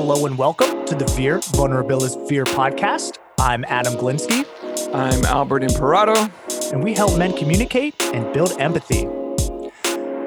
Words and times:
Hello 0.00 0.26
and 0.26 0.38
welcome 0.38 0.84
to 0.84 0.94
the 0.94 1.04
Veer 1.16 1.40
Vulnerabilis 1.40 2.28
Veer 2.28 2.44
podcast. 2.44 3.18
I'm 3.40 3.64
Adam 3.64 3.94
Glinsky. 3.94 4.46
I'm 4.94 5.24
Albert 5.24 5.64
Imperato. 5.64 6.32
And 6.72 6.84
we 6.84 6.94
help 6.94 7.18
men 7.18 7.36
communicate 7.36 8.00
and 8.14 8.32
build 8.32 8.52
empathy. 8.60 9.06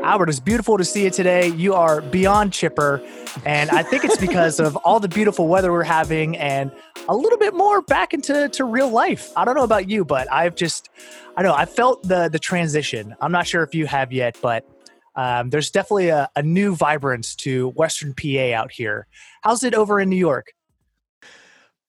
Albert, 0.03 0.27
it's 0.27 0.41
beautiful 0.41 0.77
to 0.77 0.83
see 0.83 1.05
you 1.05 1.09
today. 1.09 1.47
You 1.47 1.73
are 1.73 2.01
beyond 2.01 2.51
chipper. 2.51 3.01
And 3.45 3.69
I 3.69 3.81
think 3.81 4.03
it's 4.03 4.17
because 4.17 4.59
of 4.59 4.75
all 4.83 4.99
the 4.99 5.07
beautiful 5.07 5.47
weather 5.47 5.71
we're 5.71 5.83
having 5.83 6.35
and 6.35 6.69
a 7.07 7.15
little 7.15 7.39
bit 7.39 7.53
more 7.53 7.81
back 7.81 8.13
into 8.13 8.49
to 8.49 8.65
real 8.65 8.89
life. 8.89 9.31
I 9.37 9.45
don't 9.45 9.55
know 9.55 9.63
about 9.63 9.89
you, 9.89 10.03
but 10.03 10.29
I've 10.29 10.55
just, 10.55 10.89
I 11.37 11.43
know, 11.43 11.53
I 11.53 11.65
felt 11.65 12.03
the 12.03 12.27
the 12.27 12.39
transition. 12.39 13.15
I'm 13.21 13.31
not 13.31 13.47
sure 13.47 13.63
if 13.63 13.73
you 13.73 13.85
have 13.85 14.11
yet, 14.11 14.37
but 14.41 14.67
um, 15.15 15.49
there's 15.49 15.71
definitely 15.71 16.09
a, 16.09 16.29
a 16.35 16.41
new 16.41 16.75
vibrance 16.75 17.35
to 17.37 17.69
Western 17.69 18.13
PA 18.13 18.53
out 18.53 18.71
here. 18.71 19.07
How's 19.41 19.63
it 19.63 19.73
over 19.73 19.99
in 19.99 20.09
New 20.09 20.15
York? 20.15 20.53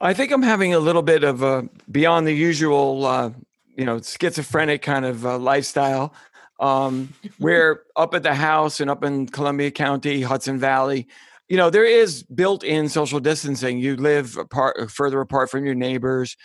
I 0.00 0.14
think 0.14 0.32
I'm 0.32 0.42
having 0.42 0.74
a 0.74 0.80
little 0.80 1.02
bit 1.02 1.22
of 1.22 1.42
a 1.42 1.68
beyond 1.90 2.26
the 2.26 2.32
usual, 2.32 3.06
uh, 3.06 3.30
you 3.76 3.84
know, 3.84 4.00
schizophrenic 4.00 4.82
kind 4.82 5.04
of 5.04 5.24
uh, 5.24 5.38
lifestyle. 5.38 6.12
Um, 6.58 7.12
we're 7.38 7.82
up 7.94 8.12
at 8.14 8.24
the 8.24 8.34
house 8.34 8.80
and 8.80 8.90
up 8.90 9.04
in 9.04 9.28
Columbia 9.28 9.70
County, 9.70 10.22
Hudson 10.22 10.58
Valley. 10.58 11.06
You 11.48 11.56
know, 11.56 11.70
there 11.70 11.84
is 11.84 12.24
built-in 12.24 12.88
social 12.88 13.20
distancing. 13.20 13.78
You 13.78 13.96
live 13.96 14.36
apart, 14.36 14.90
further 14.90 15.20
apart 15.20 15.50
from 15.50 15.64
your 15.64 15.74
neighbors, 15.74 16.36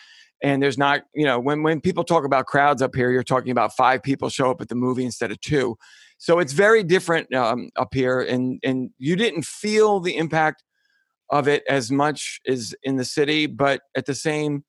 and 0.43 0.61
there's 0.61 0.77
not. 0.77 1.03
You 1.15 1.25
know, 1.25 1.39
when 1.39 1.63
when 1.63 1.81
people 1.81 2.03
talk 2.03 2.25
about 2.25 2.45
crowds 2.45 2.83
up 2.83 2.93
here, 2.93 3.09
you're 3.09 3.23
talking 3.23 3.51
about 3.51 3.75
five 3.75 4.03
people 4.03 4.29
show 4.29 4.51
up 4.51 4.61
at 4.61 4.69
the 4.69 4.75
movie 4.75 5.05
instead 5.05 5.31
of 5.31 5.41
two. 5.41 5.77
So 6.17 6.39
it's 6.39 6.53
very 6.53 6.83
different 6.83 7.33
um, 7.33 7.69
up 7.75 7.93
here, 7.93 8.21
and 8.21 8.59
and 8.63 8.89
you 8.97 9.15
didn't 9.15 9.45
feel 9.45 9.99
the 9.99 10.17
impact 10.17 10.63
of 11.29 11.47
it 11.47 11.63
as 11.69 11.91
much 11.91 12.39
as 12.47 12.73
in 12.83 12.95
the 12.95 13.05
city, 13.05 13.45
but 13.45 13.81
at 13.95 14.05
the 14.05 14.15
same 14.15 14.63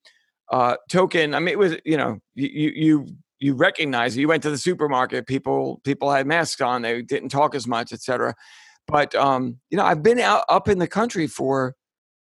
uh, 0.50 0.76
token, 0.90 1.34
I 1.34 1.38
mean, 1.38 1.52
it 1.52 1.58
was 1.58 1.76
you 1.84 1.96
know 1.96 2.18
you 2.34 2.72
you 2.74 3.06
you 3.40 3.54
recognize 3.54 4.16
you 4.16 4.28
went 4.28 4.42
to 4.42 4.50
the 4.50 4.58
supermarket, 4.58 5.26
people 5.26 5.80
people 5.84 6.10
had 6.10 6.26
masks 6.26 6.60
on, 6.60 6.82
they 6.82 7.02
didn't 7.02 7.30
talk 7.30 7.54
as 7.54 7.66
much, 7.66 7.92
etc. 7.92 8.34
But 8.86 9.14
um, 9.14 9.58
you 9.70 9.76
know, 9.76 9.84
I've 9.84 10.02
been 10.02 10.18
out 10.18 10.44
up 10.48 10.68
in 10.68 10.78
the 10.78 10.88
country 10.88 11.26
for 11.26 11.74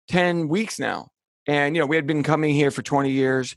ten 0.08 0.47
weeks 0.47 0.80
now, 0.80 1.09
and 1.47 1.75
you 1.75 1.81
know, 1.81 1.85
we 1.85 1.95
had 1.95 2.08
been 2.08 2.23
coming 2.23 2.53
here 2.53 2.72
for 2.72 2.81
twenty 2.81 3.11
years, 3.11 3.56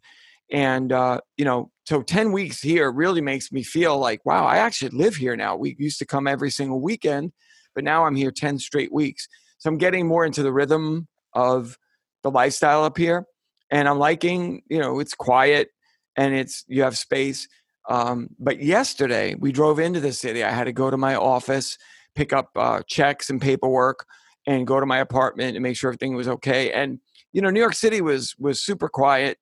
and 0.50 0.92
uh, 0.92 1.20
you 1.36 1.44
know, 1.44 1.70
so 1.84 2.00
10 2.00 2.32
weeks 2.32 2.62
here 2.62 2.90
really 2.90 3.20
makes 3.20 3.52
me 3.52 3.62
feel 3.62 3.98
like, 3.98 4.24
wow, 4.24 4.46
I 4.46 4.56
actually 4.56 4.90
live 4.90 5.16
here 5.16 5.36
now. 5.36 5.54
We 5.54 5.77
used 5.78 5.98
to 5.98 6.06
come 6.06 6.27
every 6.27 6.50
single 6.50 6.80
weekend, 6.80 7.32
but 7.74 7.84
now 7.84 8.06
I'm 8.06 8.16
here 8.16 8.30
10 8.30 8.58
straight 8.58 8.92
weeks. 8.92 9.28
So 9.58 9.68
I'm 9.68 9.77
getting 9.77 10.06
more 10.06 10.24
into 10.24 10.42
the 10.42 10.52
rhythm 10.52 11.06
of 11.34 11.78
the 12.22 12.30
lifestyle 12.30 12.84
up 12.84 12.96
here. 12.96 13.27
And 13.70 13.86
I'm 13.86 13.98
liking, 13.98 14.62
you 14.68 14.78
know, 14.78 14.98
it's 14.98 15.14
quiet 15.14 15.68
and 16.16 16.34
it's, 16.34 16.64
you 16.68 16.82
have 16.82 16.96
space. 16.96 17.48
Um, 17.88 18.28
but 18.38 18.62
yesterday 18.62 19.34
we 19.34 19.52
drove 19.52 19.78
into 19.78 20.00
the 20.00 20.12
city. 20.12 20.42
I 20.42 20.50
had 20.50 20.64
to 20.64 20.72
go 20.72 20.90
to 20.90 20.96
my 20.96 21.16
office, 21.16 21.77
pick 22.14 22.32
up 22.32 22.50
uh, 22.56 22.82
checks 22.86 23.28
and 23.28 23.40
paperwork, 23.40 24.06
and 24.46 24.66
go 24.66 24.80
to 24.80 24.86
my 24.86 24.98
apartment 24.98 25.55
and 25.56 25.62
make 25.62 25.77
sure 25.77 25.90
everything 25.90 26.14
was 26.14 26.28
okay. 26.28 26.72
And, 26.72 26.98
you 27.32 27.42
know, 27.42 27.50
New 27.50 27.60
York 27.60 27.74
City 27.74 28.00
was, 28.00 28.34
was 28.38 28.62
super 28.62 28.88
quiet. 28.88 29.38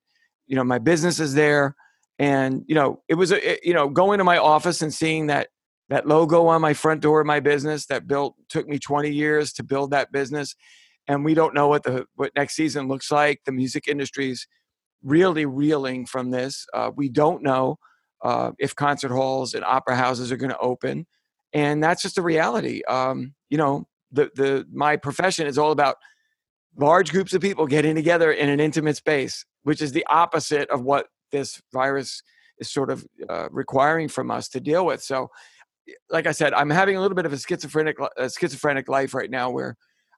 You 0.48 0.56
know, 0.56 0.64
my 0.64 0.78
business 0.78 1.20
is 1.20 1.34
there 1.34 1.76
and 2.22 2.64
you 2.68 2.74
know 2.76 3.02
it 3.08 3.16
was 3.16 3.32
a, 3.32 3.58
you 3.64 3.74
know 3.74 3.88
going 3.88 4.18
to 4.18 4.24
my 4.24 4.38
office 4.38 4.80
and 4.80 4.94
seeing 4.94 5.26
that 5.26 5.48
that 5.88 6.06
logo 6.06 6.46
on 6.46 6.60
my 6.60 6.72
front 6.72 7.00
door 7.00 7.20
of 7.20 7.26
my 7.26 7.40
business 7.40 7.86
that 7.86 8.06
built 8.06 8.36
took 8.48 8.68
me 8.68 8.78
20 8.78 9.10
years 9.10 9.52
to 9.52 9.64
build 9.64 9.90
that 9.90 10.12
business 10.12 10.54
and 11.08 11.24
we 11.24 11.34
don't 11.34 11.52
know 11.52 11.66
what 11.66 11.82
the 11.82 12.06
what 12.14 12.30
next 12.36 12.54
season 12.54 12.86
looks 12.86 13.10
like. 13.10 13.40
The 13.44 13.50
music 13.50 13.88
industry's 13.88 14.46
really 15.02 15.46
reeling 15.46 16.06
from 16.06 16.30
this. 16.30 16.64
Uh, 16.72 16.92
we 16.94 17.08
don't 17.08 17.42
know 17.42 17.78
uh, 18.22 18.52
if 18.60 18.76
concert 18.76 19.10
halls 19.10 19.52
and 19.52 19.64
opera 19.64 19.96
houses 19.96 20.30
are 20.30 20.36
going 20.36 20.52
to 20.52 20.58
open 20.58 21.06
and 21.52 21.82
that's 21.82 22.02
just 22.02 22.18
a 22.18 22.22
reality. 22.22 22.82
Um, 22.84 23.34
you 23.50 23.58
know 23.58 23.88
the 24.12 24.30
the 24.36 24.64
my 24.72 24.96
profession 24.96 25.48
is 25.48 25.58
all 25.58 25.72
about 25.72 25.96
large 26.78 27.10
groups 27.10 27.34
of 27.34 27.42
people 27.42 27.66
getting 27.66 27.96
together 27.96 28.30
in 28.30 28.48
an 28.48 28.60
intimate 28.60 28.96
space 28.96 29.44
which 29.64 29.82
is 29.82 29.92
the 29.92 30.06
opposite 30.08 30.68
of 30.70 30.82
what 30.82 31.06
this 31.32 31.60
virus 31.72 32.22
is 32.58 32.70
sort 32.70 32.90
of 32.90 33.04
uh, 33.28 33.48
requiring 33.50 34.08
from 34.08 34.30
us 34.30 34.48
to 34.50 34.60
deal 34.60 34.86
with. 34.86 35.02
So, 35.02 35.30
like 36.10 36.26
I 36.26 36.32
said, 36.32 36.54
I'm 36.54 36.70
having 36.70 36.96
a 36.96 37.00
little 37.00 37.16
bit 37.16 37.26
of 37.26 37.32
a 37.32 37.38
schizophrenic 37.38 37.96
a 38.16 38.30
schizophrenic 38.30 38.88
life 38.88 39.14
right 39.14 39.30
now, 39.30 39.50
where 39.50 39.76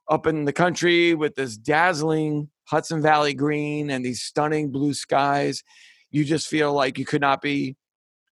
up 0.09 0.27
in 0.27 0.45
the 0.45 0.53
country 0.53 1.15
with 1.15 1.35
this 1.35 1.57
dazzling 1.57 2.49
Hudson 2.65 3.01
Valley 3.01 3.33
green 3.33 3.89
and 3.89 4.05
these 4.05 4.21
stunning 4.21 4.71
blue 4.71 4.93
skies, 4.93 5.63
you 6.11 6.23
just 6.23 6.47
feel 6.47 6.73
like 6.73 6.99
you 6.99 7.05
could 7.05 7.21
not 7.21 7.41
be 7.41 7.75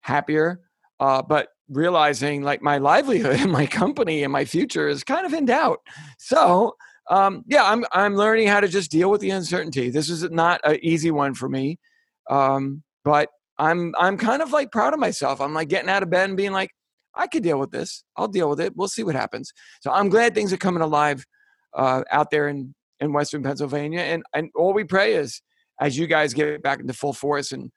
happier. 0.01 0.61
Uh, 0.99 1.21
but 1.21 1.49
realizing 1.69 2.43
like 2.43 2.61
my 2.61 2.77
livelihood 2.77 3.39
and 3.39 3.51
my 3.51 3.65
company 3.65 4.23
and 4.23 4.31
my 4.31 4.45
future 4.45 4.87
is 4.87 5.03
kind 5.03 5.25
of 5.25 5.33
in 5.33 5.45
doubt. 5.45 5.79
So 6.19 6.75
um, 7.09 7.43
yeah, 7.47 7.65
I'm 7.65 7.83
I'm 7.91 8.15
learning 8.15 8.47
how 8.47 8.59
to 8.59 8.67
just 8.67 8.91
deal 8.91 9.09
with 9.09 9.21
the 9.21 9.31
uncertainty. 9.31 9.89
This 9.89 10.09
is 10.09 10.23
not 10.29 10.61
an 10.63 10.77
easy 10.81 11.11
one 11.11 11.33
for 11.33 11.49
me. 11.49 11.79
Um, 12.29 12.83
but 13.03 13.29
I'm 13.57 13.93
I'm 13.97 14.17
kind 14.17 14.41
of 14.41 14.51
like 14.51 14.71
proud 14.71 14.93
of 14.93 14.99
myself. 14.99 15.41
I'm 15.41 15.53
like 15.53 15.69
getting 15.69 15.89
out 15.89 16.03
of 16.03 16.09
bed 16.09 16.29
and 16.29 16.37
being 16.37 16.51
like, 16.51 16.71
I 17.13 17.27
could 17.27 17.43
deal 17.43 17.59
with 17.59 17.71
this. 17.71 18.03
I'll 18.17 18.27
deal 18.27 18.49
with 18.49 18.59
it. 18.59 18.75
We'll 18.75 18.87
see 18.87 19.03
what 19.03 19.15
happens. 19.15 19.51
So 19.81 19.91
I'm 19.91 20.09
glad 20.09 20.33
things 20.33 20.51
are 20.53 20.57
coming 20.57 20.81
alive 20.81 21.25
uh, 21.73 22.03
out 22.11 22.31
there 22.31 22.47
in 22.47 22.73
in 22.99 23.13
Western 23.13 23.43
Pennsylvania. 23.43 23.99
And 23.99 24.23
and 24.33 24.49
all 24.55 24.73
we 24.73 24.83
pray 24.83 25.15
is 25.15 25.41
as 25.79 25.97
you 25.97 26.07
guys 26.07 26.33
get 26.33 26.63
back 26.63 26.79
into 26.79 26.93
full 26.93 27.13
force 27.13 27.51
and 27.51 27.71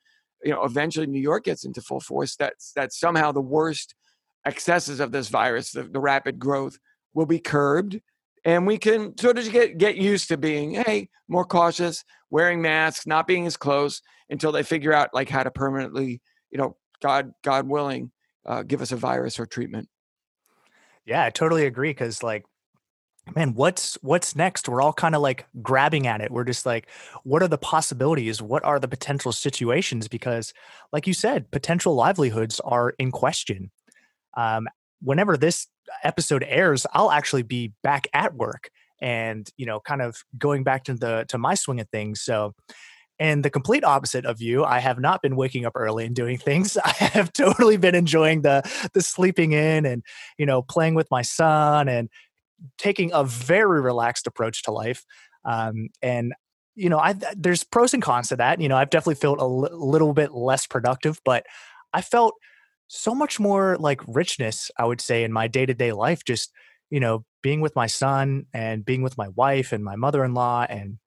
you 0.45 0.53
know 0.53 0.65
eventually 0.65 1.07
New 1.07 1.21
York 1.21 1.45
gets 1.45 1.65
into 1.65 1.81
full 1.81 2.01
force 2.01 2.37
that 2.37 2.55
that 2.75 2.93
somehow 2.93 3.33
the 3.33 3.41
worst 3.41 3.95
excesses 4.45 5.01
of 5.01 5.13
this 5.13 5.29
virus, 5.29 5.73
the, 5.73 5.83
the 5.83 6.01
rapid 6.01 6.39
growth, 6.39 6.79
will 7.15 7.27
be 7.27 7.41
curbed 7.41 8.01
and 8.47 8.65
we 8.65 8.79
can 8.79 9.19
sort 9.19 9.37
of 9.37 9.51
get 9.51 9.77
get 9.77 9.97
used 9.97 10.29
to 10.29 10.39
being 10.39 10.73
hey 10.75 11.11
more 11.29 11.45
cautious 11.45 12.03
wearing 12.31 12.63
masks 12.63 13.07
not 13.07 13.27
being 13.27 13.47
as 13.47 13.57
close 13.57 14.01
until 14.31 14.53
they 14.53 14.63
figure 14.63 14.95
out 14.95 15.13
like 15.13 15.29
how 15.29 15.43
to 15.43 15.51
permanently 15.51 16.23
you 16.51 16.57
know 16.57 16.75
god 17.03 17.35
god 17.45 17.69
willing 17.69 18.11
uh, 18.47 18.63
give 18.63 18.81
us 18.81 18.93
a 18.93 18.97
virus 18.97 19.41
or 19.41 19.45
treatment. 19.45 19.89
Yeah 21.05 21.25
i 21.25 21.31
totally 21.31 21.67
agree 21.67 21.91
because 21.91 22.23
like 22.23 22.47
man 23.35 23.55
what's 23.55 23.99
what's 24.03 24.37
next? 24.37 24.69
We're 24.69 24.81
all 24.81 24.93
kind 24.93 25.17
of 25.17 25.21
like 25.21 25.47
grabbing 25.61 26.07
at 26.07 26.21
it. 26.21 26.31
We're 26.31 26.45
just 26.45 26.65
like 26.65 26.89
what 27.25 27.43
are 27.43 27.49
the 27.49 27.59
possibilities? 27.59 28.41
What 28.41 28.65
are 28.65 28.79
the 28.79 28.89
potential 28.89 29.33
situations? 29.33 30.07
Because 30.07 30.55
like 30.93 31.09
you 31.09 31.13
said 31.13 31.51
potential 31.51 31.95
livelihoods 31.97 32.61
are 32.61 32.91
in 32.99 33.11
question. 33.11 33.73
Um, 34.37 34.69
whenever 35.03 35.37
this 35.37 35.67
episode 36.03 36.45
airs, 36.47 36.87
I'll 36.93 37.11
actually 37.11 37.43
be 37.43 37.73
back 37.83 38.07
at 38.13 38.35
work 38.35 38.71
and, 39.01 39.49
you 39.57 39.67
know, 39.67 39.81
kind 39.81 40.03
of 40.03 40.25
going 40.39 40.65
back 40.65 40.85
to 40.85 40.95
the 40.95 41.25
to 41.29 41.39
my 41.39 41.55
swing 41.55 41.81
of 41.81 41.89
things. 41.91 42.21
So 42.21 42.55
and 43.19 43.45
the 43.45 43.51
complete 43.51 43.83
opposite 43.83 44.27
of 44.27 44.43
you, 44.43 44.65
I 44.65 44.79
have 44.79 44.99
not 44.99 45.23
been 45.23 45.37
waking 45.37 45.65
up 45.65 45.73
early 45.75 46.05
and 46.05 46.15
doing 46.15 46.37
things. 46.39 46.77
I 46.77 46.91
have 46.91 47.33
totally 47.33 47.77
been 47.77 47.95
enjoying 47.95 48.43
the 48.43 48.63
the 48.93 49.03
sleeping 49.03 49.53
in 49.53 49.87
and, 49.87 50.03
you 50.39 50.47
know, 50.47 50.63
playing 50.63 50.95
with 50.95 51.11
my 51.11 51.23
son 51.23 51.89
and 51.89 52.09
taking 52.79 53.11
a 53.13 53.25
very 53.25 53.81
relaxed 53.81 54.27
approach 54.27 54.63
to 54.65 54.71
life. 54.71 55.05
Um, 55.45 55.89
and 56.03 56.35
you 56.75 56.91
know, 56.91 56.99
I 56.99 57.15
there's 57.35 57.65
pros 57.65 57.95
and 57.95 58.03
cons 58.03 58.29
to 58.29 58.37
that. 58.37 58.61
You 58.61 58.69
know, 58.69 58.77
I've 58.77 58.91
definitely 58.91 59.15
felt 59.15 59.39
a 59.39 59.43
l- 59.43 59.69
little 59.73 60.13
bit 60.13 60.33
less 60.33 60.67
productive, 60.67 61.21
but 61.25 61.47
I 61.95 62.03
felt 62.03 62.35
so 62.89 63.15
much 63.15 63.41
more 63.41 63.77
like 63.79 64.01
richness, 64.07 64.71
I 64.79 64.85
would 64.85 65.01
say, 65.01 65.25
in 65.25 65.33
my 65.33 65.49
day 65.49 65.67
to 65.67 65.75
day 65.75 65.93
life. 65.93 66.25
Just, 66.25 66.53
you 66.91 67.01
know, 67.01 67.25
being 67.43 67.61
with 67.61 67.77
my 67.77 67.87
son 67.87 68.47
and 68.53 68.85
being 68.85 69.03
with 69.03 69.17
my 69.19 69.29
wife 69.29 69.73
and 69.73 69.85
my 69.85 69.97
mother 69.97 70.25
in 70.25 70.35
law 70.35 70.67
and 70.69 70.99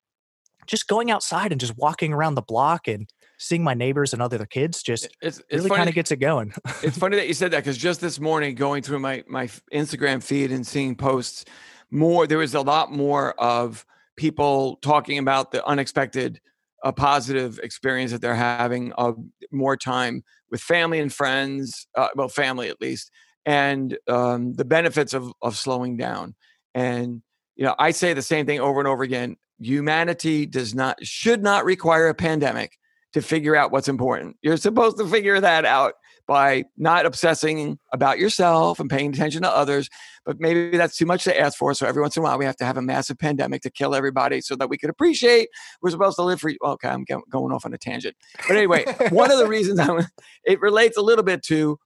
just 0.66 0.86
going 0.86 1.10
outside 1.10 1.52
and 1.52 1.60
just 1.60 1.76
walking 1.76 2.12
around 2.12 2.34
the 2.34 2.42
block 2.42 2.86
and 2.86 3.08
seeing 3.38 3.64
my 3.64 3.74
neighbors 3.74 4.12
and 4.12 4.20
other 4.20 4.44
kids 4.44 4.82
just 4.82 5.08
it's, 5.22 5.38
it's 5.48 5.64
really 5.64 5.70
kind 5.70 5.88
of 5.88 5.94
gets 5.94 6.10
it 6.10 6.16
going. 6.16 6.52
it's 6.82 6.98
funny 6.98 7.16
that 7.16 7.26
you 7.26 7.34
said 7.34 7.50
that 7.50 7.60
because 7.60 7.78
just 7.78 8.00
this 8.00 8.20
morning 8.20 8.54
going 8.54 8.82
through 8.82 8.98
my 8.98 9.24
my 9.26 9.46
Instagram 9.72 10.22
feed 10.22 10.52
and 10.52 10.66
seeing 10.66 10.94
posts 10.94 11.44
more 11.90 12.26
there 12.26 12.38
was 12.38 12.54
a 12.54 12.60
lot 12.60 12.92
more 12.92 13.32
of 13.40 13.84
people 14.16 14.76
talking 14.82 15.18
about 15.18 15.50
the 15.50 15.64
unexpected 15.66 16.40
a 16.82 16.92
positive 16.92 17.58
experience 17.62 18.12
that 18.12 18.20
they're 18.20 18.34
having 18.34 18.92
of 18.92 19.16
more 19.50 19.76
time 19.76 20.22
with 20.50 20.60
family 20.60 20.98
and 20.98 21.12
friends, 21.12 21.86
uh, 21.96 22.08
well, 22.14 22.28
family 22.28 22.68
at 22.68 22.80
least, 22.80 23.10
and 23.46 23.98
um, 24.08 24.54
the 24.54 24.64
benefits 24.64 25.14
of 25.14 25.32
of 25.42 25.56
slowing 25.56 25.96
down. 25.96 26.34
And 26.74 27.22
you 27.56 27.64
know, 27.64 27.74
I 27.78 27.90
say 27.90 28.14
the 28.14 28.22
same 28.22 28.46
thing 28.46 28.60
over 28.60 28.80
and 28.80 28.88
over 28.88 29.02
again. 29.02 29.36
Humanity 29.58 30.46
does 30.46 30.74
not 30.74 31.04
should 31.04 31.42
not 31.42 31.64
require 31.64 32.08
a 32.08 32.14
pandemic 32.14 32.78
to 33.12 33.20
figure 33.20 33.56
out 33.56 33.72
what's 33.72 33.88
important. 33.88 34.36
You're 34.42 34.56
supposed 34.56 34.98
to 34.98 35.06
figure 35.06 35.40
that 35.40 35.64
out 35.64 35.94
by 36.30 36.62
not 36.76 37.06
obsessing 37.06 37.76
about 37.92 38.20
yourself 38.20 38.78
and 38.78 38.88
paying 38.88 39.12
attention 39.12 39.42
to 39.42 39.50
others. 39.50 39.90
But 40.24 40.36
maybe 40.38 40.76
that's 40.76 40.96
too 40.96 41.04
much 41.04 41.24
to 41.24 41.36
ask 41.36 41.58
for. 41.58 41.74
So 41.74 41.88
every 41.88 42.00
once 42.00 42.16
in 42.16 42.20
a 42.20 42.22
while, 42.22 42.38
we 42.38 42.44
have 42.44 42.54
to 42.58 42.64
have 42.64 42.76
a 42.76 42.82
massive 42.82 43.18
pandemic 43.18 43.62
to 43.62 43.70
kill 43.70 43.96
everybody 43.96 44.40
so 44.40 44.54
that 44.54 44.70
we 44.70 44.78
could 44.78 44.90
appreciate 44.90 45.48
we're 45.82 45.90
supposed 45.90 46.14
to 46.18 46.22
live 46.22 46.40
for. 46.40 46.52
Okay, 46.64 46.88
I'm 46.88 47.04
going 47.28 47.52
off 47.52 47.66
on 47.66 47.74
a 47.74 47.78
tangent. 47.78 48.14
But 48.46 48.56
anyway, 48.56 48.84
one 49.10 49.32
of 49.32 49.38
the 49.38 49.48
reasons 49.48 49.80
I'm, 49.80 50.06
it 50.44 50.60
relates 50.60 50.96
a 50.96 51.02
little 51.02 51.24
bit 51.24 51.42
to 51.46 51.80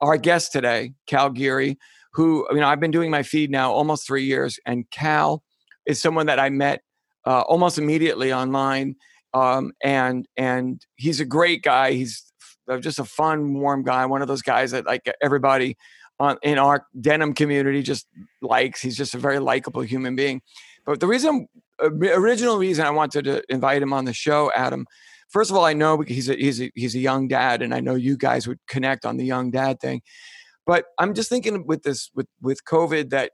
our 0.00 0.16
guest 0.16 0.50
today, 0.50 0.94
Cal 1.06 1.28
Geary, 1.28 1.76
who 2.14 2.46
you 2.52 2.60
know 2.60 2.68
I've 2.68 2.80
been 2.80 2.90
doing 2.90 3.10
my 3.10 3.22
feed 3.22 3.50
now 3.50 3.70
almost 3.70 4.06
three 4.06 4.24
years, 4.24 4.58
and 4.64 4.90
Cal 4.90 5.42
is 5.84 6.00
someone 6.00 6.24
that 6.24 6.40
I 6.40 6.48
met 6.48 6.80
uh, 7.26 7.42
almost 7.42 7.76
immediately 7.76 8.32
online. 8.32 8.96
Um, 9.34 9.72
and 9.84 10.26
and 10.38 10.82
he's 10.96 11.20
a 11.20 11.26
great 11.26 11.62
guy. 11.62 11.92
He's 11.92 12.29
just 12.78 12.98
a 12.98 13.04
fun, 13.04 13.54
warm 13.54 13.82
guy. 13.82 14.06
One 14.06 14.22
of 14.22 14.28
those 14.28 14.42
guys 14.42 14.70
that 14.70 14.86
like 14.86 15.10
everybody 15.22 15.76
on, 16.18 16.36
in 16.42 16.58
our 16.58 16.86
denim 17.00 17.34
community 17.34 17.82
just 17.82 18.06
likes. 18.42 18.80
He's 18.80 18.96
just 18.96 19.14
a 19.14 19.18
very 19.18 19.38
likable 19.38 19.82
human 19.82 20.14
being. 20.14 20.42
But 20.84 21.00
the 21.00 21.06
reason, 21.06 21.48
original 21.80 22.58
reason 22.58 22.86
I 22.86 22.90
wanted 22.90 23.24
to 23.24 23.42
invite 23.48 23.82
him 23.82 23.92
on 23.92 24.04
the 24.04 24.12
show, 24.12 24.50
Adam, 24.54 24.86
first 25.28 25.50
of 25.50 25.56
all, 25.56 25.64
I 25.64 25.72
know 25.72 26.00
he's 26.00 26.28
a, 26.28 26.34
he's 26.34 26.60
a, 26.60 26.70
he's 26.74 26.94
a 26.94 26.98
young 26.98 27.28
dad, 27.28 27.62
and 27.62 27.74
I 27.74 27.80
know 27.80 27.94
you 27.94 28.16
guys 28.16 28.46
would 28.46 28.58
connect 28.68 29.04
on 29.04 29.16
the 29.16 29.24
young 29.24 29.50
dad 29.50 29.80
thing. 29.80 30.02
But 30.66 30.86
I'm 30.98 31.14
just 31.14 31.28
thinking 31.28 31.66
with 31.66 31.82
this 31.82 32.10
with 32.14 32.28
with 32.40 32.64
COVID 32.64 33.10
that 33.10 33.32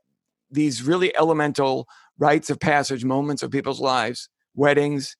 these 0.49 0.81
really 0.81 1.15
elemental 1.15 1.87
rites 2.17 2.49
of 2.49 2.59
passage 2.59 3.03
moments 3.05 3.43
of 3.43 3.51
people's 3.51 3.81
lives, 3.81 4.29
weddings, 4.55 5.15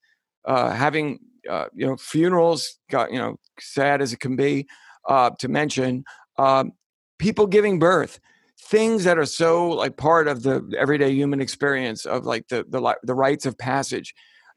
uh, 0.45 0.71
having 0.71 1.19
uh, 1.49 1.65
you 1.73 1.85
know 1.85 1.97
funerals, 1.97 2.77
got 2.89 3.11
you 3.11 3.19
know 3.19 3.38
sad 3.59 4.01
as 4.01 4.13
it 4.13 4.19
can 4.19 4.35
be 4.35 4.67
uh, 5.07 5.31
to 5.39 5.47
mention, 5.47 6.03
um, 6.38 6.71
people 7.19 7.47
giving 7.47 7.79
birth, 7.79 8.19
things 8.59 9.03
that 9.03 9.17
are 9.17 9.25
so 9.25 9.69
like 9.69 9.97
part 9.97 10.27
of 10.27 10.44
the 10.44 10.63
everyday 10.77 11.11
human 11.11 11.41
experience 11.41 12.05
of 12.05 12.25
like 12.25 12.47
the 12.49 12.65
the 12.69 12.95
the 13.03 13.15
rites 13.15 13.45
of 13.45 13.57
passage, 13.57 14.13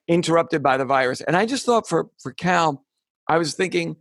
interrupted 0.09 0.63
by 0.63 0.77
the 0.77 0.85
virus. 0.85 1.21
And 1.23 1.37
I 1.37 1.47
just 1.47 1.67
thought 1.67 1.89
for 1.89 2.09
for 2.23 2.33
Cal, 2.33 2.85
I 3.29 3.39
was 3.39 3.55
thinking. 3.55 3.97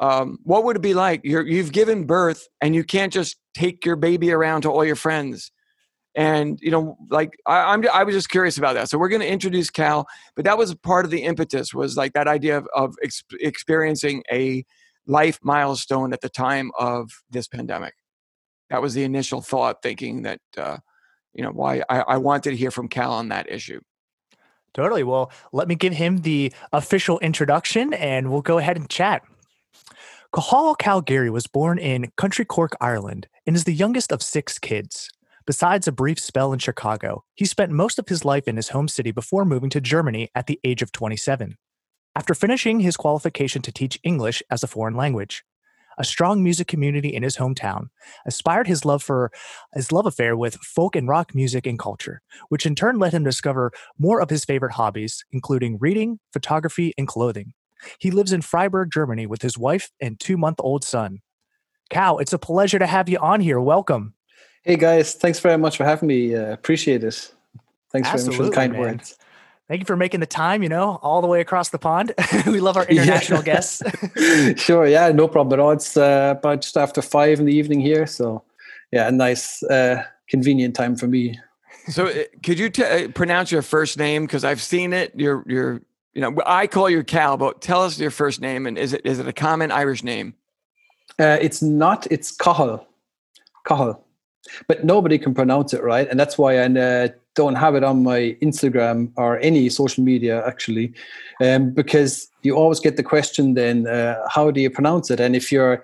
Um, 0.00 0.38
what 0.42 0.64
would 0.64 0.74
it 0.74 0.82
be 0.82 0.94
like? 0.94 1.20
You're, 1.22 1.46
you've 1.46 1.70
given 1.70 2.06
birth 2.06 2.48
and 2.62 2.74
you 2.74 2.82
can't 2.82 3.12
just 3.12 3.36
take 3.54 3.84
your 3.84 3.94
baby 3.94 4.32
around 4.32 4.62
to 4.62 4.70
all 4.70 4.86
your 4.86 4.96
friends 4.96 5.52
and 6.14 6.58
you 6.60 6.70
know 6.70 6.96
like 7.10 7.38
I, 7.46 7.72
am 7.72 7.84
i 7.92 8.04
was 8.04 8.14
just 8.14 8.28
curious 8.28 8.58
about 8.58 8.74
that. 8.74 8.88
So 8.88 8.98
we're 8.98 9.08
going 9.08 9.22
to 9.22 9.28
introduce 9.28 9.70
cal 9.70 10.06
but 10.36 10.44
that 10.44 10.58
was 10.58 10.74
part 10.74 11.04
of 11.04 11.10
the 11.10 11.22
impetus 11.22 11.72
was 11.72 11.96
like 11.96 12.12
that 12.12 12.28
idea 12.28 12.58
of, 12.58 12.68
of 12.74 12.94
ex- 13.02 13.24
experiencing 13.40 14.22
a 14.30 14.64
life 15.06 15.38
milestone 15.42 16.12
at 16.12 16.20
the 16.20 16.28
time 16.28 16.70
of 16.78 17.10
this 17.30 17.48
pandemic. 17.48 17.94
That 18.70 18.82
was 18.82 18.94
the 18.94 19.04
initial 19.04 19.40
thought 19.40 19.82
thinking 19.82 20.22
that 20.22 20.40
uh, 20.56 20.78
you 21.34 21.42
know 21.42 21.50
why 21.50 21.82
I, 21.88 22.00
I 22.00 22.16
wanted 22.18 22.50
to 22.50 22.56
hear 22.56 22.70
from 22.70 22.88
cal 22.88 23.12
on 23.12 23.28
that 23.28 23.50
issue. 23.50 23.80
Totally. 24.74 25.02
Well 25.02 25.32
let 25.52 25.68
me 25.68 25.74
give 25.74 25.94
him 25.94 26.18
the 26.18 26.52
official 26.72 27.18
introduction 27.20 27.94
and 27.94 28.30
we'll 28.30 28.42
go 28.42 28.58
ahead 28.58 28.76
and 28.76 28.88
chat. 28.88 29.22
Cathal 30.34 30.74
Cal 30.74 31.02
Geary 31.02 31.28
was 31.28 31.46
born 31.46 31.78
in 31.78 32.10
County 32.16 32.46
Cork, 32.46 32.72
Ireland, 32.80 33.28
and 33.46 33.54
is 33.54 33.64
the 33.64 33.74
youngest 33.74 34.10
of 34.12 34.22
six 34.22 34.58
kids. 34.58 35.10
Besides 35.44 35.88
a 35.88 35.92
brief 35.92 36.20
spell 36.20 36.52
in 36.52 36.60
Chicago, 36.60 37.24
he 37.34 37.44
spent 37.44 37.72
most 37.72 37.98
of 37.98 38.08
his 38.08 38.24
life 38.24 38.46
in 38.46 38.56
his 38.56 38.68
home 38.68 38.86
city 38.86 39.10
before 39.10 39.44
moving 39.44 39.70
to 39.70 39.80
Germany 39.80 40.28
at 40.34 40.46
the 40.46 40.60
age 40.62 40.82
of 40.82 40.92
27. 40.92 41.56
After 42.14 42.34
finishing 42.34 42.80
his 42.80 42.96
qualification 42.96 43.60
to 43.62 43.72
teach 43.72 43.98
English 44.04 44.42
as 44.50 44.62
a 44.62 44.68
foreign 44.68 44.94
language, 44.94 45.44
a 45.98 46.04
strong 46.04 46.42
music 46.42 46.68
community 46.68 47.08
in 47.08 47.22
his 47.22 47.36
hometown 47.36 47.88
aspired 48.24 48.66
his 48.66 48.84
love 48.84 49.02
for 49.02 49.32
his 49.74 49.90
love 49.90 50.06
affair 50.06 50.36
with 50.36 50.54
folk 50.56 50.94
and 50.94 51.08
rock 51.08 51.34
music 51.34 51.66
and 51.66 51.78
culture, 51.78 52.22
which 52.48 52.64
in 52.64 52.74
turn 52.74 52.98
led 52.98 53.12
him 53.12 53.24
to 53.24 53.30
discover 53.30 53.72
more 53.98 54.20
of 54.20 54.30
his 54.30 54.44
favorite 54.44 54.72
hobbies, 54.72 55.24
including 55.32 55.78
reading, 55.80 56.20
photography, 56.32 56.94
and 56.96 57.08
clothing. 57.08 57.52
He 57.98 58.10
lives 58.10 58.32
in 58.32 58.42
Freiburg, 58.42 58.90
Germany, 58.92 59.26
with 59.26 59.42
his 59.42 59.58
wife 59.58 59.90
and 60.00 60.20
two 60.20 60.36
month 60.36 60.60
old 60.60 60.84
son. 60.84 61.20
Cal, 61.90 62.18
it's 62.18 62.32
a 62.32 62.38
pleasure 62.38 62.78
to 62.78 62.86
have 62.86 63.08
you 63.08 63.18
on 63.18 63.40
here. 63.40 63.60
Welcome. 63.60 64.14
Hey 64.64 64.76
guys, 64.76 65.14
thanks 65.14 65.40
very 65.40 65.58
much 65.58 65.76
for 65.76 65.84
having 65.84 66.06
me. 66.06 66.36
Uh, 66.36 66.52
appreciate 66.52 67.02
it. 67.02 67.32
Thanks 67.90 68.08
Absolutely, 68.08 68.12
very 68.12 68.26
much 68.28 68.36
for 68.36 68.42
the 68.44 68.50
kind 68.54 68.72
man. 68.72 68.80
words. 68.80 69.18
Thank 69.66 69.80
you 69.80 69.86
for 69.86 69.96
making 69.96 70.20
the 70.20 70.26
time, 70.26 70.62
you 70.62 70.68
know, 70.68 71.00
all 71.02 71.20
the 71.20 71.26
way 71.26 71.40
across 71.40 71.70
the 71.70 71.78
pond. 71.78 72.14
we 72.46 72.60
love 72.60 72.76
our 72.76 72.84
international 72.88 73.40
yeah. 73.40 73.44
guests. 73.44 73.82
sure, 74.62 74.86
yeah, 74.86 75.10
no 75.10 75.26
problem 75.26 75.58
at 75.58 75.60
all. 75.60 75.72
It's 75.72 75.96
uh, 75.96 76.34
about 76.38 76.62
just 76.62 76.76
after 76.76 77.02
five 77.02 77.40
in 77.40 77.46
the 77.46 77.52
evening 77.52 77.80
here. 77.80 78.06
So, 78.06 78.44
yeah, 78.92 79.08
a 79.08 79.10
nice, 79.10 79.64
uh, 79.64 80.04
convenient 80.28 80.76
time 80.76 80.94
for 80.94 81.08
me. 81.08 81.40
So, 81.88 82.06
uh, 82.06 82.22
could 82.44 82.60
you 82.60 82.70
t- 82.70 82.84
uh, 82.84 83.08
pronounce 83.08 83.50
your 83.50 83.62
first 83.62 83.98
name? 83.98 84.26
Because 84.26 84.44
I've 84.44 84.62
seen 84.62 84.92
it. 84.92 85.12
You're, 85.16 85.42
you're, 85.48 85.82
you 86.14 86.20
know, 86.20 86.36
I 86.46 86.68
call 86.68 86.88
you 86.88 87.02
Cal, 87.02 87.36
but 87.36 87.60
tell 87.62 87.82
us 87.82 87.98
your 87.98 88.12
first 88.12 88.40
name. 88.40 88.68
And 88.68 88.78
is 88.78 88.92
it 88.92 89.04
is 89.04 89.18
it 89.18 89.26
a 89.26 89.32
common 89.32 89.72
Irish 89.72 90.04
name? 90.04 90.34
Uh, 91.18 91.38
it's 91.40 91.62
not. 91.62 92.06
It's 92.12 92.30
Cathal. 92.30 92.86
Cathal 93.66 94.04
but 94.68 94.84
nobody 94.84 95.18
can 95.18 95.34
pronounce 95.34 95.72
it 95.72 95.82
right? 95.82 96.08
And 96.08 96.18
that's 96.18 96.38
why 96.38 96.58
i 96.58 96.66
uh, 96.66 97.08
don't 97.34 97.54
have 97.54 97.74
it 97.74 97.82
on 97.82 98.02
my 98.02 98.36
instagram 98.42 99.10
or 99.16 99.38
any 99.38 99.68
social 99.68 100.04
media 100.04 100.46
actually. 100.46 100.92
Um, 101.40 101.70
because 101.70 102.28
you 102.42 102.54
always 102.56 102.80
get 102.80 102.96
the 102.96 103.02
question 103.02 103.54
then 103.54 103.86
uh, 103.86 104.16
how 104.28 104.50
do 104.50 104.60
you 104.60 104.70
pronounce 104.70 105.10
it? 105.10 105.20
And 105.20 105.34
if 105.34 105.50
you're 105.50 105.82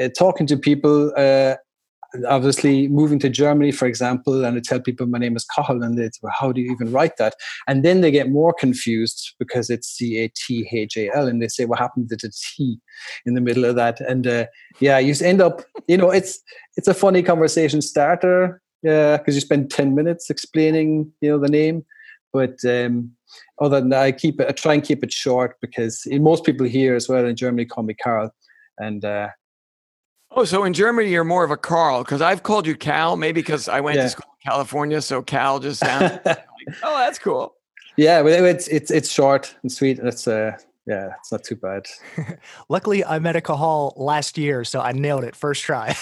uh, 0.00 0.08
talking 0.08 0.46
to 0.48 0.56
people 0.56 1.12
uh, 1.16 1.54
obviously 2.28 2.88
moving 2.88 3.18
to 3.18 3.28
Germany, 3.28 3.72
for 3.72 3.86
example, 3.86 4.44
and 4.44 4.56
I 4.56 4.60
tell 4.60 4.80
people 4.80 5.06
my 5.06 5.18
name 5.18 5.36
is 5.36 5.44
Cathal, 5.44 5.82
and 5.82 5.98
they 5.98 6.10
well, 6.22 6.32
how 6.38 6.52
do 6.52 6.60
you 6.60 6.72
even 6.72 6.92
write 6.92 7.16
that? 7.18 7.34
And 7.66 7.84
then 7.84 8.00
they 8.00 8.10
get 8.10 8.30
more 8.30 8.52
confused 8.52 9.34
because 9.38 9.70
it's 9.70 9.88
C 9.88 10.18
A 10.18 10.28
T 10.34 10.68
H 10.72 10.96
A 10.96 11.14
L, 11.14 11.28
and 11.28 11.42
they 11.42 11.48
say 11.48 11.64
what 11.64 11.78
happened 11.78 12.08
to 12.10 12.16
the 12.16 12.30
T 12.30 12.78
in 13.26 13.34
the 13.34 13.40
middle 13.40 13.64
of 13.64 13.76
that? 13.76 14.00
And 14.00 14.26
uh, 14.26 14.46
yeah, 14.80 14.98
you 14.98 15.14
end 15.22 15.40
up, 15.40 15.62
you 15.86 15.96
know, 15.96 16.10
it's 16.10 16.40
it's 16.76 16.88
a 16.88 16.94
funny 16.94 17.22
conversation 17.22 17.82
starter 17.82 18.60
because 18.82 19.20
uh, 19.20 19.32
you 19.32 19.40
spend 19.40 19.70
ten 19.70 19.94
minutes 19.94 20.30
explaining, 20.30 21.12
you 21.20 21.30
know, 21.30 21.38
the 21.38 21.48
name. 21.48 21.84
But 22.32 22.58
um, 22.64 23.12
other 23.60 23.80
than 23.80 23.88
that, 23.90 24.02
I 24.02 24.12
keep 24.12 24.40
it. 24.40 24.48
I 24.48 24.52
try 24.52 24.74
and 24.74 24.84
keep 24.84 25.02
it 25.02 25.12
short 25.12 25.56
because 25.60 26.06
most 26.10 26.44
people 26.44 26.66
here 26.66 26.94
as 26.94 27.08
well 27.08 27.26
in 27.26 27.36
Germany 27.36 27.64
call 27.64 27.84
me 27.84 27.94
Carl, 27.94 28.30
and 28.78 29.04
uh, 29.04 29.28
Oh, 30.30 30.44
so 30.44 30.64
in 30.64 30.72
Germany, 30.72 31.10
you're 31.10 31.24
more 31.24 31.44
of 31.44 31.50
a 31.50 31.56
Carl 31.56 32.04
because 32.04 32.20
I've 32.20 32.42
called 32.42 32.66
you 32.66 32.76
Cal, 32.76 33.16
maybe 33.16 33.40
because 33.40 33.68
I 33.68 33.80
went 33.80 33.96
yeah. 33.96 34.04
to 34.04 34.08
school 34.10 34.30
in 34.44 34.50
California, 34.50 35.00
so 35.00 35.22
Cal 35.22 35.58
just 35.58 35.80
sounds 35.80 36.20
like, 36.24 36.44
oh, 36.82 36.98
that's 36.98 37.18
cool. 37.18 37.54
Yeah, 37.96 38.22
but 38.22 38.32
it's 38.32 38.68
it's 38.68 38.90
it's 38.90 39.10
short 39.10 39.54
and 39.62 39.72
sweet. 39.72 39.98
It's 39.98 40.28
uh 40.28 40.56
yeah, 40.86 41.10
it's 41.18 41.30
not 41.30 41.44
too 41.44 41.56
bad. 41.56 41.86
Luckily, 42.70 43.04
I 43.04 43.18
met 43.18 43.36
a 43.36 43.42
Cathal 43.42 43.92
last 43.96 44.38
year, 44.38 44.64
so 44.64 44.80
I 44.80 44.92
nailed 44.92 45.22
it 45.22 45.36
first 45.36 45.62
try. 45.62 45.94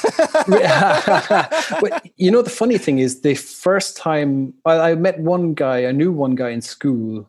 but 0.46 2.06
you 2.16 2.30
know, 2.30 2.40
the 2.42 2.50
funny 2.50 2.78
thing 2.78 3.00
is, 3.00 3.22
the 3.22 3.34
first 3.34 3.96
time 3.96 4.54
I 4.64 4.94
met 4.94 5.18
one 5.18 5.54
guy, 5.54 5.86
I 5.86 5.92
knew 5.92 6.12
one 6.12 6.36
guy 6.36 6.50
in 6.50 6.60
school 6.60 7.28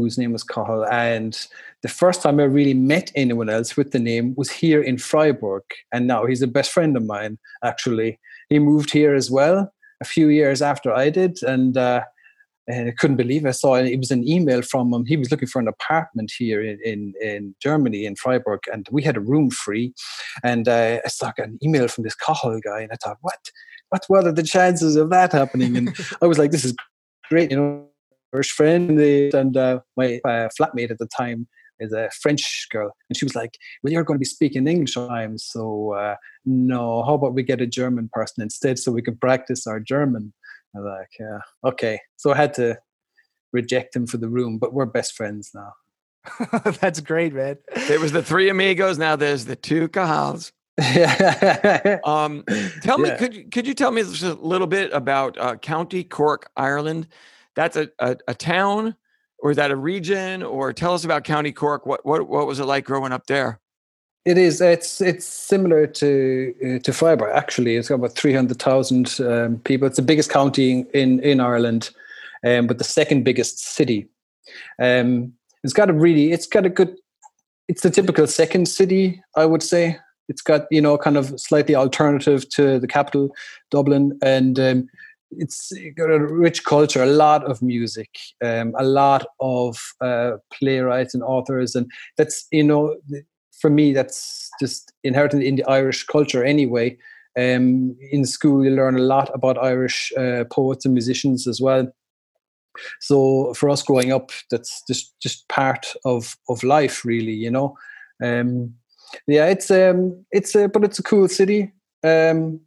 whose 0.00 0.18
name 0.18 0.32
was 0.32 0.42
Cathal. 0.42 0.84
And 0.86 1.38
the 1.82 1.88
first 1.88 2.20
time 2.20 2.40
I 2.40 2.44
really 2.44 2.74
met 2.74 3.12
anyone 3.14 3.48
else 3.48 3.76
with 3.76 3.92
the 3.92 3.98
name 4.00 4.34
was 4.36 4.50
here 4.50 4.82
in 4.82 4.98
Freiburg. 4.98 5.62
And 5.92 6.06
now 6.06 6.26
he's 6.26 6.42
a 6.42 6.48
best 6.48 6.72
friend 6.72 6.96
of 6.96 7.04
mine, 7.04 7.38
actually. 7.62 8.18
He 8.48 8.58
moved 8.58 8.92
here 8.92 9.14
as 9.14 9.30
well 9.30 9.72
a 10.02 10.04
few 10.04 10.28
years 10.28 10.60
after 10.60 10.92
I 10.92 11.10
did. 11.10 11.42
And, 11.42 11.76
uh, 11.76 12.02
and 12.66 12.88
I 12.88 12.92
couldn't 12.92 13.16
believe. 13.16 13.46
I 13.46 13.52
saw 13.52 13.76
it. 13.76 13.86
It 13.86 13.98
was 13.98 14.10
an 14.10 14.26
email 14.26 14.62
from 14.62 14.92
him. 14.92 15.04
He 15.04 15.16
was 15.16 15.30
looking 15.30 15.48
for 15.48 15.60
an 15.60 15.68
apartment 15.68 16.32
here 16.36 16.60
in, 16.60 16.78
in, 16.84 17.14
in 17.22 17.54
Germany, 17.62 18.04
in 18.04 18.16
Freiburg, 18.16 18.60
and 18.72 18.88
we 18.90 19.02
had 19.02 19.16
a 19.16 19.20
room 19.20 19.50
free. 19.50 19.94
And 20.42 20.66
uh, 20.66 21.00
I 21.04 21.08
saw 21.08 21.30
an 21.38 21.58
email 21.62 21.88
from 21.88 22.04
this 22.04 22.14
Cathal 22.14 22.60
guy, 22.60 22.80
and 22.80 22.90
I 22.90 22.96
thought, 22.96 23.18
what? 23.20 23.38
What? 23.90 24.04
What 24.08 24.26
are 24.26 24.32
the 24.32 24.42
chances 24.42 24.96
of 24.96 25.10
that 25.10 25.32
happening? 25.32 25.76
And 25.76 25.94
I 26.22 26.26
was 26.26 26.38
like, 26.38 26.50
this 26.50 26.64
is 26.64 26.74
great. 27.28 27.50
You 27.50 27.58
know, 27.58 27.88
first 28.34 28.50
friend 28.50 28.98
and 29.00 29.56
uh, 29.56 29.78
my 29.96 30.20
uh, 30.24 30.48
flatmate 30.58 30.90
at 30.90 30.98
the 30.98 31.06
time 31.06 31.46
is 31.78 31.92
a 31.92 32.10
French 32.20 32.66
girl, 32.70 32.92
and 33.08 33.16
she 33.16 33.24
was 33.24 33.34
like, 33.34 33.58
"Well, 33.82 33.92
you're 33.92 34.04
going 34.04 34.16
to 34.16 34.26
be 34.26 34.34
speaking 34.38 34.66
English 34.66 34.94
time, 34.94 35.38
so 35.38 35.92
uh, 35.92 36.16
no. 36.44 37.02
How 37.04 37.14
about 37.14 37.34
we 37.34 37.42
get 37.42 37.60
a 37.60 37.66
German 37.66 38.10
person 38.12 38.42
instead, 38.42 38.78
so 38.78 38.92
we 38.92 39.02
can 39.02 39.16
practice 39.16 39.66
our 39.66 39.80
German?" 39.80 40.32
I 40.74 40.80
was 40.80 40.98
like, 40.98 41.10
"Yeah, 41.18 41.38
okay." 41.70 42.00
So 42.16 42.32
I 42.32 42.36
had 42.36 42.54
to 42.54 42.78
reject 43.52 43.94
him 43.94 44.06
for 44.06 44.18
the 44.18 44.28
room, 44.28 44.58
but 44.58 44.72
we're 44.72 44.86
best 44.86 45.14
friends 45.14 45.50
now. 45.54 45.72
That's 46.80 47.00
great, 47.00 47.34
man. 47.34 47.58
There 47.88 48.00
was 48.00 48.12
the 48.12 48.22
three 48.22 48.48
amigos. 48.48 48.98
Now 48.98 49.16
there's 49.16 49.44
the 49.44 49.56
two 49.56 49.88
Cathals. 49.88 50.52
um, 52.04 52.42
tell 52.82 52.98
me, 52.98 53.10
could 53.16 53.34
you, 53.34 53.44
could 53.44 53.66
you 53.66 53.74
tell 53.74 53.92
me 53.92 54.02
just 54.02 54.22
a 54.24 54.34
little 54.34 54.66
bit 54.66 54.92
about 54.92 55.38
uh, 55.38 55.54
County 55.56 56.02
Cork, 56.02 56.50
Ireland? 56.56 57.06
That's 57.56 57.76
a, 57.76 57.88
a, 57.98 58.16
a 58.28 58.34
town 58.34 58.96
or 59.38 59.50
is 59.50 59.56
that 59.56 59.70
a 59.70 59.76
region 59.76 60.42
or 60.42 60.72
tell 60.72 60.94
us 60.94 61.04
about 61.04 61.24
county 61.24 61.52
cork 61.52 61.86
what, 61.86 62.04
what 62.04 62.28
what 62.28 62.46
was 62.46 62.60
it 62.60 62.64
like 62.64 62.84
growing 62.84 63.12
up 63.12 63.26
there 63.26 63.60
It 64.24 64.38
is. 64.38 64.60
It's 64.60 65.00
it's 65.00 65.26
similar 65.26 65.86
to 65.86 66.54
uh, 66.64 66.78
to 66.78 66.92
Freiburg. 66.92 67.30
Actually, 67.34 67.76
it's 67.76 67.88
got 67.88 67.96
about 67.96 68.16
three 68.16 68.32
hundred 68.32 68.58
thousand 68.58 69.20
um, 69.20 69.58
people. 69.64 69.86
It's 69.86 69.98
the 69.98 70.02
biggest 70.02 70.30
county 70.30 70.86
in 70.94 71.20
in 71.20 71.40
Ireland, 71.40 71.90
um, 72.42 72.66
but 72.66 72.78
the 72.78 72.84
second 72.84 73.24
biggest 73.24 73.58
city. 73.58 74.08
Um, 74.80 75.34
it's 75.62 75.74
got 75.74 75.90
a 75.90 75.92
really. 75.92 76.32
It's 76.32 76.46
got 76.46 76.64
a 76.64 76.70
good. 76.70 76.96
It's 77.68 77.82
the 77.82 77.90
typical 77.90 78.26
second 78.26 78.66
city, 78.66 79.22
I 79.36 79.44
would 79.44 79.62
say. 79.62 79.98
It's 80.30 80.42
got 80.42 80.62
you 80.70 80.80
know 80.80 80.96
kind 80.96 81.18
of 81.18 81.38
slightly 81.38 81.76
alternative 81.76 82.48
to 82.56 82.78
the 82.80 82.88
capital, 82.88 83.28
Dublin, 83.70 84.18
and 84.22 84.58
um, 84.58 84.88
it's 85.38 85.72
got 85.96 86.10
a 86.10 86.18
rich 86.18 86.64
culture, 86.64 87.02
a 87.02 87.06
lot 87.06 87.44
of 87.44 87.62
music, 87.62 88.10
um, 88.44 88.72
a 88.78 88.84
lot 88.84 89.26
of 89.40 89.78
uh, 90.00 90.32
playwrights 90.52 91.14
and 91.14 91.22
authors, 91.22 91.74
and 91.74 91.90
that's 92.16 92.46
you 92.50 92.62
know 92.62 92.96
for 93.64 93.70
me, 93.70 93.94
that's 93.94 94.50
just 94.60 94.92
inherent 95.04 95.32
in 95.32 95.56
the 95.56 95.64
Irish 95.64 96.04
culture 96.04 96.44
anyway. 96.44 96.98
Um, 97.38 97.96
in 98.12 98.26
school, 98.26 98.62
you 98.62 98.70
learn 98.70 98.96
a 98.96 99.02
lot 99.02 99.30
about 99.34 99.56
Irish 99.56 100.12
uh, 100.18 100.44
poets 100.50 100.84
and 100.84 100.92
musicians 100.92 101.46
as 101.46 101.62
well. 101.62 101.90
So 103.00 103.54
for 103.54 103.70
us 103.70 103.82
growing 103.82 104.12
up, 104.12 104.32
that's 104.50 104.82
just 104.86 105.14
just 105.20 105.48
part 105.48 105.86
of 106.04 106.36
of 106.48 106.62
life, 106.62 107.06
really. 107.06 107.32
You 107.32 107.50
know, 107.50 107.76
um, 108.22 108.74
yeah, 109.26 109.46
it's 109.46 109.70
um, 109.70 110.24
it's 110.30 110.54
a 110.54 110.68
but 110.68 110.84
it's 110.84 110.98
a 110.98 111.02
cool 111.02 111.28
city. 111.28 111.72
Um, 112.02 112.60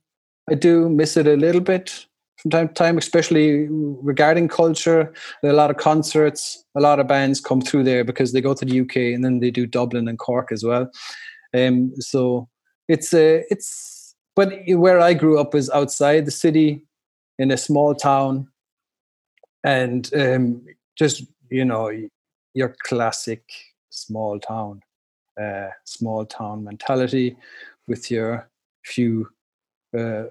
I 0.50 0.55
do 0.55 0.89
miss 0.89 1.15
it 1.15 1.27
a 1.27 1.36
little 1.36 1.62
bit 1.62 2.07
from 2.50 2.60
time 2.60 2.68
to 2.70 2.74
time, 2.74 2.98
especially 2.98 3.68
regarding 3.70 4.48
culture. 4.48 5.13
A 5.44 5.54
lot 5.54 5.70
of 5.70 5.77
concerts, 5.77 6.63
a 6.75 6.80
lot 6.80 7.00
of 7.00 7.08
bands 7.08 7.42
come 7.42 7.62
through 7.62 7.84
there 7.84 8.04
because 8.04 8.32
they 8.32 8.42
go 8.42 8.54
to 8.54 8.66
the 8.66 8.82
UK 8.82 9.13
and 9.16 9.24
then 9.24 9.39
they 9.39 9.51
do 9.51 9.66
Dublin 9.68 10.08
and 10.08 10.18
Cork 10.18 10.51
as 10.51 10.63
well. 10.63 10.89
Um, 11.54 11.94
so 12.00 12.48
it's 12.88 13.13
uh, 13.13 13.42
it's, 13.50 14.16
but 14.36 14.54
where 14.68 15.00
I 15.00 15.13
grew 15.13 15.39
up 15.39 15.54
was 15.54 15.70
outside 15.70 16.25
the 16.25 16.32
city 16.32 16.86
in 17.39 17.51
a 17.51 17.58
small 17.58 17.96
town, 17.96 18.48
and 19.63 20.10
um, 20.13 20.66
just 20.98 21.24
you 21.50 21.66
know 21.66 21.92
your 22.54 22.75
classic 22.84 23.44
small 23.89 24.39
town, 24.39 24.82
uh, 25.42 25.70
small 25.86 26.25
town 26.25 26.63
mentality 26.63 27.36
with 27.88 28.10
your 28.12 28.50
few. 28.86 29.30
Uh, 29.98 30.25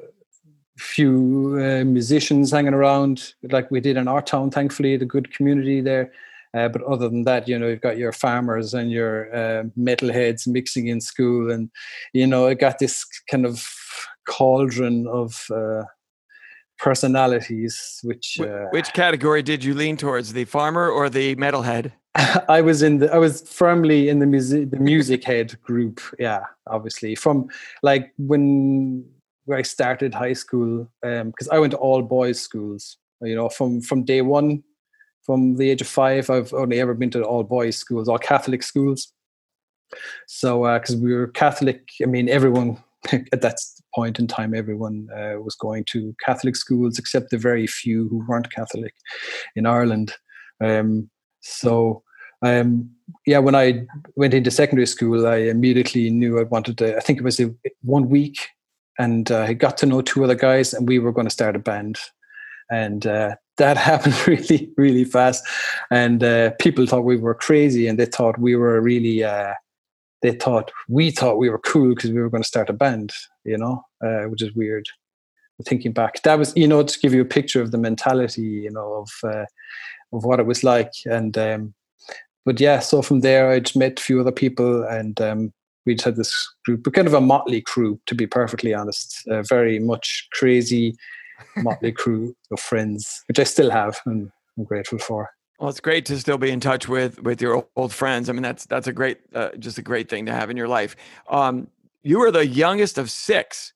few 0.78 1.59
uh, 1.61 1.85
musicians 1.85 2.50
hanging 2.50 2.75
around, 2.75 3.35
like 3.50 3.71
we 3.71 3.80
did 3.80 3.97
in 3.97 4.09
our 4.09 4.23
town. 4.23 4.50
Thankfully, 4.50 4.97
the 4.97 5.04
good 5.04 5.33
community 5.35 5.80
there. 5.80 6.12
Uh, 6.54 6.68
but 6.68 6.83
other 6.85 7.09
than 7.09 7.25
that, 7.25 7.49
you 7.49 7.59
know, 7.59 7.68
you've 7.68 7.80
got 7.80 7.99
your 7.99 8.12
farmers 8.12 8.73
and 8.73 8.90
your 8.90 9.35
uh, 9.35 9.64
metalheads 9.78 10.47
mixing 10.47 10.87
in 10.87 11.00
school, 11.00 11.50
and 11.50 11.71
you 12.12 12.26
know, 12.26 12.47
it 12.47 12.59
got 12.59 12.78
this 12.78 13.04
kind 13.30 13.45
of 13.45 13.66
cauldron 14.26 15.06
of 15.06 15.47
uh, 15.54 15.83
personalities. 16.78 18.00
Which 18.02 18.40
uh, 18.40 18.66
which 18.71 18.92
category 18.92 19.42
did 19.42 19.64
you 19.64 19.75
lean 19.75 19.97
towards, 19.97 20.33
the 20.33 20.45
farmer 20.45 20.88
or 20.88 21.11
the 21.11 21.37
metalhead? 21.37 21.92
I 22.49 22.62
was 22.62 22.83
in 22.83 22.99
the 22.99 23.12
I 23.12 23.18
was 23.18 23.42
firmly 23.42 24.09
in 24.09 24.21
the 24.21 24.26
music 24.26 24.71
the 24.71 24.80
music 24.80 25.25
head 25.25 25.61
group. 25.62 26.00
Yeah, 26.18 26.45
obviously 26.66 27.14
from 27.16 27.49
like 27.83 28.12
when 28.16 29.04
where 29.47 29.59
I 29.59 29.62
started 29.62 30.12
high 30.12 30.35
school 30.35 30.88
because 31.03 31.49
um, 31.49 31.55
I 31.55 31.59
went 31.59 31.73
to 31.73 31.79
all 31.79 32.03
boys 32.03 32.38
schools. 32.38 32.99
You 33.23 33.35
know, 33.35 33.49
from 33.49 33.81
from 33.81 34.05
day 34.05 34.21
one, 34.21 34.62
from 35.23 35.57
the 35.57 35.71
age 35.71 35.81
of 35.81 35.88
five, 35.88 36.29
I've 36.29 36.53
only 36.53 36.81
ever 36.81 36.95
been 36.95 37.11
to 37.11 37.23
all 37.25 37.43
boys 37.43 37.76
schools, 37.76 38.09
all 38.09 38.19
Catholic 38.19 38.62
schools. 38.62 39.12
So, 40.26 40.62
because 40.75 40.95
uh, 40.95 40.99
we 40.99 41.15
were 41.15 41.29
Catholic, 41.29 41.88
I 42.03 42.07
mean, 42.07 42.29
everyone 42.29 42.83
at 43.12 43.41
that 43.41 43.59
point 43.95 44.19
in 44.19 44.26
time, 44.26 44.55
everyone 44.55 45.09
uh, 45.17 45.41
was 45.41 45.55
going 45.55 45.85
to 45.85 46.15
Catholic 46.25 46.57
schools 46.57 46.99
except 46.99 47.31
the 47.31 47.38
very 47.38 47.67
few 47.67 48.09
who 48.09 48.25
weren't 48.26 48.53
Catholic 48.53 48.95
in 49.55 49.67
Ireland. 49.67 50.12
Um, 50.61 51.09
so, 51.41 52.03
um, 52.43 52.91
yeah, 53.26 53.38
when 53.38 53.55
I 53.55 53.87
went 54.17 54.35
into 54.35 54.50
secondary 54.50 54.87
school, 54.87 55.26
I 55.26 55.37
immediately 55.37 56.11
knew 56.11 56.38
I 56.38 56.45
wanted 56.45 56.79
to. 56.79 56.97
I 56.97 57.00
think 57.00 57.19
it 57.19 57.25
was 57.25 57.41
a, 57.41 57.55
one 57.83 58.09
week 58.09 58.49
and 58.99 59.31
uh, 59.31 59.43
I 59.43 59.53
got 59.53 59.76
to 59.79 59.87
know 59.87 60.00
two 60.00 60.25
other 60.25 60.35
guys, 60.35 60.73
and 60.73 60.88
we 60.88 60.99
were 60.99 61.12
going 61.12 61.26
to 61.26 61.33
start 61.33 61.57
a 61.57 61.61
band. 61.61 61.99
And 62.71 63.07
uh, 63.07 63.37
that 63.59 63.76
happened 63.91 64.26
really, 64.26 64.71
really 64.76 65.05
fast. 65.05 65.45
And 65.91 66.23
uh, 66.23 66.50
people 66.59 66.87
thought 66.87 67.05
we 67.05 67.17
were 67.17 67.35
crazy, 67.35 67.87
and 67.87 67.99
they 67.99 68.07
thought 68.07 68.38
we 68.38 68.57
were 68.57 68.81
really. 68.81 69.25
Uh, 69.25 69.55
they 70.23 70.33
thought 70.33 70.73
we 70.88 71.11
thought 71.11 71.38
we 71.38 71.50
were 71.50 71.59
cool 71.59 71.95
because 71.95 72.11
we 72.11 72.21
were 72.21 72.31
going 72.31 72.43
to 72.43 72.49
start 72.49 72.71
a 72.71 72.73
band, 72.73 73.12
you 73.45 73.59
know, 73.59 73.83
uh, 74.05 74.23
which 74.25 74.43
is 74.43 74.55
weird. 74.55 74.87
Thinking 75.65 75.93
back, 75.93 76.23
that 76.23 76.38
was 76.38 76.53
you 76.57 76.67
know 76.67 76.83
to 76.83 76.99
give 76.99 77.15
you 77.15 77.23
a 77.23 77.26
picture 77.26 77.62
of 77.62 77.71
the 77.71 77.79
mentality, 77.79 78.43
you 78.43 78.71
know, 78.71 79.05
of 79.05 79.11
uh, 79.23 79.45
of 80.12 80.25
what 80.25 80.41
it 80.41 80.47
was 80.47 80.65
like. 80.65 80.93
And 81.05 81.37
um, 81.38 81.75
but 82.45 82.61
yeah, 82.61 82.81
so 82.81 83.03
from 83.03 83.21
there 83.21 83.50
I 83.50 83.61
just 83.61 83.76
met 83.76 83.99
a 83.99 84.03
few 84.03 84.21
other 84.21 84.33
people, 84.33 84.85
and 84.85 85.21
um, 85.21 85.53
we 85.87 85.95
just 85.95 86.05
had 86.05 86.16
this 86.16 86.55
group, 86.64 86.83
but 86.83 86.93
kind 86.93 87.07
of 87.07 87.14
a 87.14 87.21
motley 87.21 87.62
crew, 87.62 87.99
to 88.07 88.14
be 88.14 88.26
perfectly 88.26 88.75
honest. 88.75 89.26
Uh, 89.28 89.43
very 89.43 89.78
much 89.78 90.28
crazy 90.33 90.97
motley 91.57 91.93
crew 91.93 92.35
of 92.50 92.61
friends, 92.61 93.23
which 93.28 93.38
I 93.38 93.45
still 93.45 93.71
have, 93.71 93.99
and 94.05 94.31
I'm 94.59 94.64
grateful 94.64 94.99
for. 94.99 95.31
Well, 95.59 95.71
it's 95.71 95.81
great 95.81 96.05
to 96.07 96.19
still 96.19 96.37
be 96.37 96.50
in 96.50 96.61
touch 96.61 96.87
with 96.87 97.23
with 97.23 97.40
your 97.40 97.66
old 97.76 97.93
friends. 97.93 98.28
I 98.28 98.33
mean, 98.33 98.43
that's 98.43 98.66
that's 98.66 98.87
a 98.87 98.93
great, 98.93 99.19
uh, 99.35 99.50
just 99.59 99.78
a 99.78 99.83
great 99.83 100.11
thing 100.11 100.26
to 100.26 100.33
have 100.33 100.50
in 100.50 100.57
your 100.57 100.69
life. 100.69 100.97
Um, 101.31 101.69
you 102.02 102.19
were 102.19 102.31
the 102.31 102.47
youngest 102.47 102.99
of 102.99 103.11
six. 103.11 103.73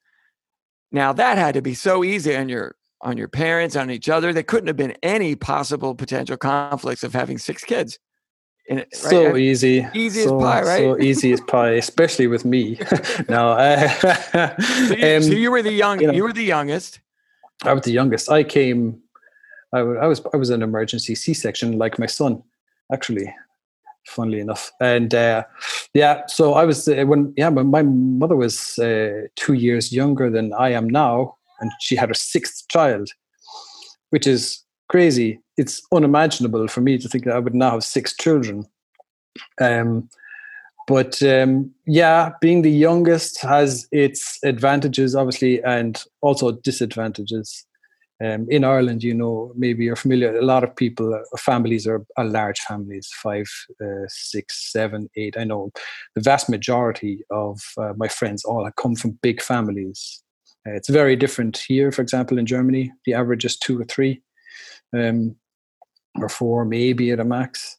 Now 0.92 1.12
that 1.12 1.38
had 1.38 1.54
to 1.54 1.62
be 1.62 1.74
so 1.74 2.04
easy 2.04 2.36
on 2.36 2.48
your 2.48 2.74
on 3.00 3.16
your 3.16 3.28
parents, 3.28 3.76
on 3.76 3.90
each 3.90 4.08
other. 4.08 4.32
There 4.32 4.42
couldn't 4.42 4.66
have 4.66 4.76
been 4.76 4.96
any 5.02 5.36
possible 5.36 5.94
potential 5.94 6.36
conflicts 6.36 7.02
of 7.02 7.14
having 7.14 7.38
six 7.38 7.64
kids. 7.64 7.98
Right? 8.70 8.94
So 8.94 9.36
easy, 9.36 9.86
easy 9.94 10.22
so, 10.22 10.36
as 10.36 10.42
pie, 10.42 10.62
right? 10.62 10.78
So 10.78 10.98
easy 11.00 11.32
as 11.32 11.40
pie, 11.40 11.70
especially 11.70 12.28
with 12.28 12.44
me. 12.44 12.78
no, 13.28 13.52
uh, 13.52 13.88
so, 13.88 14.94
you, 14.94 15.16
um, 15.16 15.22
so, 15.22 15.32
you, 15.32 15.50
were 15.50 15.62
the 15.62 15.72
young. 15.72 16.00
You, 16.00 16.06
know, 16.06 16.12
you, 16.12 16.22
were 16.22 16.32
the 16.32 16.44
youngest. 16.44 17.00
I 17.64 17.72
was 17.72 17.82
the 17.82 17.90
youngest. 17.90 18.30
I 18.30 18.44
came. 18.44 19.00
I, 19.72 19.80
I 19.80 20.06
was. 20.06 20.22
I 20.32 20.36
was 20.36 20.50
an 20.50 20.62
emergency 20.62 21.16
C-section, 21.16 21.78
like 21.78 21.98
my 21.98 22.06
son, 22.06 22.42
actually. 22.92 23.34
Funnily 24.06 24.40
enough, 24.40 24.72
and 24.80 25.14
uh, 25.14 25.44
yeah, 25.92 26.22
so 26.26 26.54
I 26.54 26.64
was 26.64 26.88
uh, 26.88 27.04
when 27.04 27.34
yeah, 27.36 27.50
but 27.50 27.64
my 27.64 27.82
mother 27.82 28.34
was 28.34 28.78
uh, 28.78 29.26
two 29.36 29.52
years 29.52 29.92
younger 29.92 30.30
than 30.30 30.54
I 30.54 30.70
am 30.70 30.88
now, 30.88 31.36
and 31.60 31.70
she 31.80 31.96
had 31.96 32.08
her 32.08 32.14
sixth 32.14 32.66
child, 32.68 33.10
which 34.08 34.26
is 34.26 34.64
crazy. 34.90 35.40
It's 35.56 35.80
unimaginable 35.94 36.66
for 36.66 36.80
me 36.80 36.98
to 36.98 37.08
think 37.08 37.24
that 37.24 37.36
I 37.36 37.38
would 37.38 37.54
now 37.54 37.70
have 37.72 37.84
six 37.84 38.14
children. 38.16 38.66
Um, 39.60 40.08
but 40.88 41.22
um, 41.22 41.72
yeah, 41.86 42.32
being 42.40 42.62
the 42.62 42.72
youngest 42.72 43.40
has 43.40 43.86
its 43.92 44.38
advantages, 44.44 45.14
obviously, 45.14 45.62
and 45.62 46.02
also 46.22 46.50
disadvantages. 46.50 47.64
Um, 48.22 48.48
in 48.50 48.64
Ireland, 48.64 49.04
you 49.04 49.14
know, 49.14 49.52
maybe 49.56 49.84
you're 49.84 49.96
familiar. 49.96 50.36
A 50.36 50.44
lot 50.44 50.64
of 50.64 50.74
people, 50.74 51.14
uh, 51.14 51.36
families 51.38 51.86
are, 51.86 52.04
are, 52.16 52.24
large 52.24 52.58
families, 52.58 53.08
five, 53.22 53.48
uh, 53.80 54.08
six, 54.08 54.72
seven, 54.72 55.08
eight. 55.16 55.36
I 55.38 55.44
know 55.44 55.70
the 56.16 56.20
vast 56.20 56.50
majority 56.50 57.22
of 57.30 57.60
uh, 57.78 57.92
my 57.96 58.08
friends 58.08 58.44
all 58.44 58.68
come 58.76 58.96
from 58.96 59.18
big 59.22 59.40
families. 59.40 60.22
Uh, 60.66 60.72
it's 60.72 60.90
very 60.90 61.16
different 61.16 61.56
here. 61.68 61.92
For 61.92 62.02
example, 62.02 62.38
in 62.38 62.44
Germany, 62.44 62.92
the 63.06 63.14
average 63.14 63.44
is 63.44 63.56
two 63.56 63.80
or 63.80 63.84
three 63.84 64.20
um, 64.96 65.36
or 66.16 66.28
four 66.28 66.64
maybe 66.64 67.10
at 67.10 67.20
a 67.20 67.24
max. 67.24 67.76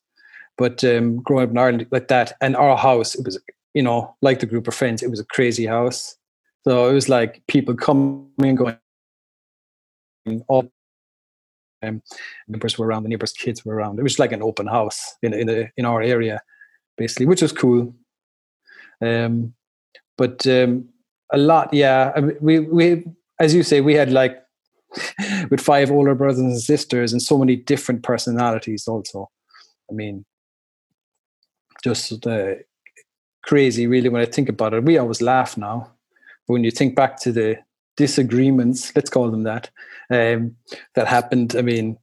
But 0.58 0.84
um, 0.84 1.18
growing 1.18 1.46
up 1.46 1.52
in 1.52 1.58
Ireland 1.58 1.88
like 1.92 2.08
that, 2.10 2.34
and 2.42 2.56
our 2.56 2.78
house, 2.78 3.16
it 3.16 3.26
was 3.26 3.40
you 3.74 3.84
know 3.84 4.16
like 4.22 4.40
the 4.40 4.46
group 4.46 4.68
of 4.68 4.76
friends, 4.76 5.02
it 5.02 5.10
was 5.10 5.20
a 5.20 5.26
crazy 5.26 5.66
house. 5.66 6.16
So 6.64 6.88
it 6.90 6.94
was 6.94 7.10
like 7.10 7.42
people 7.48 7.76
coming 7.76 8.28
and 8.40 8.58
going. 8.58 8.78
All 10.48 10.72
um, 11.84 12.02
neighbors 12.48 12.78
were 12.78 12.86
around, 12.86 13.04
the 13.04 13.10
neighbors' 13.10 13.34
kids 13.34 13.66
were 13.66 13.76
around. 13.76 13.98
It 13.98 14.04
was 14.04 14.20
like 14.20 14.32
an 14.32 14.44
open 14.44 14.68
house 14.68 15.16
in 15.24 15.34
in 15.34 15.50
a, 15.50 15.72
in 15.78 15.86
our 15.86 16.02
area, 16.02 16.42
basically, 16.98 17.26
which 17.26 17.42
was 17.42 17.52
cool. 17.52 17.96
Um, 19.02 19.54
but 20.18 20.46
um, 20.46 20.90
a 21.34 21.38
lot, 21.38 21.74
yeah. 21.74 22.12
I 22.16 22.22
mean, 22.22 22.38
we 22.40 22.60
we 22.60 23.06
as 23.40 23.56
you 23.56 23.64
say, 23.64 23.82
we 23.82 23.96
had 23.96 24.12
like 24.12 24.44
with 25.50 25.62
five 25.62 25.92
older 25.92 26.16
brothers 26.16 26.40
and 26.40 26.60
sisters 26.60 27.12
and 27.12 27.22
so 27.22 27.38
many 27.38 27.56
different 27.56 28.04
personalities 28.04 28.88
also 28.88 29.30
i 29.90 29.94
mean 29.94 30.26
just 31.84 32.28
uh, 32.28 32.54
crazy 33.44 33.88
really 33.88 34.10
when 34.10 34.22
i 34.22 34.26
think 34.26 34.50
about 34.50 34.74
it 34.74 34.84
we 34.84 34.98
always 34.98 35.22
laugh 35.22 35.58
now 35.58 35.92
but 36.48 36.54
when 36.54 36.64
you 36.64 36.72
think 36.72 36.96
back 36.96 37.20
to 37.20 37.32
the 37.32 37.58
disagreements 37.98 38.92
let's 38.96 39.10
call 39.10 39.30
them 39.30 39.44
that 39.44 39.70
um, 40.12 40.56
that 40.96 41.08
happened 41.08 41.56
i 41.56 41.62
mean 41.62 41.98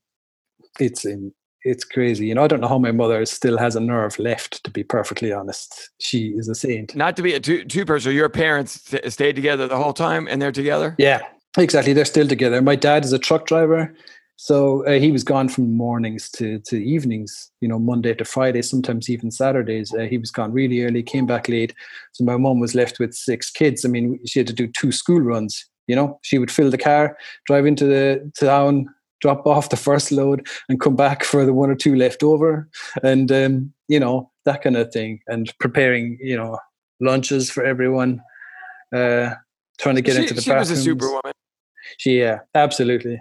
it's 0.81 1.05
in 1.05 1.33
it's 1.65 1.85
crazy. 1.85 2.27
You 2.27 2.35
know, 2.35 2.45
I 2.45 2.47
don't 2.47 2.61
know 2.61 2.69
how 2.69 2.79
my 2.79 2.93
mother 2.93 3.25
still 3.27 3.59
has 3.59 3.77
a 3.77 3.81
nerve 3.81 4.19
left. 4.19 4.63
To 4.65 4.71
be 4.71 4.85
perfectly 4.85 5.33
honest, 5.33 5.91
she 5.99 6.29
is 6.29 6.49
a 6.49 6.55
saint. 6.55 6.95
Not 6.95 7.17
to 7.17 7.23
be 7.23 7.35
a 7.35 7.41
two 7.41 7.65
two 7.65 7.85
person. 7.85 8.13
Your 8.13 8.29
parents 8.29 8.83
t- 8.83 9.11
stayed 9.11 9.37
together 9.37 9.67
the 9.67 9.77
whole 9.77 9.93
time, 9.93 10.29
and 10.29 10.41
they're 10.41 10.53
together. 10.53 10.95
Yeah, 10.99 11.21
exactly. 11.57 11.93
They're 11.93 12.05
still 12.05 12.29
together. 12.29 12.61
My 12.61 12.77
dad 12.77 13.05
is 13.05 13.13
a 13.13 13.19
truck 13.19 13.47
driver, 13.47 13.95
so 14.37 14.87
uh, 14.87 14.99
he 14.99 15.11
was 15.11 15.25
gone 15.25 15.49
from 15.49 15.77
mornings 15.77 16.29
to 16.33 16.59
to 16.61 16.77
evenings. 16.77 17.51
You 17.61 17.69
know, 17.69 17.79
Monday 17.79 18.15
to 18.15 18.25
Friday, 18.25 18.63
sometimes 18.63 19.09
even 19.09 19.31
Saturdays. 19.31 19.95
Uh, 19.95 20.03
he 20.03 20.19
was 20.19 20.31
gone 20.31 20.53
really 20.53 20.83
early, 20.83 21.03
came 21.03 21.27
back 21.27 21.49
late. 21.49 21.75
So 22.13 22.25
my 22.25 22.37
mom 22.37 22.61
was 22.61 22.75
left 22.75 22.99
with 22.99 23.15
six 23.15 23.51
kids. 23.51 23.85
I 23.85 23.89
mean, 23.89 24.19
she 24.27 24.41
had 24.41 24.47
to 24.49 24.53
do 24.53 24.67
two 24.67 24.93
school 24.93 25.21
runs. 25.21 25.65
You 25.87 25.97
know, 25.97 26.19
she 26.23 26.39
would 26.39 26.51
fill 26.51 26.71
the 26.71 26.77
car, 26.77 27.17
drive 27.47 27.65
into 27.65 27.87
the 27.87 28.31
town, 28.39 28.89
drop 29.21 29.47
off 29.47 29.71
the 29.71 29.77
first 29.77 30.13
load 30.13 30.47
and 30.69 30.81
come 30.81 30.97
back 30.97 31.25
for 31.25 31.45
the 31.45 31.55
one 31.55 31.71
or 31.71 31.75
two 31.75 31.95
left 31.95 32.23
over 32.23 32.69
and 33.03 33.33
um, 33.33 33.73
you 33.89 33.99
know 33.99 34.31
that 34.45 34.63
kind 34.63 34.77
of 34.77 34.93
thing 34.93 35.21
and 35.27 35.53
preparing 35.59 36.19
you 36.21 36.37
know 36.37 36.59
lunches 37.01 37.51
for 37.51 37.65
everyone 37.65 38.21
uh 38.95 39.31
trying 39.79 39.97
to 39.97 40.03
get 40.03 40.17
she, 40.17 40.23
into 40.23 40.35
the 40.35 40.43
she 40.43 40.51
bathrooms. 40.51 40.71
was 40.71 40.79
a 40.79 40.83
superwoman 40.83 41.33
she 41.99 42.19
yeah 42.21 42.41
absolutely 42.55 43.21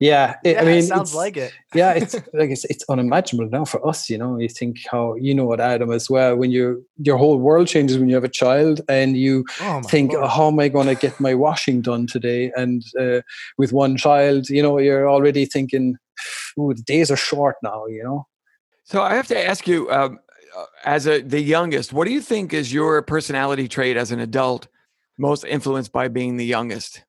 yeah, 0.00 0.36
it, 0.44 0.52
yeah 0.54 0.60
I 0.60 0.64
mean, 0.64 0.78
it 0.78 0.82
sounds 0.84 1.14
like 1.14 1.36
it. 1.36 1.52
yeah, 1.74 1.92
it's 1.92 2.14
like 2.32 2.50
it's 2.50 2.64
it's 2.66 2.84
unimaginable 2.88 3.50
now 3.50 3.64
for 3.64 3.86
us. 3.86 4.08
You 4.10 4.18
know, 4.18 4.38
you 4.38 4.48
think 4.48 4.78
how 4.90 5.14
you 5.14 5.34
know 5.34 5.44
what 5.44 5.60
Adam 5.60 5.90
as 5.90 6.08
well. 6.10 6.36
When 6.36 6.50
you 6.50 6.84
your 6.98 7.16
whole 7.16 7.38
world 7.38 7.68
changes 7.68 7.98
when 7.98 8.08
you 8.08 8.14
have 8.14 8.24
a 8.24 8.28
child, 8.28 8.80
and 8.88 9.16
you 9.16 9.44
Oh 9.60 9.80
think, 9.82 10.14
oh, 10.14 10.26
how 10.26 10.48
am 10.48 10.58
I 10.60 10.68
going 10.68 10.86
to 10.86 10.94
get 10.94 11.18
my 11.20 11.34
washing 11.34 11.80
done 11.80 12.06
today? 12.06 12.52
And 12.56 12.82
uh, 12.98 13.20
with 13.56 13.72
one 13.72 13.96
child, 13.96 14.48
you 14.48 14.62
know, 14.62 14.78
you're 14.78 15.08
already 15.08 15.44
thinking, 15.44 15.96
ooh, 16.58 16.74
the 16.74 16.82
days 16.82 17.10
are 17.10 17.16
short 17.16 17.56
now. 17.62 17.86
You 17.86 18.04
know, 18.04 18.26
So 18.84 19.02
I 19.02 19.14
have 19.14 19.28
to 19.28 19.38
ask 19.38 19.66
you, 19.68 19.90
um, 19.90 20.18
uh, 20.56 20.64
as 20.84 21.06
a 21.06 21.20
the 21.20 21.40
youngest, 21.40 21.92
what 21.92 22.06
do 22.06 22.12
you 22.12 22.20
think 22.20 22.52
is 22.52 22.72
your 22.72 23.02
personality 23.02 23.68
trait 23.68 23.96
as 23.96 24.10
an 24.10 24.20
adult 24.20 24.68
most 25.18 25.44
influenced 25.44 25.92
by 25.92 26.08
being 26.08 26.36
the 26.36 26.46
youngest? 26.46 27.04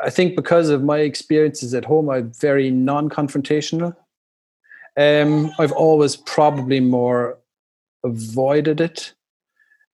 I 0.00 0.10
think 0.10 0.36
because 0.36 0.70
of 0.70 0.82
my 0.82 0.98
experiences 0.98 1.74
at 1.74 1.84
home, 1.84 2.08
I'm 2.08 2.32
very 2.32 2.70
non-confrontational. 2.70 3.94
Um, 4.96 5.52
I've 5.58 5.72
always 5.72 6.16
probably 6.16 6.80
more 6.80 7.38
avoided 8.04 8.80
it, 8.80 9.14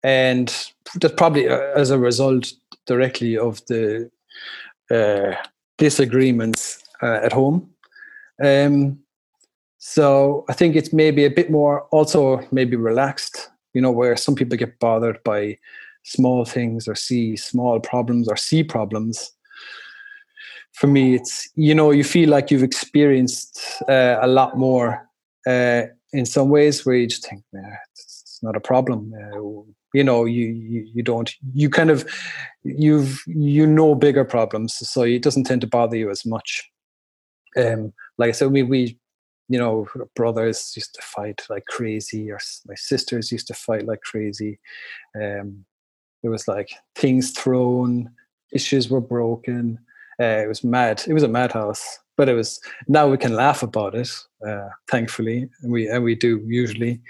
and 0.02 0.48
that's 0.96 1.14
probably 1.14 1.48
uh, 1.48 1.58
as 1.74 1.90
a 1.90 1.98
result 1.98 2.52
directly 2.86 3.36
of 3.36 3.64
the 3.66 4.10
uh, 4.90 5.34
disagreements 5.78 6.82
uh, 7.02 7.20
at 7.22 7.32
home. 7.32 7.70
Um, 8.42 9.00
so 9.78 10.44
I 10.48 10.52
think 10.52 10.76
it's 10.76 10.92
maybe 10.92 11.24
a 11.24 11.30
bit 11.30 11.50
more, 11.50 11.82
also 11.90 12.46
maybe 12.52 12.76
relaxed. 12.76 13.50
You 13.72 13.80
know, 13.80 13.90
where 13.90 14.16
some 14.16 14.36
people 14.36 14.56
get 14.56 14.78
bothered 14.78 15.22
by 15.24 15.58
small 16.04 16.44
things 16.44 16.86
or 16.86 16.94
see 16.94 17.36
small 17.36 17.80
problems 17.80 18.28
or 18.28 18.36
see 18.36 18.62
problems. 18.62 19.32
For 20.74 20.86
me 20.86 21.14
it's 21.14 21.48
you 21.56 21.74
know 21.74 21.90
you 21.90 22.04
feel 22.04 22.28
like 22.28 22.50
you've 22.50 22.62
experienced 22.62 23.60
uh, 23.88 24.18
a 24.20 24.26
lot 24.26 24.56
more 24.56 25.08
uh, 25.46 25.82
in 26.12 26.26
some 26.26 26.48
ways 26.48 26.86
where 26.86 26.96
you 26.96 27.06
just 27.06 27.28
think 27.28 27.42
"Nah, 27.52 27.76
it's 27.92 28.40
not 28.42 28.56
a 28.56 28.60
problem. 28.60 29.12
Uh, 29.14 29.72
you 29.94 30.04
know 30.04 30.24
you, 30.24 30.46
you 30.46 30.86
you 30.92 31.02
don't 31.02 31.32
you 31.54 31.70
kind 31.70 31.90
of 31.90 32.04
you've 32.64 33.22
you 33.26 33.66
know 33.66 33.94
bigger 33.94 34.24
problems 34.24 34.74
so 34.74 35.02
it 35.02 35.22
doesn't 35.22 35.44
tend 35.44 35.60
to 35.62 35.66
bother 35.66 35.96
you 35.96 36.10
as 36.10 36.26
much. 36.26 36.68
Um 37.56 37.92
like 38.18 38.28
i 38.28 38.32
said 38.32 38.50
we 38.50 38.62
we 38.62 38.98
you 39.48 39.58
know 39.58 39.86
brothers 40.16 40.72
used 40.76 40.94
to 40.94 41.02
fight 41.02 41.46
like 41.48 41.64
crazy 41.66 42.30
or 42.30 42.38
my 42.66 42.74
sisters 42.74 43.30
used 43.32 43.46
to 43.46 43.54
fight 43.54 43.86
like 43.86 44.00
crazy. 44.02 44.58
Um 45.14 45.64
there 46.24 46.32
was 46.32 46.48
like 46.48 46.70
things 46.96 47.30
thrown 47.30 48.10
issues 48.50 48.90
were 48.90 49.00
broken 49.00 49.78
uh, 50.20 50.42
it 50.42 50.48
was 50.48 50.62
mad. 50.62 51.02
It 51.06 51.12
was 51.12 51.22
a 51.22 51.28
madhouse, 51.28 51.98
but 52.16 52.28
it 52.28 52.34
was. 52.34 52.60
Now 52.86 53.08
we 53.08 53.16
can 53.16 53.34
laugh 53.34 53.62
about 53.62 53.94
it, 53.94 54.10
uh, 54.46 54.68
thankfully, 54.88 55.48
and 55.62 55.72
we 55.72 55.88
and 55.88 56.04
we 56.04 56.14
do 56.14 56.40
usually. 56.46 57.00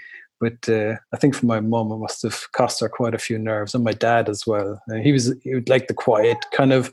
But 0.41 0.67
uh, 0.67 0.95
I 1.13 1.17
think 1.17 1.35
for 1.35 1.45
my 1.45 1.59
mum, 1.59 1.91
it 1.91 1.97
must 1.97 2.23
have 2.23 2.51
cost 2.53 2.79
her 2.81 2.89
quite 2.89 3.13
a 3.13 3.19
few 3.19 3.37
nerves, 3.37 3.75
and 3.75 3.83
my 3.83 3.93
dad 3.93 4.27
as 4.27 4.47
well. 4.47 4.81
Uh, 4.91 4.95
he 4.95 5.11
was 5.11 5.33
he 5.43 5.53
was 5.53 5.67
like 5.67 5.87
the 5.87 5.93
quiet 5.93 6.37
kind 6.51 6.73
of 6.73 6.91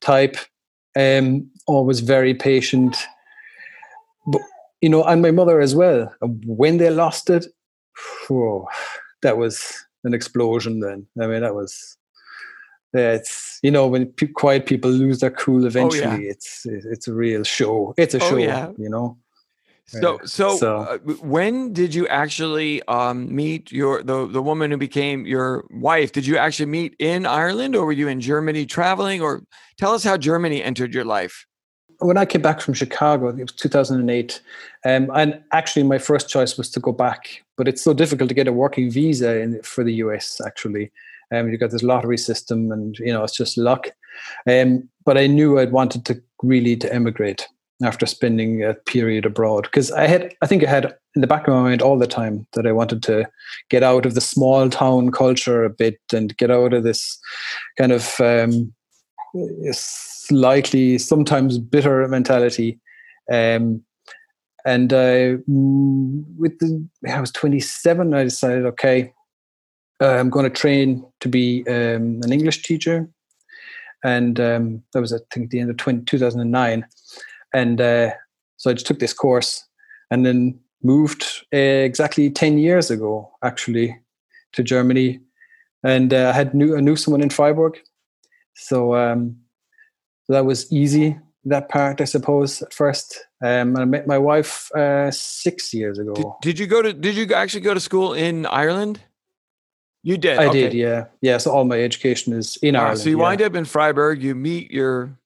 type, 0.00 0.36
um, 0.96 1.48
always 1.66 2.00
very 2.00 2.34
patient. 2.34 2.96
But 4.26 4.42
you 4.80 4.88
know, 4.88 5.04
and 5.04 5.22
my 5.22 5.30
mother 5.30 5.60
as 5.60 5.76
well. 5.76 6.12
When 6.44 6.78
they 6.78 6.90
lost 6.90 7.30
it, 7.30 7.46
whew, 8.26 8.66
that 9.22 9.38
was 9.38 9.84
an 10.04 10.14
explosion. 10.14 10.80
Then 10.80 11.06
I 11.20 11.26
mean, 11.26 11.42
that 11.42 11.54
was 11.54 11.96
yeah, 12.94 13.12
it's 13.12 13.58
you 13.62 13.70
know 13.70 13.86
when 13.86 14.06
pe- 14.06 14.26
quiet 14.28 14.66
people 14.66 14.90
lose 14.90 15.20
their 15.20 15.30
cool 15.30 15.64
eventually 15.66 16.26
it's 16.26 16.66
it's 16.66 17.08
a 17.08 17.14
real 17.14 17.42
show 17.42 17.94
it's 17.96 18.14
a 18.14 18.22
Oh, 18.22 18.28
show 18.30 18.36
yeah. 18.36 18.70
you 18.76 18.90
know 18.90 19.16
So, 19.86 20.12
Yeah, 20.20 20.26
so, 20.26 20.56
so- 20.56 20.76
uh, 20.78 20.98
when 21.22 21.72
did 21.72 21.94
you 21.94 22.06
actually 22.08 22.82
um, 22.88 23.34
meet 23.34 23.72
your 23.72 24.02
the 24.02 24.26
the 24.26 24.42
woman 24.42 24.70
who 24.70 24.76
became 24.76 25.26
your 25.26 25.64
wife? 25.70 26.12
Did 26.12 26.26
you 26.26 26.36
actually 26.38 26.70
meet 26.78 26.94
in 26.98 27.26
Ireland, 27.26 27.74
or 27.76 27.84
were 27.86 27.96
you 28.02 28.08
in 28.08 28.20
Germany 28.20 28.66
traveling? 28.66 29.20
Or 29.22 29.42
tell 29.78 29.92
us 29.94 30.04
how 30.04 30.16
Germany 30.16 30.62
entered 30.62 30.92
your 30.94 31.04
life. 31.04 31.46
When 32.04 32.18
i 32.18 32.24
came 32.24 32.42
back 32.42 32.60
from 32.60 32.74
chicago 32.74 33.28
it 33.28 33.40
was 33.40 33.52
2008 33.52 34.40
um, 34.84 35.10
and 35.14 35.40
actually 35.52 35.82
my 35.82 35.98
first 35.98 36.28
choice 36.28 36.58
was 36.58 36.70
to 36.70 36.80
go 36.80 36.92
back 36.92 37.42
but 37.56 37.68
it's 37.68 37.82
so 37.82 37.94
difficult 37.94 38.28
to 38.28 38.34
get 38.34 38.48
a 38.48 38.52
working 38.52 38.90
visa 38.90 39.40
in, 39.40 39.62
for 39.62 39.84
the 39.84 39.92
us 39.94 40.40
actually. 40.44 40.90
Um, 41.30 41.48
you've 41.48 41.60
got 41.60 41.70
this 41.70 41.82
lottery 41.82 42.18
system 42.18 42.72
and 42.72 42.98
you 42.98 43.12
know 43.12 43.22
it's 43.22 43.36
just 43.36 43.56
luck. 43.56 43.90
Um, 44.48 44.88
but 45.04 45.18
i 45.18 45.26
knew 45.26 45.58
i'd 45.58 45.72
wanted 45.72 46.04
to 46.04 46.22
really 46.42 46.76
to 46.76 46.92
emigrate 46.92 47.48
after 47.82 48.06
spending 48.06 48.62
a 48.62 48.74
period 48.74 49.24
abroad 49.24 49.64
because 49.64 49.90
i 49.90 50.06
had 50.06 50.34
i 50.42 50.46
think 50.46 50.62
i 50.62 50.68
had 50.68 50.84
in 51.14 51.20
the 51.20 51.26
back 51.26 51.48
of 51.48 51.54
my 51.54 51.62
mind 51.62 51.82
all 51.82 51.98
the 51.98 52.06
time 52.06 52.46
that 52.52 52.66
i 52.66 52.72
wanted 52.72 53.02
to 53.02 53.26
get 53.68 53.82
out 53.82 54.06
of 54.06 54.14
the 54.14 54.20
small 54.20 54.68
town 54.68 55.10
culture 55.10 55.64
a 55.64 55.70
bit 55.70 55.98
and 56.12 56.36
get 56.36 56.50
out 56.50 56.72
of 56.72 56.82
this 56.82 57.18
kind 57.78 57.90
of 57.90 58.20
um, 58.20 58.72
slightly 60.32 60.98
sometimes 60.98 61.58
bitter 61.58 62.08
mentality. 62.08 62.80
Um, 63.30 63.84
and 64.64 64.92
uh, 64.92 65.38
mm, 65.48 66.24
with 66.38 66.58
the 66.58 66.88
i 67.08 67.20
was 67.20 67.32
27 67.32 68.14
i 68.14 68.22
decided 68.22 68.64
okay 68.64 69.12
uh, 70.00 70.14
i'm 70.18 70.30
going 70.30 70.44
to 70.44 70.50
train 70.50 71.04
to 71.20 71.28
be 71.28 71.64
um, 71.68 72.20
an 72.22 72.32
english 72.32 72.62
teacher. 72.62 73.08
And 74.04 74.40
um, 74.40 74.82
that 74.92 75.00
was 75.00 75.12
i 75.12 75.18
think 75.32 75.50
the 75.50 75.60
end 75.60 75.70
of 75.70 75.76
20, 75.76 76.04
2009 76.04 76.86
and 77.54 77.80
uh, 77.80 78.10
so 78.56 78.70
i 78.70 78.74
just 78.74 78.86
took 78.86 78.98
this 78.98 79.12
course 79.12 79.64
and 80.10 80.26
then 80.26 80.58
moved 80.82 81.24
uh, 81.54 81.84
exactly 81.88 82.30
10 82.30 82.58
years 82.58 82.90
ago 82.90 83.30
actually 83.44 83.96
to 84.52 84.62
germany. 84.62 85.20
And 85.84 86.12
uh, 86.14 86.30
i 86.30 86.32
had 86.32 86.54
knew, 86.54 86.76
I 86.76 86.80
knew 86.80 86.96
someone 86.96 87.22
in 87.22 87.30
freiburg. 87.30 87.78
So 88.54 88.94
um, 88.94 89.41
so 90.24 90.32
that 90.32 90.44
was 90.44 90.70
easy 90.72 91.18
that 91.44 91.68
part 91.68 92.00
i 92.00 92.04
suppose 92.04 92.62
at 92.62 92.72
first 92.72 93.18
um, 93.42 93.74
and 93.74 93.78
i 93.78 93.84
met 93.84 94.06
my 94.06 94.18
wife 94.18 94.70
uh, 94.76 95.10
six 95.10 95.74
years 95.74 95.98
ago 95.98 96.14
Did, 96.14 96.26
did 96.42 96.58
you 96.58 96.66
go 96.66 96.82
to? 96.82 96.92
Did 96.92 97.16
you 97.16 97.32
actually 97.34 97.62
go 97.62 97.74
to 97.74 97.80
school 97.80 98.12
in 98.14 98.46
Ireland? 98.46 99.00
You 100.04 100.16
did. 100.18 100.38
i 100.38 100.46
okay. 100.46 100.62
did 100.62 100.74
yeah 100.74 101.04
yeah 101.20 101.38
so 101.38 101.50
all 101.52 101.64
my 101.64 101.80
education 101.80 102.32
is 102.32 102.56
in 102.62 102.74
Wow, 102.74 102.80
ireland 102.82 103.00
so 103.00 103.08
you 103.10 103.16
yeah. 103.18 103.22
wind 103.22 103.42
up 103.42 103.54
in 103.54 103.64
Freiburg. 103.64 104.22
You 104.22 104.34
meet 104.34 104.70
your 104.70 105.16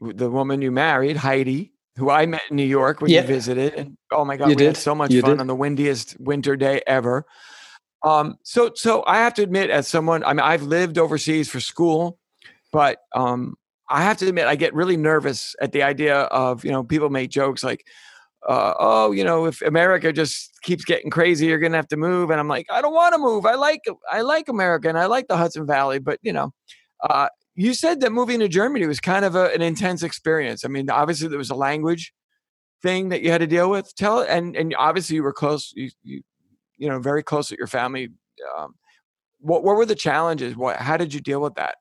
the 0.00 0.30
woman 0.30 0.62
you 0.62 0.70
married, 0.70 1.16
Heidi, 1.18 1.72
who 1.96 2.08
I 2.10 2.24
met 2.26 2.42
in 2.48 2.56
New 2.56 2.64
York 2.64 3.00
when 3.00 3.10
Yeah. 3.10 3.20
you 3.20 3.26
visited, 3.26 3.74
and 3.74 3.96
oh 4.12 4.24
my 4.24 4.36
god, 4.36 4.48
You 4.50 4.56
we 4.56 4.64
had 4.64 4.76
so 4.76 4.94
much 4.94 5.10
You 5.12 5.20
fun 5.20 5.32
did. 5.32 5.40
on 5.40 5.46
the 5.46 5.54
windiest 5.54 6.18
winter 6.18 6.56
day 6.56 6.80
ever. 6.86 7.26
Um, 8.02 8.38
so 8.42 8.70
so 8.74 9.04
I 9.06 9.16
have 9.18 9.34
to 9.34 9.42
admit, 9.42 9.68
as 9.68 9.86
someone, 9.88 10.24
I 10.24 10.32
mean, 10.32 10.40
I've 10.40 10.62
lived 10.62 10.96
overseas 10.96 11.50
for 11.50 11.60
school, 11.60 12.18
but 12.72 12.98
um, 13.14 13.56
I 13.90 14.02
have 14.02 14.16
to 14.18 14.28
admit, 14.28 14.46
I 14.46 14.56
get 14.56 14.74
really 14.74 14.96
nervous 14.96 15.54
at 15.60 15.72
the 15.72 15.82
idea 15.82 16.20
of 16.22 16.64
you 16.64 16.70
know 16.70 16.84
people 16.84 17.10
make 17.10 17.30
jokes 17.30 17.62
like. 17.62 17.86
Uh, 18.48 18.72
oh, 18.78 19.12
you 19.12 19.22
know, 19.22 19.44
if 19.44 19.60
America 19.60 20.14
just 20.14 20.58
keeps 20.62 20.82
getting 20.82 21.10
crazy, 21.10 21.44
you're 21.44 21.58
gonna 21.58 21.76
have 21.76 21.88
to 21.88 21.98
move. 21.98 22.30
And 22.30 22.40
I'm 22.40 22.48
like, 22.48 22.64
I 22.70 22.80
don't 22.80 22.94
want 22.94 23.12
to 23.12 23.18
move. 23.18 23.44
I 23.44 23.54
like, 23.54 23.82
I 24.10 24.22
like 24.22 24.48
America, 24.48 24.88
and 24.88 24.98
I 24.98 25.04
like 25.06 25.28
the 25.28 25.36
Hudson 25.36 25.66
Valley. 25.66 25.98
But 25.98 26.18
you 26.22 26.32
know, 26.32 26.50
uh, 27.02 27.28
you 27.54 27.74
said 27.74 28.00
that 28.00 28.12
moving 28.12 28.40
to 28.40 28.48
Germany 28.48 28.86
was 28.86 28.98
kind 28.98 29.26
of 29.26 29.34
a, 29.34 29.52
an 29.52 29.60
intense 29.60 30.02
experience. 30.02 30.64
I 30.64 30.68
mean, 30.68 30.88
obviously 30.88 31.28
there 31.28 31.36
was 31.36 31.50
a 31.50 31.54
language 31.54 32.14
thing 32.82 33.10
that 33.10 33.22
you 33.22 33.30
had 33.30 33.42
to 33.42 33.46
deal 33.46 33.70
with. 33.70 33.94
Tell 33.94 34.20
and 34.20 34.56
and 34.56 34.74
obviously 34.78 35.16
you 35.16 35.22
were 35.22 35.32
close. 35.34 35.72
You 35.76 35.90
you, 36.02 36.22
you 36.78 36.88
know 36.88 36.98
very 36.98 37.22
close 37.22 37.50
with 37.50 37.58
your 37.58 37.66
family. 37.66 38.08
Um, 38.56 38.74
what 39.40 39.62
what 39.64 39.76
were 39.76 39.86
the 39.86 39.94
challenges? 39.94 40.56
What 40.56 40.76
how 40.76 40.96
did 40.96 41.12
you 41.12 41.20
deal 41.20 41.40
with 41.40 41.54
that? 41.56 41.76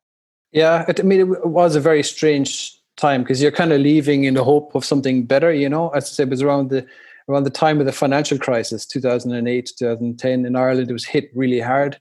Yeah, 0.51 0.85
it, 0.87 0.99
I 0.99 1.03
mean, 1.03 1.19
it 1.19 1.47
was 1.47 1.75
a 1.75 1.79
very 1.79 2.03
strange 2.03 2.75
time 2.97 3.23
because 3.23 3.41
you're 3.41 3.51
kind 3.51 3.71
of 3.71 3.81
leaving 3.81 4.23
in 4.23 4.33
the 4.33 4.43
hope 4.43 4.75
of 4.75 4.83
something 4.83 5.25
better. 5.25 5.53
You 5.53 5.69
know, 5.69 5.89
as 5.89 6.05
I 6.05 6.07
said, 6.07 6.27
it 6.27 6.31
was 6.31 6.41
around 6.41 6.69
the 6.69 6.85
around 7.29 7.43
the 7.43 7.51
time 7.51 7.79
of 7.79 7.85
the 7.85 7.91
financial 7.91 8.39
crisis, 8.39 8.85
2008, 8.87 9.71
2010 9.77 10.45
in 10.45 10.55
Ireland, 10.55 10.89
it 10.89 10.93
was 10.93 11.05
hit 11.05 11.29
really 11.35 11.59
hard. 11.59 11.99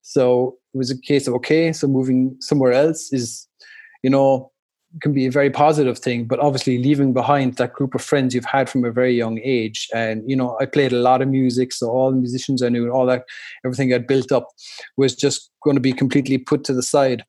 So 0.00 0.56
it 0.72 0.78
was 0.78 0.90
a 0.90 0.98
case 0.98 1.28
of 1.28 1.34
okay, 1.34 1.72
so 1.72 1.86
moving 1.86 2.36
somewhere 2.40 2.72
else 2.72 3.12
is, 3.12 3.46
you 4.02 4.08
know, 4.08 4.50
can 5.00 5.12
be 5.12 5.26
a 5.26 5.30
very 5.30 5.50
positive 5.50 5.98
thing, 5.98 6.24
but 6.24 6.40
obviously 6.40 6.76
leaving 6.76 7.12
behind 7.12 7.56
that 7.56 7.72
group 7.72 7.94
of 7.94 8.02
friends 8.02 8.34
you've 8.34 8.44
had 8.44 8.68
from 8.68 8.84
a 8.84 8.90
very 8.90 9.14
young 9.14 9.38
age. 9.42 9.88
And 9.94 10.28
you 10.28 10.36
know, 10.36 10.56
I 10.60 10.66
played 10.66 10.92
a 10.92 10.98
lot 10.98 11.22
of 11.22 11.28
music, 11.28 11.72
so 11.72 11.90
all 11.90 12.10
the 12.10 12.16
musicians 12.16 12.62
I 12.62 12.68
knew 12.68 12.84
and 12.84 12.92
all 12.92 13.06
that, 13.06 13.24
everything 13.64 13.92
I'd 13.92 14.06
built 14.06 14.32
up 14.32 14.48
was 14.96 15.14
just 15.14 15.50
going 15.62 15.76
to 15.76 15.80
be 15.80 15.92
completely 15.92 16.38
put 16.38 16.64
to 16.64 16.74
the 16.74 16.82
side. 16.82 17.24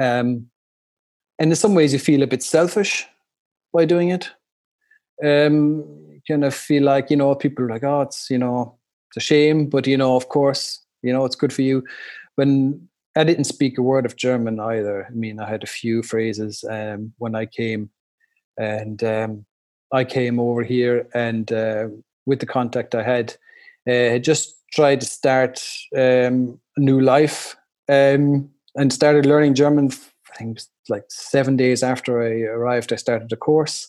Um, 0.00 0.48
and 1.38 1.50
in 1.50 1.56
some 1.56 1.74
ways, 1.74 1.92
you 1.92 1.98
feel 1.98 2.22
a 2.22 2.26
bit 2.26 2.42
selfish 2.42 3.06
by 3.72 3.84
doing 3.84 4.10
it. 4.10 4.30
Um, 5.22 5.84
you 6.10 6.20
kind 6.28 6.44
of 6.44 6.54
feel 6.54 6.82
like 6.82 7.10
you 7.10 7.16
know 7.16 7.34
people 7.34 7.64
are 7.64 7.68
like, 7.68 7.84
oh, 7.84 8.02
it's 8.02 8.30
you 8.30 8.38
know, 8.38 8.78
it's 9.10 9.18
a 9.18 9.26
shame, 9.26 9.68
but 9.68 9.86
you 9.86 9.96
know, 9.96 10.16
of 10.16 10.28
course, 10.28 10.84
you 11.02 11.12
know, 11.12 11.24
it's 11.24 11.36
good 11.36 11.52
for 11.52 11.62
you. 11.62 11.84
When 12.36 12.88
I 13.16 13.24
didn't 13.24 13.44
speak 13.44 13.78
a 13.78 13.82
word 13.82 14.04
of 14.04 14.16
German 14.16 14.60
either. 14.60 15.06
I 15.06 15.14
mean, 15.14 15.40
I 15.40 15.48
had 15.48 15.62
a 15.62 15.66
few 15.66 16.02
phrases 16.02 16.64
um, 16.68 17.14
when 17.16 17.34
I 17.34 17.46
came, 17.46 17.88
and 18.58 19.02
um, 19.02 19.46
I 19.92 20.04
came 20.04 20.38
over 20.38 20.62
here 20.62 21.08
and 21.14 21.50
uh, 21.50 21.88
with 22.26 22.40
the 22.40 22.46
contact 22.46 22.94
I 22.94 23.02
had, 23.02 23.36
uh, 23.88 24.18
just 24.18 24.56
tried 24.72 25.00
to 25.00 25.06
start 25.06 25.66
um, 25.96 26.60
a 26.76 26.80
new 26.80 27.00
life 27.00 27.56
um, 27.88 28.50
and 28.76 28.92
started 28.92 29.26
learning 29.26 29.54
German. 29.54 29.90
I 30.32 30.36
think 30.36 30.50
it 30.50 30.54
was 30.54 30.68
like 30.88 31.04
seven 31.08 31.56
days 31.56 31.82
after 31.82 32.22
I 32.22 32.42
arrived, 32.42 32.92
I 32.92 32.96
started 32.96 33.32
a 33.32 33.36
course 33.36 33.88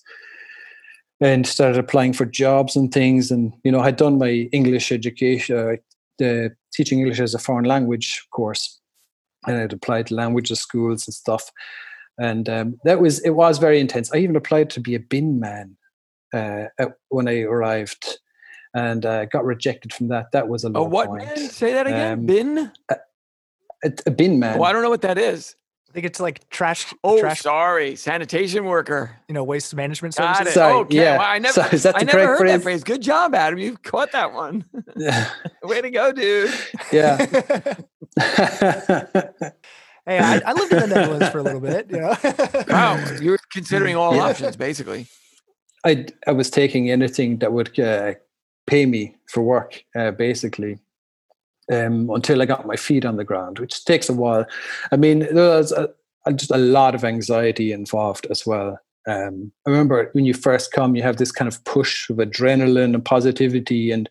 and 1.20 1.48
started 1.48 1.78
applying 1.78 2.14
for 2.14 2.26
jobs 2.26 2.76
and 2.76 2.92
things. 2.92 3.32
And 3.32 3.54
you 3.64 3.72
know, 3.72 3.82
I'd 3.82 3.98
done 3.98 4.18
my 4.18 4.50
English 4.52 4.92
education, 4.92 5.58
uh, 5.58 5.76
the 6.20 6.56
teaching 6.74 7.00
English 7.00 7.20
as 7.20 7.34
a 7.34 7.40
foreign 7.40 7.66
language 7.66 8.26
course 8.32 8.80
and 9.48 9.58
I'd 9.58 9.74
applied 9.74 10.08
to 10.08 10.16
languages 10.16 10.60
schools 10.60 11.08
and 11.08 11.14
stuff. 11.14 11.52
And 12.20 12.50
um, 12.50 12.80
that 12.84 13.00
was 13.00 13.20
it 13.20 13.32
was 13.32 13.60
very 13.60 13.80
intense. 13.80 14.12
I 14.14 14.18
even 14.18 14.36
applied 14.36 14.70
to 14.72 14.80
be 14.80 14.96
a 14.96 15.00
bin 15.00 15.40
man 15.40 15.78
uh, 16.34 16.66
when 17.10 17.28
I 17.28 17.42
arrived, 17.42 18.20
and 18.74 19.06
uh, 19.06 19.26
got 19.26 19.46
rejected 19.46 19.94
from 19.94 20.08
that. 20.08 20.32
That 20.32 20.48
was 20.48 20.64
a 20.64 20.70
low 20.70 20.82
oh, 20.82 20.90
what 20.90 21.08
point. 21.08 21.26
man? 21.26 21.38
Say 21.50 21.74
that 21.74 21.86
again. 21.86 22.14
Um, 22.14 22.26
bin. 22.26 22.72
A, 23.88 23.90
a, 23.90 23.94
a 24.08 24.12
bin 24.12 24.40
man. 24.40 24.60
Oh, 24.60 24.64
I 24.64 24.72
don't 24.74 24.84
know 24.84 24.90
what 24.90 25.02
that 25.02 25.18
is. 25.18 25.56
I 25.90 25.94
think 25.94 26.06
it's 26.06 26.20
like 26.20 26.48
trash. 26.50 26.94
Oh, 27.04 27.20
trash, 27.20 27.42
sorry, 27.42 27.96
sanitation 27.96 28.66
worker. 28.66 29.16
You 29.30 29.34
know, 29.34 29.44
waste 29.44 29.74
management 29.74 30.16
Got 30.16 30.46
it. 30.48 30.52
Sorry, 30.54 30.74
okay. 30.80 30.96
yeah. 30.98 31.18
Well, 31.18 31.28
I 31.28 31.40
never, 31.40 31.54
So 31.54 31.62
is 31.72 31.84
that 31.84 31.96
I 31.96 32.00
the 32.00 32.06
never 32.06 32.18
correct 32.18 32.28
heard 32.30 32.38
phrase? 32.38 32.52
that 32.52 32.64
phrase. 32.64 32.84
Good 32.84 33.02
job, 33.02 33.34
Adam. 33.34 33.58
You've 33.58 33.82
caught 33.82 34.12
that 34.12 34.34
one. 34.34 34.66
Yeah. 34.98 35.30
Way 35.64 35.82
to 35.82 35.90
go, 35.90 36.12
dude. 36.12 36.54
yeah. 36.92 37.18
hey, 40.06 40.20
I, 40.20 40.42
I 40.46 40.54
lived 40.54 40.74
in 40.74 40.80
the 40.80 40.88
Netherlands 40.88 41.30
for 41.30 41.40
a 41.40 41.44
little 41.44 41.62
bit. 41.62 41.90
You 41.90 42.02
know. 42.02 42.16
Wow, 42.68 43.04
you're 43.22 43.40
considering 43.52 43.96
all 43.96 44.16
Yeah. 44.16 44.24
options 44.24 44.56
basically. 44.56 45.08
I 45.86 46.06
I 46.28 46.32
was 46.32 46.50
taking 46.50 46.90
anything 46.92 47.38
that 47.38 47.54
would 47.54 47.80
uh, 47.80 48.14
pay 48.66 48.86
me 48.86 49.16
for 49.28 49.42
work, 49.42 49.84
uh, 49.96 50.12
basically, 50.12 50.80
um, 51.72 52.10
until 52.10 52.42
I 52.42 52.46
got 52.46 52.66
my 52.66 52.76
feet 52.76 53.06
on 53.06 53.18
the 53.18 53.24
ground, 53.24 53.60
which 53.60 53.84
takes 53.86 54.10
a 54.10 54.14
while. 54.14 54.46
I 54.92 54.96
mean, 54.98 55.20
there 55.20 55.50
was 55.50 55.72
a, 55.72 55.90
a- 56.26 56.34
just 56.34 56.52
a 56.52 56.58
lot 56.58 56.96
of 56.96 57.04
anxiety 57.04 57.72
involved 57.72 58.28
as 58.30 58.46
well. 58.46 58.80
Um, 59.08 59.54
I 59.66 59.70
remember 59.70 60.10
when 60.12 60.26
you 60.26 60.34
first 60.34 60.74
come, 60.74 60.96
you 60.96 61.02
have 61.04 61.16
this 61.16 61.32
kind 61.32 61.48
of 61.48 61.64
push 61.64 62.10
of 62.10 62.18
adrenaline 62.18 62.94
and 62.94 63.06
positivity, 63.06 63.92
and 63.92 64.10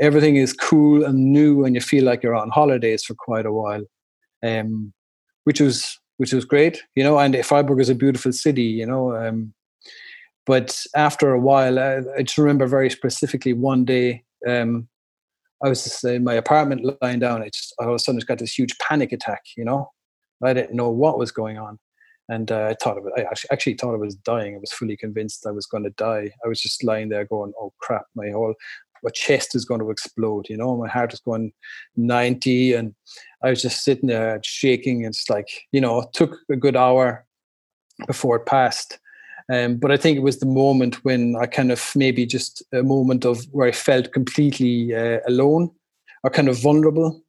everything 0.00 0.36
is 0.36 0.52
cool 0.52 1.04
and 1.04 1.32
new, 1.32 1.64
and 1.64 1.74
you 1.74 1.80
feel 1.80 2.04
like 2.04 2.22
you're 2.22 2.36
on 2.36 2.50
holidays 2.50 3.02
for 3.02 3.14
quite 3.14 3.46
a 3.46 3.52
while, 3.52 3.82
um, 4.44 4.92
which 5.44 5.60
was 5.60 5.98
which 6.18 6.32
was 6.32 6.44
great, 6.44 6.82
you 6.94 7.02
know. 7.02 7.18
And 7.18 7.44
Freiburg 7.44 7.80
is 7.80 7.88
a 7.88 7.94
beautiful 7.96 8.32
city, 8.32 8.62
you 8.62 8.86
know. 8.86 9.16
Um, 9.16 9.54
but 10.46 10.84
after 10.94 11.32
a 11.32 11.40
while, 11.40 11.78
I, 11.78 12.00
I 12.16 12.22
just 12.22 12.38
remember 12.38 12.66
very 12.66 12.90
specifically 12.90 13.52
one 13.52 13.84
day, 13.84 14.22
um, 14.46 14.88
I 15.62 15.68
was 15.68 15.84
just 15.84 16.04
in 16.04 16.24
my 16.24 16.34
apartment 16.34 16.96
lying 17.02 17.18
down. 17.18 17.42
I 17.42 17.48
just 17.48 17.74
all 17.78 17.88
of 17.88 17.94
a 17.94 17.98
sudden 17.98 18.18
just 18.18 18.28
got 18.28 18.38
this 18.38 18.56
huge 18.56 18.76
panic 18.78 19.12
attack. 19.12 19.42
You 19.56 19.64
know, 19.64 19.90
I 20.42 20.52
didn't 20.52 20.76
know 20.76 20.90
what 20.90 21.18
was 21.18 21.32
going 21.32 21.58
on, 21.58 21.78
and 22.28 22.50
uh, 22.50 22.66
I 22.66 22.74
thought 22.74 22.98
of 22.98 23.06
it. 23.06 23.12
I 23.16 23.22
actually, 23.22 23.50
actually 23.50 23.74
thought 23.74 23.94
I 23.94 23.98
was 23.98 24.14
dying. 24.14 24.54
I 24.54 24.58
was 24.58 24.72
fully 24.72 24.96
convinced 24.96 25.46
I 25.46 25.50
was 25.50 25.66
going 25.66 25.84
to 25.84 25.90
die. 25.90 26.30
I 26.44 26.48
was 26.48 26.60
just 26.60 26.84
lying 26.84 27.08
there 27.08 27.24
going, 27.24 27.52
"Oh 27.60 27.72
crap! 27.80 28.06
My 28.14 28.30
whole 28.30 28.54
my 29.02 29.10
chest 29.10 29.54
is 29.54 29.64
going 29.64 29.80
to 29.80 29.90
explode." 29.90 30.48
You 30.48 30.56
know, 30.56 30.76
my 30.76 30.88
heart 30.88 31.12
is 31.12 31.20
going 31.20 31.52
ninety, 31.96 32.74
and 32.74 32.94
I 33.42 33.50
was 33.50 33.62
just 33.62 33.82
sitting 33.82 34.08
there 34.08 34.40
shaking. 34.44 35.04
It's 35.04 35.28
like 35.28 35.48
you 35.72 35.80
know, 35.80 36.02
it 36.02 36.12
took 36.12 36.36
a 36.50 36.56
good 36.56 36.76
hour 36.76 37.26
before 38.06 38.36
it 38.36 38.46
passed. 38.46 38.98
Um, 39.50 39.76
but 39.76 39.90
I 39.90 39.96
think 39.96 40.16
it 40.16 40.22
was 40.22 40.38
the 40.38 40.46
moment 40.46 41.04
when 41.04 41.34
I 41.36 41.46
kind 41.46 41.72
of 41.72 41.92
maybe 41.96 42.26
just 42.26 42.62
a 42.72 42.82
moment 42.82 43.24
of 43.24 43.44
where 43.50 43.68
I 43.68 43.72
felt 43.72 44.12
completely 44.12 44.94
uh, 44.94 45.20
alone 45.26 45.70
or 46.22 46.30
kind 46.30 46.48
of 46.48 46.60
vulnerable. 46.60 47.22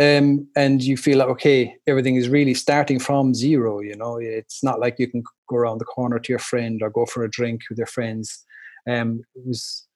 Um, 0.00 0.48
and 0.56 0.82
you 0.82 0.96
feel 0.96 1.18
like, 1.18 1.28
okay, 1.28 1.76
everything 1.86 2.16
is 2.16 2.30
really 2.30 2.54
starting 2.54 2.98
from 2.98 3.34
zero. 3.34 3.80
You 3.80 3.94
know, 3.96 4.16
it's 4.16 4.64
not 4.64 4.80
like 4.80 4.98
you 4.98 5.06
can 5.06 5.22
go 5.48 5.56
around 5.56 5.78
the 5.78 5.84
corner 5.84 6.18
to 6.18 6.32
your 6.32 6.38
friend 6.38 6.80
or 6.82 6.88
go 6.88 7.04
for 7.04 7.24
a 7.24 7.30
drink 7.30 7.62
with 7.68 7.76
your 7.76 7.86
friends. 7.86 8.42
Um, 8.88 9.22
it 9.34 9.46
was, 9.46 9.86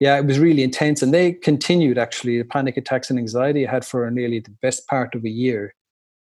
yeah, 0.00 0.18
it 0.18 0.26
was 0.26 0.40
really 0.40 0.64
intense. 0.64 1.02
And 1.02 1.14
they 1.14 1.32
continued 1.32 1.98
actually 1.98 2.38
the 2.38 2.44
panic 2.44 2.76
attacks 2.76 3.10
and 3.10 3.18
anxiety 3.18 3.66
I 3.66 3.70
had 3.70 3.84
for 3.84 4.10
nearly 4.10 4.40
the 4.40 4.54
best 4.60 4.88
part 4.88 5.14
of 5.14 5.24
a 5.24 5.30
year, 5.30 5.74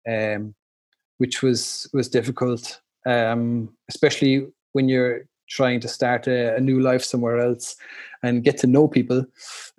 um, 0.10 0.56
which 1.20 1.44
was 1.44 1.88
was 1.94 2.10
difficult, 2.10 2.82
um, 3.06 3.70
especially 3.88 4.48
when 4.74 4.90
you're 4.90 5.26
trying 5.50 5.80
to 5.82 5.88
start 5.88 6.28
a, 6.28 6.56
a, 6.56 6.60
new 6.60 6.80
life 6.80 7.04
somewhere 7.04 7.40
else 7.40 7.76
and 8.24 8.44
get 8.44 8.58
to 8.58 8.68
know 8.68 8.88
people 8.88 9.26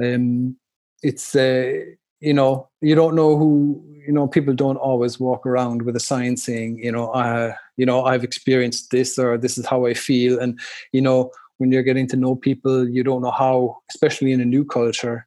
um, 0.03 0.57
it's 1.03 1.35
uh, 1.35 1.73
you 2.21 2.35
know 2.35 2.69
you 2.81 2.95
don't 2.95 3.15
know 3.15 3.37
who 3.37 3.83
you 4.07 4.13
know 4.13 4.27
people 4.27 4.55
don't 4.55 4.77
always 4.77 5.19
walk 5.19 5.47
around 5.47 5.83
with 5.83 5.97
a 5.97 6.01
sign 6.01 6.37
saying 6.37 6.79
you 6.79 6.93
know 6.93 7.09
uh, 7.11 7.53
you 7.77 7.87
know 7.87 8.05
i've 8.05 8.25
experienced 8.25 8.91
this 8.91 9.19
or 9.19 9.39
this 9.39 9.59
is 9.59 9.67
how 9.67 9.87
i 9.87 9.95
feel. 9.95 10.39
And 10.39 10.59
you 10.93 11.01
know 11.01 11.31
when 11.59 11.71
you're 11.73 11.83
getting 11.83 12.09
to 12.09 12.17
know 12.17 12.35
people 12.35 12.89
you 12.89 13.03
don't 13.03 13.23
know 13.23 13.31
how 13.31 13.79
especially 13.91 14.33
in 14.33 14.41
a 14.41 14.45
new 14.45 14.65
culture 14.65 15.27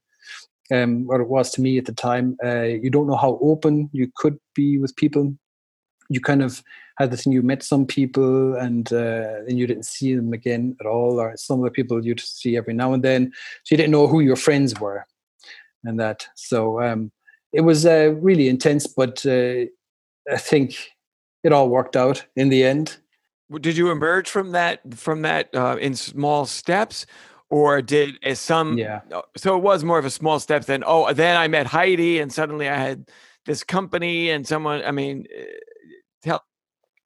um, 0.73 1.05
what 1.05 1.21
it 1.21 1.29
was 1.29 1.51
to 1.51 1.61
me 1.61 1.77
at 1.77 1.85
the 1.85 1.93
time 1.93 2.37
uh, 2.43 2.63
you 2.63 2.89
don't 2.89 3.07
know 3.07 3.15
how 3.15 3.37
open 3.41 3.89
you 3.93 4.11
could 4.15 4.39
be 4.55 4.77
with 4.79 4.95
people. 4.95 5.35
You 6.09 6.19
kind 6.21 6.41
of 6.41 6.63
had 6.97 7.11
the 7.11 7.17
thing 7.17 7.33
you 7.33 7.41
met 7.41 7.63
some 7.63 7.85
people 7.85 8.55
and 8.55 8.91
uh, 8.91 9.43
and 9.47 9.57
you 9.57 9.67
didn't 9.67 9.85
see 9.85 10.15
them 10.15 10.33
again 10.33 10.75
at 10.79 10.85
all, 10.85 11.19
or 11.19 11.35
some 11.37 11.59
of 11.59 11.65
the 11.65 11.71
people 11.71 12.05
you'd 12.05 12.19
see 12.19 12.57
every 12.57 12.73
now 12.73 12.93
and 12.93 13.03
then. 13.03 13.31
So 13.63 13.73
you 13.73 13.77
didn't 13.77 13.91
know 13.91 14.07
who 14.07 14.21
your 14.21 14.35
friends 14.35 14.79
were, 14.79 15.05
and 15.83 15.99
that. 15.99 16.27
So 16.35 16.81
um, 16.81 17.11
it 17.51 17.61
was 17.61 17.85
uh, 17.85 18.13
really 18.19 18.47
intense, 18.47 18.87
but 18.87 19.25
uh, 19.25 19.65
I 20.31 20.37
think 20.37 20.89
it 21.43 21.51
all 21.51 21.69
worked 21.69 21.95
out 21.95 22.25
in 22.35 22.49
the 22.49 22.63
end. 22.63 22.97
Did 23.61 23.77
you 23.77 23.91
emerge 23.91 24.29
from 24.29 24.51
that 24.51 24.81
from 24.95 25.21
that 25.21 25.53
uh, 25.53 25.77
in 25.79 25.95
small 25.95 26.45
steps? 26.45 27.05
Or 27.51 27.79
did 27.79 28.15
as 28.23 28.39
some 28.39 28.77
yeah? 28.77 29.01
So 29.37 29.55
it 29.55 29.61
was 29.61 29.83
more 29.83 29.99
of 29.99 30.05
a 30.05 30.09
small 30.09 30.39
step 30.39 30.65
than 30.65 30.83
oh 30.85 31.13
then 31.13 31.37
I 31.37 31.47
met 31.47 31.67
Heidi 31.67 32.19
and 32.19 32.33
suddenly 32.33 32.67
I 32.67 32.75
had 32.75 33.07
this 33.45 33.63
company 33.63 34.31
and 34.31 34.47
someone 34.47 34.83
I 34.83 34.89
mean 34.89 35.27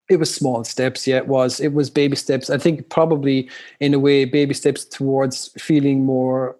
it 0.10 0.18
was 0.18 0.34
small 0.34 0.64
steps. 0.64 1.08
Yeah 1.08 1.18
it 1.18 1.28
was 1.28 1.60
it 1.60 1.74
was 1.74 1.90
baby 1.90 2.16
steps. 2.16 2.50
I 2.50 2.58
think 2.58 2.90
probably 2.90 3.50
in 3.80 3.94
a 3.94 4.00
way 4.00 4.26
baby 4.26 4.54
steps 4.54 4.86
towards 4.86 5.52
feeling 5.58 6.06
more 6.06 6.58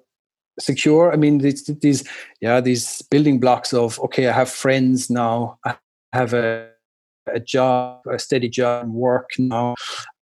secure. 0.60 1.12
I 1.12 1.16
mean 1.16 1.40
these, 1.40 1.66
these 1.66 2.04
yeah 2.42 2.62
these 2.62 3.02
building 3.04 3.40
blocks 3.40 3.74
of 3.74 4.00
okay 4.00 4.28
i 4.28 4.32
have 4.32 4.50
friends 4.50 5.10
now 5.10 5.58
i 5.66 5.76
have 6.14 6.34
a, 6.34 6.70
a 7.28 7.40
job 7.40 8.02
a 8.12 8.20
steady 8.20 8.50
job 8.50 8.92
work 8.92 9.30
now 9.38 9.76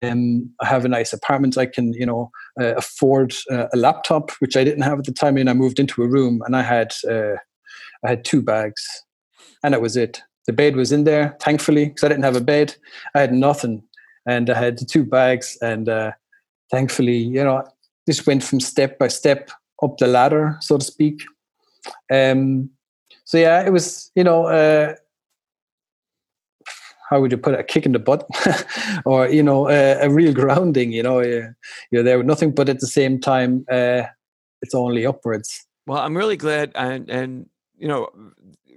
um, 0.04 0.50
i 0.62 0.66
have 0.66 0.86
a 0.86 0.90
nice 0.90 1.14
apartment 1.14 1.58
i 1.58 1.66
can 1.66 1.94
you 1.94 2.06
know 2.06 2.32
uh, 2.60 2.76
afford 2.76 3.34
uh, 3.52 3.68
a 3.74 3.78
laptop 3.78 4.32
which 4.40 4.58
i 4.58 4.64
didn't 4.64 4.84
have 4.84 5.00
at 5.00 5.06
the 5.06 5.12
time 5.12 5.38
and 5.38 5.50
i 5.50 5.54
moved 5.54 5.80
into 5.80 6.04
a 6.04 6.08
room 6.08 6.42
and 6.46 6.56
i 6.56 6.62
had 6.62 6.94
uh, 7.10 7.36
i 8.04 8.10
had 8.10 8.26
two 8.26 8.42
bags 8.42 8.86
and 9.64 9.74
that 9.74 9.82
was 9.82 9.96
it 9.96 10.22
the 10.48 10.54
bed 10.54 10.76
was 10.76 10.92
in 10.92 11.04
there, 11.04 11.36
thankfully, 11.42 11.86
because 11.86 12.04
I 12.04 12.10
didn't 12.10 12.24
have 12.24 12.36
a 12.36 12.42
bed. 12.42 12.76
I 13.16 13.22
had 13.22 13.34
nothing, 13.34 13.84
and 14.28 14.50
I 14.50 14.58
had 14.58 14.78
the 14.78 14.86
two 14.86 15.04
bags, 15.04 15.58
and 15.62 15.90
uh, 15.90 16.12
thankfully, 16.72 17.18
you 17.18 17.44
know, 17.44 17.64
this 18.06 18.26
went 18.26 18.44
from 18.44 18.60
step 18.60 19.00
by 19.00 19.08
step 19.08 19.52
up 19.84 19.98
the 19.98 20.08
ladder, 20.08 20.58
so 20.62 20.78
to 20.78 20.86
speak. 20.86 21.24
Um, 22.12 22.70
so 23.24 23.38
yeah, 23.38 23.66
it 23.66 23.72
was, 23.72 24.12
you 24.16 24.24
know, 24.24 24.46
uh, 24.46 24.96
how 27.10 27.22
would 27.22 27.32
you 27.32 27.38
put 27.38 27.54
it, 27.54 27.60
a 27.60 27.64
kick 27.64 27.86
in 27.86 27.92
the 27.92 28.00
butt, 28.00 28.28
or 29.06 29.28
you 29.28 29.44
know, 29.44 29.70
a, 29.70 30.06
a 30.06 30.10
real 30.10 30.34
grounding. 30.34 30.92
You 30.92 31.04
know, 31.04 31.20
you're 31.20 32.04
there 32.04 32.18
with 32.18 32.28
nothing, 32.28 32.52
but 32.52 32.70
at 32.70 32.80
the 32.80 32.88
same 32.88 33.20
time, 33.20 33.66
uh, 33.72 34.04
it's 34.62 34.76
only 34.76 35.06
upwards. 35.06 35.66
Well, 35.88 36.00
I'm 36.00 36.18
really 36.18 36.38
glad, 36.38 36.72
and 36.76 37.10
and 37.10 37.50
you 37.78 37.88
know, 37.88 38.10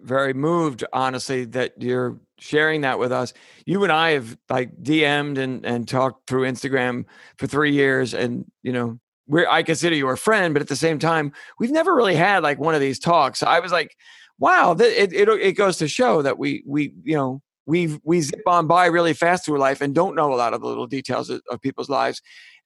very 0.02 0.34
moved, 0.34 0.84
honestly, 0.92 1.44
that 1.46 1.74
you're 1.78 2.18
sharing 2.38 2.82
that 2.82 2.98
with 2.98 3.12
us. 3.12 3.32
You 3.66 3.82
and 3.82 3.92
I 3.92 4.10
have 4.10 4.36
like 4.48 4.74
DM'd 4.82 5.38
and 5.38 5.64
and 5.64 5.88
talked 5.88 6.28
through 6.28 6.42
Instagram 6.42 7.04
for 7.36 7.46
three 7.46 7.72
years, 7.72 8.14
and 8.14 8.44
you 8.62 8.72
know, 8.72 8.98
we're 9.26 9.48
I 9.48 9.62
consider 9.62 9.96
you 9.96 10.08
a 10.08 10.16
friend, 10.16 10.54
but 10.54 10.62
at 10.62 10.68
the 10.68 10.76
same 10.76 10.98
time, 10.98 11.32
we've 11.58 11.70
never 11.70 11.94
really 11.94 12.14
had 12.14 12.42
like 12.42 12.58
one 12.58 12.74
of 12.74 12.80
these 12.80 12.98
talks. 12.98 13.42
I 13.42 13.60
was 13.60 13.72
like, 13.72 13.96
wow, 14.38 14.72
it 14.78 15.12
it 15.12 15.28
it 15.28 15.52
goes 15.52 15.76
to 15.78 15.88
show 15.88 16.22
that 16.22 16.38
we 16.38 16.62
we 16.66 16.94
you 17.04 17.16
know 17.16 17.42
we 17.66 17.98
we 18.04 18.20
zip 18.20 18.42
on 18.46 18.66
by 18.66 18.86
really 18.86 19.12
fast 19.12 19.44
through 19.44 19.58
life 19.58 19.80
and 19.80 19.94
don't 19.94 20.14
know 20.14 20.32
a 20.32 20.36
lot 20.36 20.54
of 20.54 20.60
the 20.60 20.66
little 20.66 20.86
details 20.86 21.30
of, 21.30 21.42
of 21.50 21.60
people's 21.60 21.90
lives, 21.90 22.22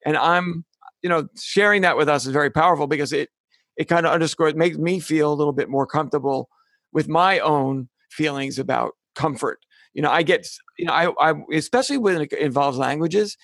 and 0.06 0.16
I'm 0.16 0.64
you 1.02 1.08
know 1.08 1.28
sharing 1.40 1.82
that 1.82 1.96
with 1.96 2.08
us 2.08 2.26
is 2.26 2.32
very 2.32 2.50
powerful 2.50 2.86
because 2.86 3.12
it 3.12 3.28
it 3.76 3.84
kind 3.84 4.06
of 4.06 4.12
underscores 4.12 4.54
makes 4.54 4.76
me 4.76 5.00
feel 5.00 5.32
a 5.32 5.34
little 5.34 5.52
bit 5.52 5.68
more 5.68 5.86
comfortable 5.86 6.48
with 6.92 7.08
my 7.08 7.38
own 7.38 7.88
feelings 8.10 8.58
about 8.58 8.92
comfort. 9.14 9.58
You 9.94 10.02
know, 10.02 10.10
I 10.10 10.22
get, 10.22 10.46
you 10.78 10.86
know, 10.86 10.92
I, 10.92 11.30
I 11.30 11.34
especially 11.52 11.98
when 11.98 12.20
it 12.20 12.32
involves 12.32 12.78
languages. 12.78 13.36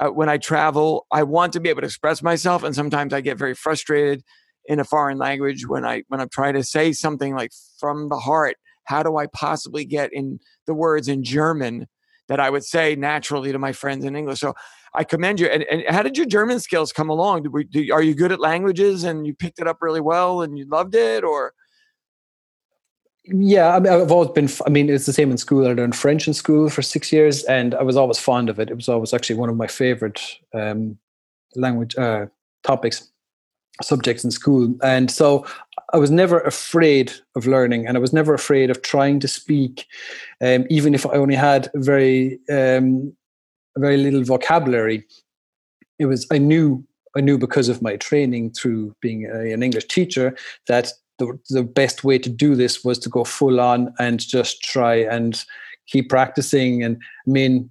Uh, 0.00 0.08
when 0.08 0.28
I 0.28 0.38
travel, 0.38 1.06
I 1.12 1.22
want 1.22 1.52
to 1.52 1.60
be 1.60 1.68
able 1.68 1.82
to 1.82 1.86
express 1.86 2.20
myself, 2.20 2.64
and 2.64 2.74
sometimes 2.74 3.14
I 3.14 3.20
get 3.20 3.38
very 3.38 3.54
frustrated 3.54 4.24
in 4.66 4.80
a 4.80 4.84
foreign 4.84 5.18
language 5.18 5.68
when 5.68 5.84
I 5.84 6.02
when 6.08 6.20
I'm 6.20 6.28
trying 6.28 6.54
to 6.54 6.64
say 6.64 6.92
something 6.92 7.34
like 7.34 7.52
from 7.78 8.08
the 8.08 8.18
heart. 8.18 8.56
How 8.84 9.02
do 9.02 9.16
I 9.16 9.26
possibly 9.28 9.84
get 9.84 10.10
in 10.12 10.40
the 10.66 10.74
words 10.74 11.06
in 11.08 11.22
German 11.22 11.86
that 12.28 12.40
I 12.40 12.50
would 12.50 12.64
say 12.64 12.96
naturally 12.96 13.52
to 13.52 13.58
my 13.58 13.72
friends 13.72 14.04
in 14.04 14.16
English? 14.16 14.40
So 14.40 14.54
I 14.94 15.04
commend 15.04 15.40
you. 15.40 15.46
And, 15.46 15.62
and 15.64 15.84
how 15.88 16.02
did 16.02 16.18
your 16.18 16.26
German 16.26 16.60
skills 16.60 16.92
come 16.92 17.08
along? 17.08 17.46
We, 17.50 17.64
do, 17.64 17.92
are 17.92 18.02
you 18.02 18.14
good 18.14 18.32
at 18.32 18.40
languages 18.40 19.04
and 19.04 19.26
you 19.26 19.34
picked 19.34 19.58
it 19.58 19.66
up 19.66 19.78
really 19.80 20.00
well 20.00 20.42
and 20.42 20.58
you 20.58 20.66
loved 20.68 20.94
it, 20.94 21.24
or? 21.24 21.54
Yeah, 23.26 23.74
I 23.74 23.80
mean, 23.80 23.92
I've 23.92 24.12
always 24.12 24.30
been. 24.30 24.48
I 24.66 24.70
mean, 24.70 24.90
it's 24.90 25.06
the 25.06 25.12
same 25.12 25.30
in 25.30 25.38
school. 25.38 25.66
I 25.66 25.72
learned 25.72 25.96
French 25.96 26.28
in 26.28 26.34
school 26.34 26.68
for 26.68 26.82
six 26.82 27.10
years, 27.10 27.42
and 27.44 27.74
I 27.74 27.82
was 27.82 27.96
always 27.96 28.18
fond 28.18 28.50
of 28.50 28.58
it. 28.58 28.70
It 28.70 28.74
was 28.74 28.88
always 28.88 29.14
actually 29.14 29.36
one 29.36 29.48
of 29.48 29.56
my 29.56 29.66
favorite 29.66 30.20
um, 30.52 30.98
language 31.56 31.96
uh, 31.96 32.26
topics, 32.64 33.10
subjects 33.80 34.24
in 34.24 34.30
school, 34.30 34.74
and 34.82 35.10
so 35.10 35.46
I 35.94 35.96
was 35.96 36.10
never 36.10 36.40
afraid 36.40 37.12
of 37.34 37.46
learning, 37.46 37.86
and 37.86 37.96
I 37.96 38.00
was 38.00 38.12
never 38.12 38.34
afraid 38.34 38.68
of 38.68 38.82
trying 38.82 39.20
to 39.20 39.28
speak, 39.28 39.86
um, 40.42 40.66
even 40.68 40.94
if 40.94 41.06
I 41.06 41.12
only 41.12 41.34
had 41.34 41.70
very, 41.74 42.38
um, 42.50 43.16
very 43.78 43.96
little 43.96 44.22
vocabulary. 44.22 45.02
It 45.98 46.06
was 46.06 46.26
I 46.30 46.36
knew 46.36 46.84
I 47.16 47.22
knew 47.22 47.38
because 47.38 47.70
of 47.70 47.80
my 47.80 47.96
training 47.96 48.50
through 48.50 48.94
being 49.00 49.24
a, 49.24 49.52
an 49.52 49.62
English 49.62 49.88
teacher 49.88 50.36
that 50.66 50.92
the, 51.18 51.38
the 51.50 51.62
best 51.62 52.04
way 52.04 52.18
to 52.18 52.28
do 52.28 52.54
this 52.54 52.84
was 52.84 52.98
to 53.00 53.08
go 53.08 53.24
full 53.24 53.60
on 53.60 53.94
and 53.98 54.20
just 54.20 54.62
try 54.62 54.96
and 54.96 55.44
keep 55.86 56.08
practicing. 56.08 56.82
And 56.82 56.96
I 57.26 57.30
mean, 57.30 57.70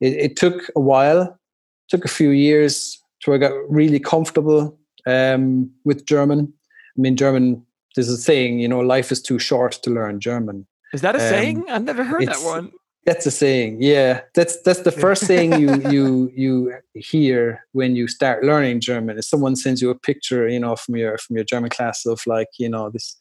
it, 0.00 0.12
it 0.14 0.36
took 0.36 0.70
a 0.74 0.80
while, 0.80 1.38
took 1.88 2.04
a 2.04 2.08
few 2.08 2.30
years 2.30 3.02
to 3.22 3.34
I 3.34 3.38
got 3.38 3.52
really 3.68 3.98
comfortable 3.98 4.78
um, 5.06 5.70
with 5.84 6.06
German. 6.06 6.52
I 6.96 7.00
mean, 7.00 7.16
German, 7.16 7.64
there's 7.94 8.08
a 8.08 8.16
saying, 8.16 8.60
you 8.60 8.68
know, 8.68 8.80
life 8.80 9.10
is 9.12 9.20
too 9.20 9.38
short 9.38 9.72
to 9.82 9.90
learn 9.90 10.20
German. 10.20 10.66
Is 10.92 11.02
that 11.02 11.16
a 11.16 11.18
um, 11.18 11.28
saying? 11.28 11.64
I've 11.68 11.84
never 11.84 12.04
heard 12.04 12.26
that 12.26 12.42
one. 12.42 12.72
That's 13.08 13.24
a 13.24 13.30
saying. 13.30 13.78
Yeah, 13.80 14.20
that's 14.34 14.60
that's 14.60 14.82
the 14.82 14.92
first 14.92 15.24
thing 15.24 15.58
you 15.58 15.80
you 15.90 16.30
you 16.36 16.74
hear 16.92 17.64
when 17.72 17.96
you 17.96 18.06
start 18.06 18.44
learning 18.44 18.82
German. 18.82 19.16
Is 19.16 19.26
someone 19.26 19.56
sends 19.56 19.80
you 19.80 19.88
a 19.88 19.98
picture, 19.98 20.46
you 20.46 20.60
know, 20.60 20.76
from 20.76 20.94
your 20.96 21.16
from 21.16 21.36
your 21.36 21.44
German 21.46 21.70
class 21.70 22.04
of 22.04 22.20
like, 22.26 22.48
you 22.58 22.68
know, 22.68 22.90
this. 22.90 23.16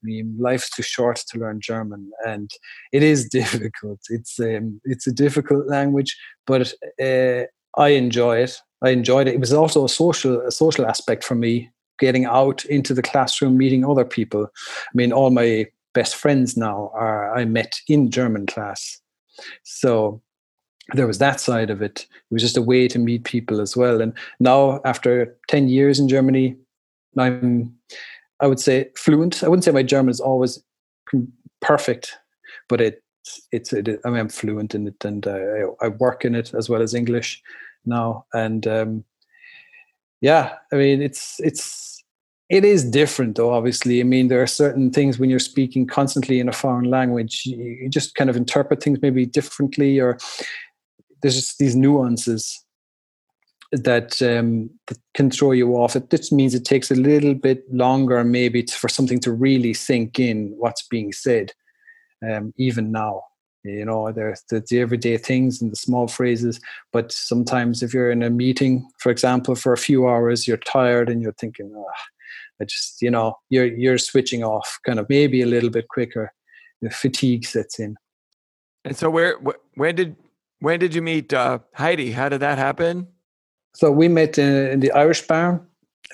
I 0.00 0.02
mean, 0.04 0.36
life's 0.38 0.70
too 0.70 0.84
short 0.84 1.16
to 1.30 1.40
learn 1.40 1.60
German, 1.60 2.12
and 2.24 2.48
it 2.92 3.02
is 3.02 3.28
difficult. 3.40 3.98
It's 4.10 4.38
um, 4.38 4.80
it's 4.84 5.08
a 5.08 5.12
difficult 5.12 5.66
language, 5.66 6.16
but 6.46 6.72
uh, 7.02 7.46
I 7.76 7.88
enjoy 7.88 8.44
it. 8.44 8.56
I 8.80 8.90
enjoyed 8.90 9.26
it. 9.26 9.34
It 9.34 9.40
was 9.40 9.52
also 9.52 9.84
a 9.84 9.88
social 9.88 10.40
a 10.42 10.52
social 10.52 10.86
aspect 10.86 11.24
for 11.24 11.34
me, 11.34 11.68
getting 11.98 12.26
out 12.26 12.64
into 12.66 12.94
the 12.94 13.02
classroom, 13.02 13.58
meeting 13.58 13.84
other 13.84 14.04
people. 14.04 14.44
I 14.44 14.94
mean, 14.94 15.12
all 15.12 15.30
my 15.30 15.66
best 15.94 16.14
friends 16.14 16.56
now 16.56 16.92
are 16.94 17.36
I 17.36 17.44
met 17.44 17.74
in 17.88 18.12
German 18.12 18.46
class 18.46 19.00
so 19.62 20.22
there 20.94 21.06
was 21.06 21.18
that 21.18 21.40
side 21.40 21.70
of 21.70 21.82
it. 21.82 22.06
It 22.30 22.34
was 22.34 22.42
just 22.42 22.56
a 22.56 22.62
way 22.62 22.88
to 22.88 22.98
meet 22.98 23.24
people 23.24 23.60
as 23.60 23.76
well. 23.76 24.00
And 24.00 24.12
now, 24.38 24.80
after 24.84 25.36
10 25.48 25.68
years 25.68 25.98
in 25.98 26.08
Germany, 26.08 26.56
I'm, 27.18 27.74
I 28.40 28.46
would 28.46 28.60
say, 28.60 28.90
fluent. 28.96 29.42
I 29.42 29.48
wouldn't 29.48 29.64
say 29.64 29.72
my 29.72 29.82
German 29.82 30.10
is 30.10 30.20
always 30.20 30.62
perfect, 31.60 32.16
but 32.68 32.80
it, 32.80 33.02
it's, 33.50 33.72
it, 33.72 34.00
I 34.04 34.10
mean, 34.10 34.20
I'm 34.20 34.28
fluent 34.28 34.74
in 34.74 34.86
it 34.86 35.04
and 35.04 35.26
I, 35.26 35.62
I, 35.80 35.88
work 35.88 36.24
in 36.24 36.36
it 36.36 36.54
as 36.54 36.68
well 36.68 36.82
as 36.82 36.94
English 36.94 37.42
now. 37.84 38.24
And 38.32 38.66
um, 38.68 39.04
yeah, 40.20 40.54
I 40.72 40.76
mean, 40.76 41.02
it's, 41.02 41.40
it's, 41.40 41.95
it 42.48 42.64
is 42.64 42.84
different, 42.84 43.36
though, 43.36 43.52
obviously. 43.52 44.00
I 44.00 44.04
mean, 44.04 44.28
there 44.28 44.42
are 44.42 44.46
certain 44.46 44.90
things 44.90 45.18
when 45.18 45.30
you're 45.30 45.38
speaking 45.38 45.86
constantly 45.86 46.38
in 46.38 46.48
a 46.48 46.52
foreign 46.52 46.88
language, 46.88 47.42
you 47.44 47.88
just 47.88 48.14
kind 48.14 48.30
of 48.30 48.36
interpret 48.36 48.82
things 48.82 49.00
maybe 49.02 49.26
differently, 49.26 49.98
or 49.98 50.18
there's 51.22 51.34
just 51.34 51.58
these 51.58 51.74
nuances 51.74 52.64
that, 53.72 54.22
um, 54.22 54.70
that 54.86 54.98
can 55.14 55.30
throw 55.30 55.50
you 55.50 55.72
off. 55.74 55.96
It 55.96 56.08
just 56.08 56.32
means 56.32 56.54
it 56.54 56.64
takes 56.64 56.90
a 56.90 56.94
little 56.94 57.34
bit 57.34 57.64
longer, 57.72 58.22
maybe, 58.22 58.62
for 58.62 58.88
something 58.88 59.18
to 59.20 59.32
really 59.32 59.74
sink 59.74 60.20
in 60.20 60.54
what's 60.56 60.86
being 60.86 61.12
said, 61.12 61.52
um, 62.30 62.54
even 62.56 62.92
now. 62.92 63.22
You 63.64 63.84
know, 63.84 64.12
there's 64.12 64.44
the, 64.48 64.64
the 64.70 64.80
everyday 64.80 65.16
things 65.16 65.60
and 65.60 65.72
the 65.72 65.76
small 65.76 66.06
phrases. 66.06 66.60
But 66.92 67.10
sometimes, 67.10 67.82
if 67.82 67.92
you're 67.92 68.12
in 68.12 68.22
a 68.22 68.30
meeting, 68.30 68.88
for 69.00 69.10
example, 69.10 69.56
for 69.56 69.72
a 69.72 69.78
few 69.78 70.08
hours, 70.08 70.46
you're 70.46 70.56
tired 70.58 71.08
and 71.08 71.20
you're 71.20 71.32
thinking, 71.32 71.72
oh, 71.76 71.84
I 72.60 72.64
just, 72.64 73.02
you 73.02 73.10
know, 73.10 73.34
you're 73.50 73.66
you're 73.66 73.98
switching 73.98 74.42
off 74.42 74.78
kind 74.84 74.98
of 74.98 75.06
maybe 75.08 75.42
a 75.42 75.46
little 75.46 75.70
bit 75.70 75.88
quicker. 75.88 76.32
The 76.82 76.90
fatigue 76.90 77.44
sets 77.44 77.78
in. 77.78 77.96
And 78.84 78.96
so, 78.96 79.10
where 79.10 79.38
when 79.74 79.94
did 79.94 80.16
when 80.60 80.80
did 80.80 80.94
you 80.94 81.02
meet 81.02 81.32
uh, 81.32 81.58
Heidi? 81.74 82.12
How 82.12 82.28
did 82.28 82.40
that 82.40 82.58
happen? 82.58 83.08
So 83.74 83.90
we 83.90 84.08
met 84.08 84.38
in, 84.38 84.54
in 84.68 84.80
the 84.80 84.92
Irish 84.92 85.26
bar. 85.26 85.60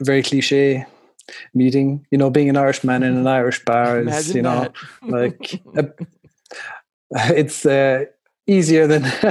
Very 0.00 0.22
cliche 0.22 0.84
meeting. 1.54 2.04
You 2.10 2.18
know, 2.18 2.30
being 2.30 2.48
an 2.48 2.56
Irishman 2.56 3.02
in 3.02 3.16
an 3.16 3.26
Irish 3.26 3.64
bar 3.64 4.00
is, 4.00 4.06
Imagine 4.06 4.36
you 4.36 4.42
know, 4.42 4.72
like 5.02 5.62
a, 5.76 5.88
it's 7.36 7.64
uh, 7.64 8.04
easier 8.46 8.86
than. 8.86 9.02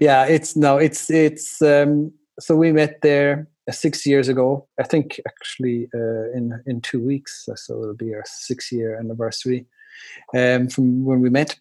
yeah, 0.00 0.26
it's 0.26 0.56
no, 0.56 0.78
it's 0.78 1.10
it's. 1.10 1.60
um 1.62 2.12
So 2.38 2.54
we 2.54 2.70
met 2.70 3.00
there 3.00 3.48
six 3.72 4.06
years 4.06 4.28
ago. 4.28 4.66
I 4.78 4.84
think 4.84 5.20
actually 5.26 5.88
uh, 5.94 6.30
in 6.32 6.62
in 6.66 6.80
two 6.80 7.00
weeks, 7.04 7.48
so 7.54 7.82
it'll 7.82 7.94
be 7.94 8.14
our 8.14 8.24
six 8.26 8.70
year 8.70 8.98
anniversary 8.98 9.66
um, 10.34 10.68
from 10.68 11.04
when 11.04 11.20
we 11.20 11.30
met. 11.30 11.58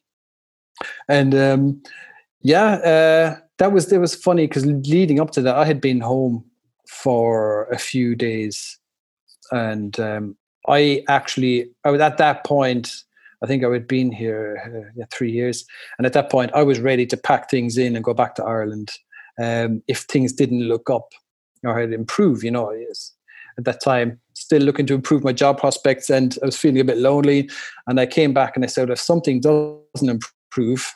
And 1.07 1.33
um, 1.33 1.81
yeah, 2.41 2.73
uh, 2.75 3.39
that 3.57 3.71
was 3.71 3.91
it 3.91 3.99
was 3.99 4.15
funny 4.15 4.47
because 4.47 4.65
leading 4.65 5.19
up 5.19 5.31
to 5.31 5.41
that, 5.41 5.55
I 5.55 5.65
had 5.65 5.81
been 5.81 6.01
home 6.01 6.45
for 6.87 7.65
a 7.71 7.77
few 7.77 8.15
days, 8.15 8.79
and 9.51 9.99
um, 9.99 10.37
I 10.67 11.03
actually 11.07 11.71
I 11.83 11.91
was 11.91 12.01
at 12.01 12.17
that 12.17 12.45
point. 12.45 12.93
I 13.43 13.47
think 13.47 13.63
I 13.63 13.69
had 13.69 13.87
been 13.87 14.11
here 14.11 14.91
uh, 14.99 15.05
three 15.11 15.31
years, 15.31 15.65
and 15.97 16.05
at 16.05 16.13
that 16.13 16.29
point, 16.29 16.51
I 16.53 16.63
was 16.63 16.79
ready 16.79 17.05
to 17.07 17.17
pack 17.17 17.49
things 17.49 17.77
in 17.77 17.95
and 17.95 18.03
go 18.03 18.13
back 18.13 18.35
to 18.35 18.43
Ireland 18.43 18.91
um, 19.39 19.83
if 19.87 19.99
things 20.01 20.33
didn't 20.33 20.61
look 20.61 20.89
up 20.89 21.13
or 21.65 21.79
how 21.79 21.85
to 21.85 21.93
improve. 21.93 22.43
You 22.43 22.51
know, 22.51 22.71
at 23.57 23.65
that 23.65 23.81
time, 23.81 24.19
still 24.33 24.61
looking 24.61 24.85
to 24.87 24.93
improve 24.93 25.23
my 25.23 25.33
job 25.33 25.59
prospects, 25.59 26.09
and 26.09 26.37
I 26.41 26.45
was 26.45 26.57
feeling 26.57 26.81
a 26.81 26.85
bit 26.85 26.97
lonely. 26.97 27.49
And 27.87 27.99
I 27.99 28.05
came 28.05 28.33
back 28.33 28.55
and 28.55 28.63
I 28.63 28.67
said, 28.67 28.89
if 28.89 28.99
something 28.99 29.39
doesn't 29.39 30.09
improve, 30.09 30.93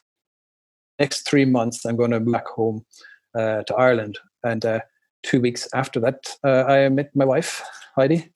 next 1.00 1.28
three 1.30 1.46
months 1.46 1.86
I'm 1.86 1.96
going 1.96 2.12
to 2.12 2.20
move 2.20 2.34
back 2.34 2.48
home 2.48 2.86
uh, 3.34 3.64
to 3.64 3.76
Ireland. 3.76 4.20
And 4.44 4.66
uh, 4.66 4.80
two 5.24 5.42
weeks 5.42 5.68
after 5.74 6.00
that, 6.02 6.36
uh, 6.44 6.64
I 6.66 6.90
met 6.90 7.16
my 7.16 7.26
wife 7.26 7.64
Heidi, 7.96 8.32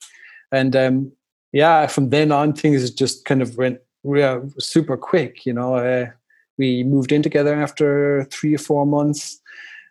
and 0.52 0.76
um, 0.76 1.12
yeah, 1.52 1.86
from 1.86 2.10
then 2.10 2.32
on 2.32 2.52
things 2.52 2.90
just 2.90 3.24
kind 3.24 3.42
of 3.42 3.56
went 3.56 3.78
real, 4.02 4.50
super 4.58 4.96
quick. 4.96 5.46
You 5.46 5.52
know, 5.54 5.76
uh, 5.76 6.06
we 6.58 6.84
moved 6.84 7.12
in 7.12 7.22
together 7.22 7.54
after 7.54 8.24
three 8.24 8.54
or 8.54 8.58
four 8.58 8.86
months. 8.86 9.40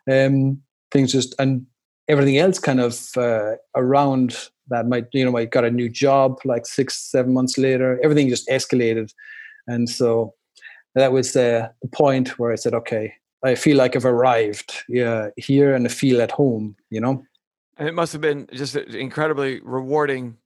Um, 0.09 0.61
things 0.91 1.11
just 1.11 1.33
and 1.39 1.65
everything 2.07 2.37
else 2.37 2.59
kind 2.59 2.79
of 2.79 3.09
uh, 3.17 3.53
around 3.75 4.49
that 4.67 4.87
might 4.87 5.07
you 5.13 5.25
know 5.25 5.37
I 5.37 5.45
got 5.45 5.65
a 5.65 5.71
new 5.71 5.89
job 5.89 6.39
like 6.45 6.65
six 6.65 6.95
seven 6.95 7.33
months 7.33 7.57
later 7.57 7.99
everything 8.03 8.29
just 8.29 8.47
escalated 8.47 9.13
and 9.67 9.89
so 9.89 10.33
that 10.95 11.11
was 11.11 11.35
uh, 11.35 11.69
the 11.81 11.87
point 11.87 12.39
where 12.39 12.51
I 12.51 12.55
said, 12.55 12.73
okay, 12.73 13.13
I 13.43 13.55
feel 13.55 13.77
like 13.77 13.95
I've 13.95 14.05
arrived 14.05 14.83
yeah, 14.87 15.29
here 15.37 15.75
and 15.75 15.85
I 15.85 15.89
feel 15.89 16.21
at 16.21 16.31
home, 16.31 16.75
you 16.89 17.01
know? 17.01 17.23
And 17.77 17.87
it 17.87 17.93
must 17.93 18.13
have 18.13 18.21
been 18.21 18.47
just 18.53 18.75
an 18.75 18.95
incredibly 18.95 19.59
rewarding 19.61 20.37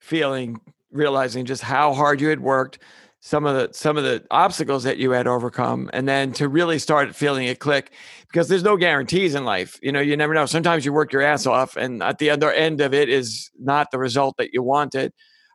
feeling, 0.00 0.60
realizing 0.92 1.44
just 1.44 1.62
how 1.62 1.92
hard 1.92 2.20
you 2.20 2.28
had 2.28 2.40
worked, 2.40 2.78
some 3.20 3.46
of 3.46 3.54
the 3.54 3.74
some 3.74 3.96
of 3.96 4.04
the 4.04 4.24
obstacles 4.30 4.84
that 4.84 4.98
you 4.98 5.10
had 5.10 5.26
overcome, 5.26 5.90
and 5.92 6.08
then 6.08 6.32
to 6.34 6.48
really 6.48 6.78
start 6.78 7.14
feeling 7.14 7.46
it 7.46 7.58
click. 7.58 7.92
Because 8.28 8.48
there's 8.48 8.62
no 8.62 8.76
guarantees 8.76 9.34
in 9.34 9.44
life. 9.44 9.78
You 9.82 9.92
know, 9.92 10.00
you 10.00 10.16
never 10.16 10.34
know. 10.34 10.46
Sometimes 10.46 10.84
you 10.84 10.92
work 10.92 11.12
your 11.12 11.22
ass 11.22 11.46
off, 11.46 11.76
and 11.76 12.02
at 12.02 12.18
the 12.18 12.30
other 12.30 12.52
end 12.52 12.80
of 12.80 12.92
it 12.92 13.08
is 13.08 13.50
not 13.58 13.90
the 13.90 13.98
result 13.98 14.36
that 14.38 14.52
you 14.52 14.62
wanted. 14.62 15.12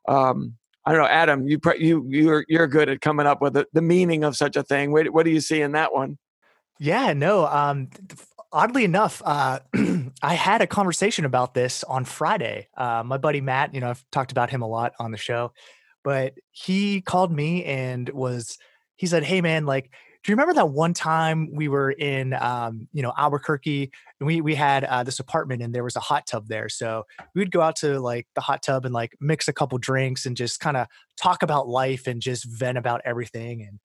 Um, 0.08 0.56
I 0.86 0.92
don't 0.92 1.02
know, 1.02 1.08
Adam. 1.08 1.48
You 1.48 1.60
you 1.78 2.06
you're 2.10 2.46
you're 2.48 2.68
good 2.68 2.90
at 2.90 3.02
coming 3.02 3.28
up 3.28 3.42
with 3.42 3.54
the, 3.54 3.68
the 3.74 3.82
meaning 3.82 4.24
of 4.24 4.36
such 4.36 4.56
a 4.56 4.64
thing. 4.64 4.92
What, 4.92 5.10
what 5.10 5.26
do 5.26 5.32
you 5.32 5.42
see 5.42 5.62
in 5.62 5.74
that 5.74 5.94
one? 5.94 6.18
Yeah, 6.80 7.14
no. 7.14 7.46
Um, 7.46 7.90
oddly 8.52 8.84
enough, 8.84 9.22
uh, 9.24 9.60
I 10.24 10.34
had 10.34 10.62
a 10.62 10.68
conversation 10.68 11.26
about 11.26 11.54
this 11.54 11.84
on 11.84 12.06
Friday. 12.06 12.68
Uh, 12.76 13.04
my 13.06 13.18
buddy 13.18 13.42
Matt, 13.42 13.76
you 13.76 13.82
know, 13.82 13.90
I've 13.92 14.04
talked 14.12 14.32
about 14.32 14.50
him 14.50 14.64
a 14.64 14.68
lot 14.68 14.94
on 15.00 15.12
the 15.12 15.18
show, 15.18 15.54
but 16.04 16.34
he 16.52 17.02
called 17.02 17.32
me 17.32 17.64
and 17.66 18.10
was 18.10 18.58
he 18.96 19.08
said, 19.08 19.24
"Hey, 19.24 19.42
man, 19.42 19.66
like." 19.66 19.92
Do 20.24 20.32
you 20.32 20.36
remember 20.36 20.54
that 20.54 20.70
one 20.70 20.94
time 20.94 21.50
we 21.52 21.68
were 21.68 21.90
in, 21.90 22.34
um, 22.34 22.88
you 22.94 23.02
know, 23.02 23.12
Albuquerque, 23.18 23.90
and 24.20 24.28
we 24.28 24.40
we 24.40 24.54
had 24.54 24.84
uh, 24.84 25.02
this 25.02 25.20
apartment, 25.20 25.64
and 25.64 25.74
there 25.74 25.84
was 25.84 25.96
a 25.96 26.00
hot 26.00 26.28
tub 26.28 26.48
there. 26.48 26.70
So 26.70 27.08
we 27.34 27.42
would 27.42 27.52
go 27.52 27.62
out 27.62 27.76
to 27.78 28.00
like 28.00 28.28
the 28.36 28.42
hot 28.42 28.62
tub 28.62 28.86
and 28.86 28.94
like 28.94 29.18
mix 29.20 29.48
a 29.48 29.54
couple 29.54 29.80
drinks 29.80 30.28
and 30.28 30.38
just 30.38 30.60
kind 30.60 30.78
of 30.78 30.86
talk 31.20 31.42
about 31.42 31.68
life 31.68 32.06
and 32.06 32.22
just 32.22 32.46
vent 32.46 32.78
about 32.78 33.02
everything. 33.04 33.64
And 33.64 33.80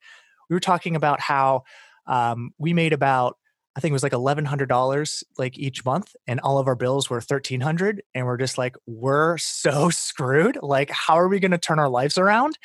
we 0.51 0.55
were 0.55 0.61
talking 0.61 0.95
about 0.95 1.21
how 1.21 1.63
um, 2.07 2.51
we 2.59 2.75
made 2.75 2.93
about 2.93 3.39
I 3.77 3.81
think 3.81 3.91
it 3.91 3.93
was 3.93 4.03
like 4.03 4.15
eleven 4.15 4.47
hundred 4.47 4.71
dollars 4.71 5.23
like 5.37 5.59
each 5.59 5.85
month, 5.85 6.17
and 6.27 6.41
all 6.41 6.59
of 6.59 6.67
our 6.67 6.75
bills 6.75 7.11
were 7.11 7.21
thirteen 7.21 7.61
hundred, 7.61 8.03
and 8.15 8.25
we're 8.25 8.39
just 8.39 8.57
like, 8.57 8.75
we're 8.87 9.37
so 9.37 9.91
screwed. 9.91 10.59
Like, 10.63 10.91
how 10.91 11.19
are 11.19 11.29
we 11.29 11.41
going 11.41 11.51
to 11.51 11.59
turn 11.59 11.79
our 11.79 11.89
lives 11.89 12.17
around? 12.17 12.59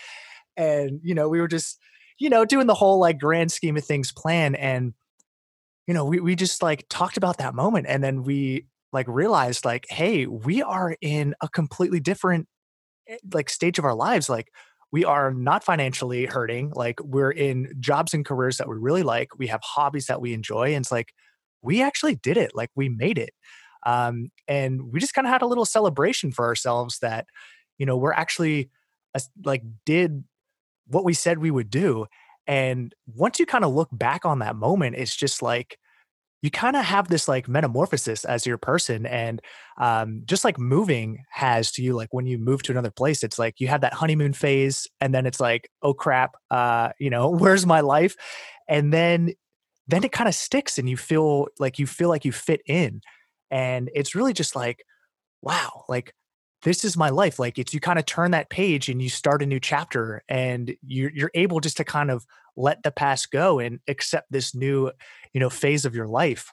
And 0.55 1.01
you 1.03 1.13
know, 1.13 1.27
we 1.27 1.41
were 1.41 1.49
just, 1.49 1.79
you 2.17 2.29
know, 2.29 2.45
doing 2.45 2.67
the 2.67 2.73
whole 2.73 2.99
like 2.99 3.19
grand 3.19 3.51
scheme 3.51 3.75
of 3.75 3.83
things 3.83 4.11
plan, 4.13 4.55
and 4.55 4.93
you 5.85 5.93
know, 5.93 6.05
we 6.05 6.21
we 6.21 6.35
just 6.35 6.63
like 6.63 6.85
talked 6.89 7.17
about 7.17 7.37
that 7.39 7.55
moment, 7.55 7.87
and 7.89 8.01
then 8.01 8.23
we 8.23 8.67
like 8.93 9.07
realized 9.09 9.65
like, 9.65 9.85
hey, 9.89 10.25
we 10.25 10.61
are 10.61 10.95
in 11.01 11.35
a 11.41 11.49
completely 11.49 11.99
different 11.99 12.47
eh, 13.09 13.17
like 13.33 13.49
stage 13.49 13.79
of 13.79 13.85
our 13.85 13.95
lives. 13.95 14.29
Like, 14.29 14.47
we 14.91 15.05
are 15.05 15.33
not 15.33 15.63
financially 15.63 16.25
hurting. 16.25 16.71
Like 16.75 16.99
we're 17.01 17.31
in 17.31 17.73
jobs 17.79 18.13
and 18.13 18.25
careers 18.25 18.57
that 18.57 18.67
we 18.67 18.75
really 18.77 19.03
like. 19.03 19.29
We 19.37 19.47
have 19.47 19.61
hobbies 19.63 20.07
that 20.07 20.21
we 20.21 20.33
enjoy. 20.33 20.73
And 20.73 20.83
it's 20.83 20.91
like, 20.91 21.13
we 21.61 21.81
actually 21.81 22.15
did 22.15 22.37
it. 22.37 22.51
Like 22.53 22.69
we 22.75 22.89
made 22.89 23.17
it. 23.17 23.33
Um, 23.85 24.31
and 24.47 24.91
we 24.91 24.99
just 24.99 25.13
kind 25.13 25.25
of 25.25 25.31
had 25.31 25.41
a 25.41 25.47
little 25.47 25.65
celebration 25.65 26.31
for 26.31 26.45
ourselves 26.45 26.99
that, 26.99 27.25
you 27.77 27.85
know, 27.85 27.97
we're 27.97 28.13
actually 28.13 28.69
like 29.43 29.63
did 29.85 30.23
what 30.87 31.03
we 31.03 31.13
said 31.13 31.37
we 31.37 31.51
would 31.51 31.69
do. 31.69 32.05
And 32.47 32.93
once 33.07 33.39
you 33.39 33.45
kind 33.45 33.63
of 33.63 33.73
look 33.73 33.89
back 33.91 34.25
on 34.25 34.39
that 34.39 34.55
moment, 34.55 34.95
it's 34.97 35.15
just 35.15 35.41
like, 35.41 35.77
you 36.41 36.49
kind 36.49 36.75
of 36.75 36.83
have 36.83 37.07
this 37.07 37.27
like 37.27 37.47
metamorphosis 37.47 38.25
as 38.25 38.45
your 38.45 38.57
person 38.57 39.05
and 39.05 39.41
um, 39.77 40.21
just 40.25 40.43
like 40.43 40.57
moving 40.57 41.23
has 41.29 41.71
to 41.73 41.83
you 41.83 41.93
like 41.93 42.09
when 42.11 42.25
you 42.25 42.37
move 42.37 42.63
to 42.63 42.71
another 42.71 42.91
place 42.91 43.23
it's 43.23 43.37
like 43.37 43.59
you 43.59 43.67
have 43.67 43.81
that 43.81 43.93
honeymoon 43.93 44.33
phase 44.33 44.87
and 44.99 45.13
then 45.13 45.25
it's 45.25 45.39
like 45.39 45.69
oh 45.81 45.93
crap 45.93 46.35
uh, 46.49 46.89
you 46.99 47.09
know 47.09 47.29
where's 47.41 47.65
my 47.65 47.81
life? 47.81 48.15
And 48.67 48.93
then 48.93 49.33
then 49.87 50.03
it 50.03 50.11
kind 50.11 50.29
of 50.29 50.35
sticks 50.35 50.77
and 50.77 50.89
you 50.89 50.95
feel 50.95 51.47
like 51.59 51.77
you 51.77 51.85
feel 51.87 52.09
like 52.09 52.23
you 52.23 52.31
fit 52.31 52.61
in 52.65 53.01
and 53.49 53.89
it's 53.93 54.15
really 54.15 54.31
just 54.31 54.55
like 54.55 54.85
wow 55.41 55.83
like 55.89 56.13
this 56.63 56.85
is 56.85 56.95
my 56.95 57.09
life 57.09 57.39
like 57.39 57.57
it's 57.57 57.73
you 57.73 57.79
kind 57.79 57.99
of 57.99 58.05
turn 58.05 58.31
that 58.31 58.49
page 58.49 58.89
and 58.89 59.01
you 59.01 59.09
start 59.09 59.41
a 59.41 59.45
new 59.45 59.59
chapter 59.59 60.23
and 60.29 60.75
you're, 60.85 61.11
you're 61.13 61.31
able 61.33 61.59
just 61.59 61.77
to 61.77 61.83
kind 61.83 62.11
of 62.11 62.25
let 62.55 62.83
the 62.83 62.91
past 62.91 63.31
go 63.31 63.59
and 63.59 63.79
accept 63.87 64.31
this 64.31 64.53
new 64.53 64.91
you 65.33 65.39
know 65.39 65.49
phase 65.49 65.85
of 65.85 65.95
your 65.95 66.07
life. 66.07 66.51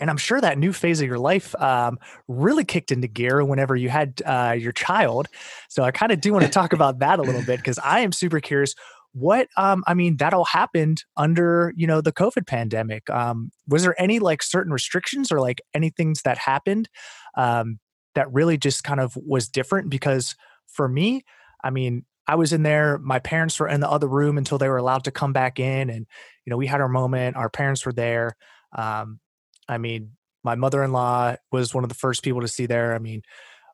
And 0.00 0.10
i'm 0.10 0.16
sure 0.16 0.40
that 0.40 0.58
new 0.58 0.72
phase 0.72 1.00
of 1.00 1.06
your 1.06 1.18
life 1.18 1.54
um, 1.60 1.98
really 2.28 2.64
kicked 2.64 2.90
into 2.90 3.08
gear 3.08 3.44
whenever 3.44 3.76
you 3.76 3.88
had 3.88 4.20
uh, 4.24 4.54
your 4.58 4.72
child. 4.72 5.28
So 5.68 5.82
i 5.82 5.90
kind 5.90 6.12
of 6.12 6.20
do 6.20 6.32
want 6.32 6.44
to 6.44 6.50
talk 6.50 6.72
about 6.72 6.98
that 7.00 7.18
a 7.18 7.22
little 7.22 7.42
bit 7.42 7.58
because 7.58 7.78
i 7.78 8.00
am 8.00 8.12
super 8.12 8.40
curious 8.40 8.74
what 9.12 9.46
um, 9.56 9.84
i 9.86 9.94
mean 9.94 10.16
that 10.16 10.34
all 10.34 10.44
happened 10.44 11.04
under 11.16 11.72
you 11.76 11.86
know 11.86 12.00
the 12.00 12.12
covid 12.12 12.46
pandemic. 12.46 13.08
Um, 13.10 13.50
was 13.68 13.82
there 13.82 14.00
any 14.00 14.18
like 14.18 14.42
certain 14.42 14.72
restrictions 14.72 15.30
or 15.30 15.40
like 15.40 15.60
any 15.74 15.90
things 15.90 16.22
that 16.22 16.38
happened 16.38 16.88
um, 17.36 17.78
that 18.14 18.32
really 18.32 18.56
just 18.56 18.84
kind 18.84 19.00
of 19.00 19.16
was 19.16 19.48
different 19.48 19.90
because 19.90 20.34
for 20.66 20.88
me 20.88 21.24
i 21.62 21.70
mean 21.70 22.04
I 22.26 22.36
was 22.36 22.52
in 22.52 22.62
there. 22.62 22.98
My 22.98 23.18
parents 23.18 23.58
were 23.60 23.68
in 23.68 23.80
the 23.80 23.90
other 23.90 24.08
room 24.08 24.38
until 24.38 24.58
they 24.58 24.68
were 24.68 24.78
allowed 24.78 25.04
to 25.04 25.10
come 25.10 25.32
back 25.32 25.58
in, 25.58 25.90
and 25.90 26.06
you 26.44 26.50
know 26.50 26.56
we 26.56 26.66
had 26.66 26.80
our 26.80 26.88
moment. 26.88 27.36
Our 27.36 27.50
parents 27.50 27.84
were 27.84 27.92
there. 27.92 28.36
Um, 28.72 29.20
I 29.68 29.78
mean, 29.78 30.12
my 30.42 30.54
mother-in-law 30.54 31.36
was 31.52 31.74
one 31.74 31.84
of 31.84 31.88
the 31.88 31.94
first 31.94 32.22
people 32.22 32.40
to 32.40 32.48
see 32.48 32.66
there. 32.66 32.94
I 32.94 32.98
mean, 32.98 33.22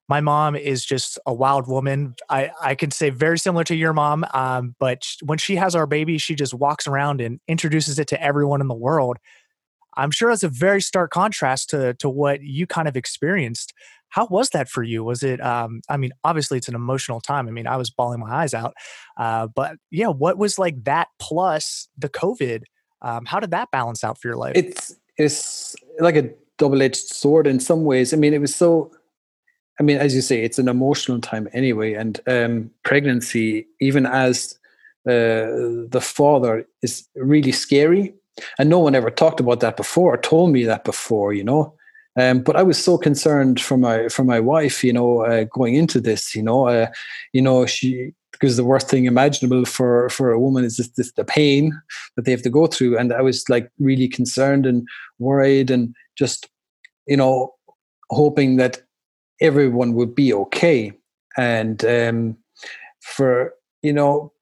my 0.09 0.21
mom 0.21 0.57
is 0.57 0.85
just 0.85 1.19
a 1.27 1.33
wild 1.33 1.69
woman. 1.69 2.15
I 2.29 2.51
I 2.61 2.75
can 2.75 2.91
say 2.91 3.11
very 3.11 3.39
similar 3.39 3.65
to 3.65 3.77
your 3.77 3.93
mom. 3.93 4.25
Um, 4.35 4.75
but 4.81 5.07
when 5.23 5.39
she 5.39 5.57
has 5.57 5.75
our 5.77 5.87
baby, 5.87 6.19
she 6.19 6.35
just 6.35 6.55
walks 6.55 6.87
around 6.89 7.21
and 7.21 7.41
introduces 7.47 7.99
it 7.99 8.09
to 8.09 8.23
everyone 8.23 8.61
in 8.61 8.69
the 8.69 8.75
world. 8.75 9.19
I'm 9.97 10.11
sure 10.11 10.31
that's 10.31 10.43
a 10.43 10.49
very 10.49 10.83
stark 10.83 11.13
contrast 11.13 11.71
to 11.71 11.95
to 11.95 12.09
what 12.09 12.43
you 12.43 12.67
kind 12.67 12.89
of 12.89 12.97
experienced. 12.97 13.73
How 14.11 14.27
was 14.27 14.51
that 14.51 14.69
for 14.69 14.83
you? 14.83 15.03
Was 15.05 15.23
it? 15.23 15.41
Um, 15.41 15.81
I 15.89 15.97
mean, 15.97 16.13
obviously 16.25 16.59
it's 16.59 16.69
an 16.69 16.75
emotional 16.75 17.21
time. 17.21 17.49
I 17.49 17.51
mean, 17.51 17.67
I 17.67 17.77
was 17.77 17.91
bawling 17.91 18.21
my 18.21 18.31
eyes 18.31 18.55
out. 18.55 18.75
Uh, 19.17 19.47
but 19.47 19.77
yeah, 19.91 20.09
what 20.09 20.39
was 20.39 20.59
like 20.59 20.85
that 20.85 21.09
plus 21.19 21.89
the 21.97 22.09
COVID? 22.09 22.63
Um, 23.03 23.25
how 23.25 23.41
did 23.41 23.51
that 23.53 23.71
balance 23.71 24.05
out 24.05 24.21
for 24.21 24.29
your 24.29 24.37
life? 24.37 24.53
It's 24.57 24.97
it's 25.17 25.75
like 25.99 26.17
a 26.17 26.31
double 26.59 26.83
edged 26.83 27.09
sword 27.09 27.47
in 27.47 27.61
some 27.61 27.85
ways. 27.85 28.13
I 28.13 28.17
mean, 28.17 28.35
it 28.35 28.41
was 28.41 28.55
so. 28.55 28.91
I 29.79 29.83
mean, 29.83 29.97
as 29.97 30.15
you 30.15 30.21
say, 30.21 30.43
it's 30.43 30.59
an 30.59 30.69
emotional 30.69 31.21
time 31.21 31.49
anyway, 31.55 31.95
and 31.95 32.21
um, 32.27 32.71
pregnancy, 32.85 33.67
even 33.81 34.05
as 34.05 34.59
uh, 35.07 35.89
the 35.89 36.03
father, 36.03 36.67
is 36.83 37.09
really 37.15 37.53
scary 37.53 38.13
and 38.59 38.69
no 38.69 38.79
one 38.79 38.95
ever 38.95 39.11
talked 39.11 39.41
about 39.41 39.61
that 39.61 39.77
before, 39.77 40.15
or 40.15 40.19
told 40.19 40.51
me 40.53 40.65
that 40.65 40.85
before, 40.85 41.33
you 41.33 41.45
know. 41.45 41.75
Um, 42.21 42.43
but 42.43 42.57
I 42.57 42.63
was 42.63 42.83
so 42.83 42.99
concerned 42.99 43.61
for 43.61 43.77
my 43.77 44.09
for 44.09 44.25
my 44.25 44.41
wife, 44.41 44.85
you 44.85 44.93
know, 44.93 45.25
uh, 45.25 45.45
going 45.45 45.75
into 45.75 46.01
this, 46.01 46.35
you 46.35 46.43
know, 46.43 46.69
uh, 46.69 46.89
you 47.33 47.41
know, 47.41 47.67
she 47.67 48.13
because 48.33 48.57
the 48.57 48.65
worst 48.65 48.89
thing 48.89 49.07
imaginable 49.07 49.65
for 49.65 50.09
for 50.11 50.31
a 50.31 50.41
woman 50.41 50.65
is 50.65 50.77
just 50.77 51.17
the 51.17 51.25
pain 51.25 51.81
that 52.17 52.25
they 52.25 52.31
have 52.31 52.43
to 52.43 52.51
go 52.51 52.67
through, 52.67 52.99
and 52.99 53.13
I 53.13 53.23
was 53.23 53.49
like 53.49 53.71
really 53.79 54.09
concerned 54.09 54.67
and 54.67 54.87
worried, 55.19 55.71
and 55.71 55.95
just 56.17 56.49
you 57.07 57.17
know, 57.17 57.55
hoping 58.11 58.57
that 58.57 58.83
everyone 59.41 59.95
would 59.95 60.15
be 60.15 60.33
okay, 60.35 60.93
and 61.37 61.85
um, 61.85 62.37
for 63.01 63.55
you 63.83 63.93
know, 63.93 64.33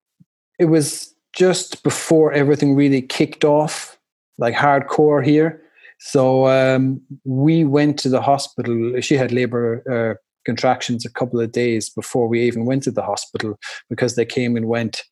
it 0.59 0.67
was 0.67 1.15
just 1.33 1.83
before 1.85 2.33
everything 2.33 2.75
really 2.75 3.03
kicked 3.03 3.45
off, 3.45 3.99
like 4.39 4.55
hardcore 4.55 5.25
here. 5.25 5.63
So 5.99 6.47
um, 6.47 7.01
we 7.25 7.65
went 7.65 7.99
to 8.01 8.09
the 8.09 8.23
hospital. 8.23 9.01
She 9.01 9.15
had 9.15 9.33
labor 9.33 9.83
uh, 9.91 10.15
contractions 10.45 11.05
a 11.05 11.11
couple 11.11 11.41
of 11.41 11.53
days 11.53 11.91
before 11.91 12.29
we 12.29 12.41
even 12.43 12.65
went 12.65 12.83
to 12.85 12.91
the 12.91 13.03
hospital 13.03 13.59
because 13.91 14.15
they 14.15 14.25
came 14.25 14.57
and 14.57 14.67
went. 14.67 15.03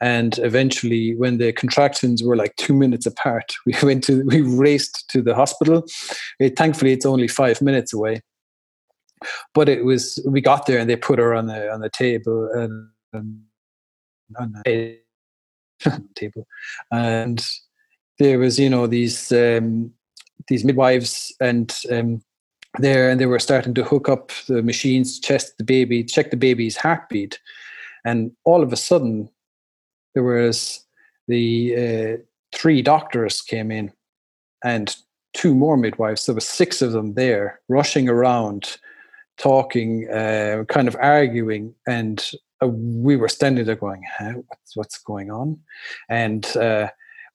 And 0.00 0.36
eventually, 0.38 1.14
when 1.14 1.38
the 1.38 1.52
contractions 1.52 2.22
were 2.22 2.34
like 2.34 2.56
two 2.56 2.74
minutes 2.74 3.06
apart, 3.06 3.52
we 3.66 3.74
went 3.82 4.02
to 4.04 4.24
we 4.24 4.40
raced 4.40 5.08
to 5.10 5.22
the 5.22 5.34
hospital. 5.34 5.84
It, 6.40 6.56
thankfully, 6.56 6.92
it's 6.92 7.06
only 7.06 7.28
five 7.28 7.62
minutes 7.62 7.92
away. 7.92 8.22
But 9.54 9.68
it 9.68 9.84
was 9.84 10.20
we 10.26 10.40
got 10.40 10.66
there 10.66 10.78
and 10.78 10.90
they 10.90 10.96
put 10.96 11.20
her 11.20 11.32
on 11.32 11.46
the 11.46 11.70
on 11.70 11.80
the 11.80 11.90
table 11.90 12.50
and, 12.52 12.88
and 13.12 13.42
on 14.36 14.52
the 14.64 14.98
table, 16.16 16.44
and 16.90 17.46
there 18.18 18.40
was 18.40 18.58
you 18.58 18.68
know 18.68 18.88
these 18.88 19.30
um, 19.30 19.92
these 20.48 20.64
midwives 20.64 21.34
and 21.40 21.76
um, 21.90 22.22
there 22.78 23.10
and 23.10 23.20
they 23.20 23.26
were 23.26 23.38
starting 23.38 23.74
to 23.74 23.84
hook 23.84 24.08
up 24.08 24.32
the 24.48 24.62
machines, 24.62 25.20
test 25.20 25.58
the 25.58 25.64
baby, 25.64 26.02
check 26.02 26.30
the 26.30 26.36
baby's 26.36 26.76
heartbeat, 26.76 27.38
and 28.04 28.32
all 28.44 28.62
of 28.62 28.72
a 28.72 28.76
sudden 28.76 29.28
there 30.14 30.24
was 30.24 30.84
the 31.28 31.74
uh, 31.76 32.22
three 32.54 32.82
doctors 32.82 33.40
came 33.42 33.70
in 33.70 33.92
and 34.64 34.96
two 35.34 35.54
more 35.54 35.76
midwives. 35.76 36.26
There 36.26 36.34
were 36.34 36.40
six 36.40 36.82
of 36.82 36.92
them 36.92 37.14
there, 37.14 37.60
rushing 37.68 38.08
around, 38.08 38.76
talking, 39.38 40.10
uh, 40.10 40.64
kind 40.68 40.88
of 40.88 40.96
arguing, 41.00 41.74
and 41.86 42.30
uh, 42.62 42.68
we 42.68 43.16
were 43.16 43.28
standing 43.28 43.64
there 43.64 43.76
going, 43.76 44.02
what's, 44.18 44.76
what's 44.76 44.98
going 44.98 45.30
on? 45.30 45.58
And 46.08 46.44
uh, 46.56 46.88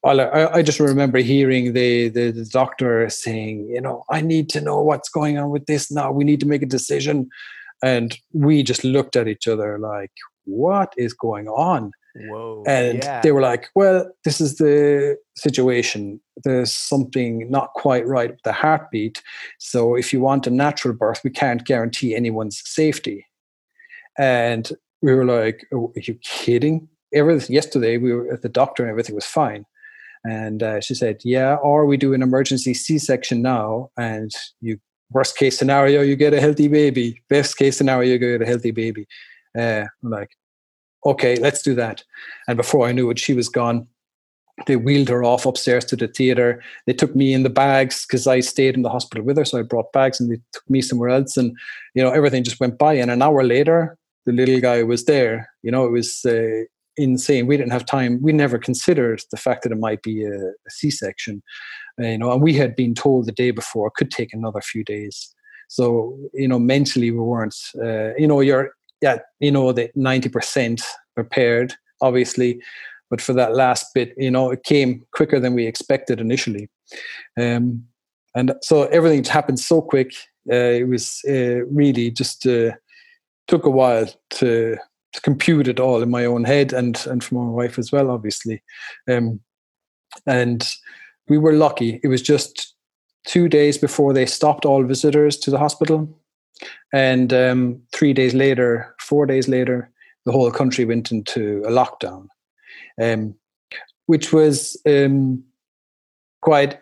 I, 0.05 0.57
I 0.57 0.61
just 0.61 0.79
remember 0.79 1.19
hearing 1.19 1.73
the, 1.73 2.09
the, 2.09 2.31
the 2.31 2.45
doctor 2.45 3.09
saying, 3.09 3.67
you 3.69 3.81
know, 3.81 4.03
I 4.09 4.21
need 4.21 4.49
to 4.49 4.61
know 4.61 4.81
what's 4.81 5.09
going 5.09 5.37
on 5.37 5.49
with 5.49 5.65
this 5.65 5.91
now. 5.91 6.11
We 6.11 6.23
need 6.23 6.39
to 6.41 6.47
make 6.47 6.61
a 6.61 6.67
decision. 6.67 7.29
And 7.83 8.17
we 8.33 8.63
just 8.63 8.83
looked 8.83 9.15
at 9.15 9.27
each 9.27 9.47
other 9.47 9.77
like, 9.79 10.11
what 10.45 10.93
is 10.97 11.13
going 11.13 11.47
on? 11.47 11.91
Whoa. 12.15 12.63
And 12.65 13.03
yeah. 13.03 13.21
they 13.21 13.31
were 13.31 13.41
like, 13.41 13.69
well, 13.75 14.09
this 14.23 14.41
is 14.41 14.57
the 14.57 15.17
situation. 15.35 16.19
There's 16.43 16.73
something 16.73 17.49
not 17.51 17.73
quite 17.73 18.07
right 18.07 18.31
with 18.31 18.41
the 18.43 18.53
heartbeat. 18.53 19.21
So 19.59 19.95
if 19.95 20.11
you 20.13 20.21
want 20.21 20.47
a 20.47 20.51
natural 20.51 20.95
birth, 20.95 21.21
we 21.23 21.29
can't 21.29 21.65
guarantee 21.65 22.15
anyone's 22.15 22.61
safety. 22.65 23.25
And 24.17 24.71
we 25.01 25.13
were 25.13 25.25
like, 25.25 25.67
oh, 25.73 25.93
are 25.95 26.01
you 26.01 26.15
kidding? 26.23 26.87
Everything 27.13 27.53
yesterday 27.53 27.97
we 27.97 28.13
were 28.13 28.33
at 28.33 28.41
the 28.41 28.49
doctor 28.49 28.83
and 28.83 28.89
everything 28.89 29.15
was 29.15 29.25
fine. 29.25 29.65
And 30.23 30.63
uh, 30.63 30.81
she 30.81 30.93
said, 30.93 31.21
yeah, 31.23 31.55
or 31.55 31.85
we 31.85 31.97
do 31.97 32.13
an 32.13 32.21
emergency 32.21 32.73
C-section 32.73 33.41
now 33.41 33.89
and 33.97 34.31
you 34.61 34.79
worst 35.11 35.37
case 35.37 35.57
scenario, 35.57 36.01
you 36.01 36.15
get 36.15 36.33
a 36.33 36.41
healthy 36.41 36.67
baby. 36.67 37.21
Best 37.29 37.57
case 37.57 37.77
scenario, 37.77 38.11
you 38.11 38.19
get 38.19 38.41
a 38.41 38.45
healthy 38.45 38.71
baby. 38.71 39.07
Uh, 39.57 39.85
like, 40.03 40.29
okay, 41.05 41.35
let's 41.37 41.61
do 41.61 41.73
that. 41.75 42.03
And 42.47 42.57
before 42.57 42.87
I 42.87 42.91
knew 42.91 43.09
it, 43.09 43.19
she 43.19 43.33
was 43.33 43.49
gone. 43.49 43.87
They 44.65 44.75
wheeled 44.75 45.09
her 45.09 45.23
off 45.23 45.45
upstairs 45.45 45.85
to 45.85 45.95
the 45.95 46.07
theater. 46.07 46.63
They 46.87 46.93
took 46.93 47.15
me 47.15 47.33
in 47.33 47.43
the 47.43 47.49
bags 47.49 48.05
because 48.05 48.25
I 48.25 48.39
stayed 48.39 48.75
in 48.75 48.81
the 48.81 48.89
hospital 48.89 49.23
with 49.23 49.37
her. 49.37 49.45
So 49.45 49.59
I 49.59 49.61
brought 49.61 49.93
bags 49.93 50.19
and 50.19 50.31
they 50.31 50.41
took 50.51 50.67
me 50.69 50.81
somewhere 50.81 51.09
else. 51.09 51.37
And, 51.37 51.55
you 51.93 52.03
know, 52.03 52.11
everything 52.11 52.43
just 52.43 52.59
went 52.59 52.77
by. 52.77 52.93
And 52.93 53.11
an 53.11 53.21
hour 53.21 53.43
later, 53.43 53.97
the 54.25 54.31
little 54.31 54.59
guy 54.59 54.81
was 54.83 55.05
there. 55.05 55.49
You 55.61 55.71
know, 55.71 55.85
it 55.85 55.91
was 55.91 56.25
uh, 56.25 56.63
insane. 56.97 57.47
We 57.47 57.57
didn't 57.57 57.71
have 57.71 57.85
time. 57.85 58.19
We 58.21 58.33
never 58.33 58.57
considered 58.57 59.21
the 59.31 59.37
fact 59.37 59.63
that 59.63 59.71
it 59.71 59.79
might 59.79 60.01
be 60.01 60.23
a 60.23 60.35
a 60.37 60.69
C-section. 60.69 61.41
You 61.97 62.17
know, 62.17 62.31
and 62.31 62.41
we 62.41 62.53
had 62.53 62.75
been 62.75 62.93
told 62.93 63.25
the 63.25 63.31
day 63.31 63.51
before 63.51 63.87
it 63.87 63.93
could 63.95 64.11
take 64.11 64.33
another 64.33 64.61
few 64.61 64.83
days. 64.83 65.33
So, 65.67 66.17
you 66.33 66.47
know, 66.47 66.59
mentally 66.59 67.11
we 67.11 67.19
weren't, 67.19 67.55
uh, 67.83 68.13
you 68.15 68.27
know, 68.27 68.39
you're 68.39 68.71
yeah, 69.01 69.19
you 69.39 69.51
know, 69.51 69.71
the 69.71 69.89
90% 69.95 70.83
prepared, 71.15 71.73
obviously. 72.01 72.61
But 73.09 73.21
for 73.21 73.33
that 73.33 73.55
last 73.55 73.93
bit, 73.93 74.13
you 74.17 74.31
know, 74.31 74.51
it 74.51 74.63
came 74.63 75.05
quicker 75.13 75.39
than 75.39 75.53
we 75.53 75.65
expected 75.65 76.19
initially. 76.19 76.69
Um, 77.39 77.85
and 78.35 78.53
so 78.61 78.83
everything 78.85 79.23
happened 79.23 79.59
so 79.59 79.81
quick. 79.81 80.11
Uh, 80.51 80.55
it 80.55 80.87
was 80.87 81.21
uh, 81.27 81.65
really 81.65 82.11
just 82.11 82.45
uh, 82.45 82.71
took 83.47 83.65
a 83.65 83.69
while 83.69 84.07
to, 84.31 84.77
to, 85.17 85.21
compute 85.21 85.67
it 85.67 85.79
all 85.79 86.01
in 86.01 86.09
my 86.09 86.25
own 86.25 86.43
head 86.43 86.73
and 86.73 87.05
and 87.07 87.23
for 87.23 87.35
my 87.35 87.49
wife 87.49 87.77
as 87.77 87.91
well, 87.91 88.09
obviously. 88.09 88.61
Um, 89.09 89.39
and 90.25 90.67
we 91.27 91.37
were 91.37 91.53
lucky. 91.53 91.99
It 92.03 92.07
was 92.07 92.21
just 92.21 92.75
two 93.25 93.49
days 93.49 93.77
before 93.77 94.13
they 94.13 94.25
stopped 94.25 94.65
all 94.65 94.83
visitors 94.83 95.37
to 95.37 95.51
the 95.51 95.59
hospital 95.59 96.17
and 96.93 97.33
um, 97.33 97.81
three 97.93 98.13
days 98.13 98.33
later, 98.33 98.95
four 98.99 99.25
days 99.25 99.47
later, 99.47 99.91
the 100.25 100.31
whole 100.31 100.51
country 100.51 100.85
went 100.85 101.11
into 101.11 101.63
a 101.65 101.69
lockdown, 101.69 102.27
um, 103.01 103.35
which 104.05 104.33
was 104.33 104.79
um, 104.85 105.43
quite, 106.41 106.79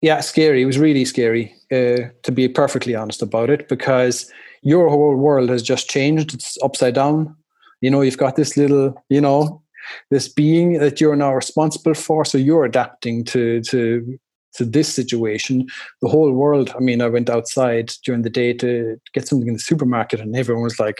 yeah, 0.00 0.20
scary. 0.20 0.62
It 0.62 0.66
was 0.66 0.78
really 0.78 1.04
scary, 1.04 1.54
uh, 1.70 2.10
to 2.22 2.32
be 2.32 2.48
perfectly 2.48 2.94
honest 2.94 3.22
about 3.22 3.50
it, 3.50 3.68
because 3.68 4.30
your 4.62 4.88
whole 4.88 5.16
world 5.16 5.50
has 5.50 5.62
just 5.62 5.88
changed. 5.88 6.34
It's 6.34 6.58
upside 6.62 6.94
down. 6.94 7.36
You 7.82 7.90
know, 7.90 8.00
you've 8.00 8.16
got 8.16 8.36
this 8.36 8.56
little, 8.56 8.94
you 9.10 9.20
know, 9.20 9.62
this 10.10 10.28
being 10.28 10.78
that 10.78 11.00
you're 11.00 11.16
now 11.16 11.34
responsible 11.34 11.94
for. 11.94 12.24
So 12.24 12.38
you're 12.38 12.64
adapting 12.64 13.24
to 13.24 13.60
to 13.62 14.18
to 14.54 14.64
this 14.64 14.92
situation, 14.94 15.66
the 16.02 16.08
whole 16.08 16.32
world. 16.32 16.72
I 16.76 16.80
mean, 16.80 17.00
I 17.00 17.08
went 17.08 17.30
outside 17.30 17.92
during 18.04 18.22
the 18.22 18.30
day 18.30 18.52
to 18.54 18.98
get 19.14 19.26
something 19.28 19.48
in 19.48 19.54
the 19.54 19.60
supermarket, 19.60 20.20
and 20.20 20.36
everyone 20.36 20.64
was 20.64 20.78
like 20.78 20.98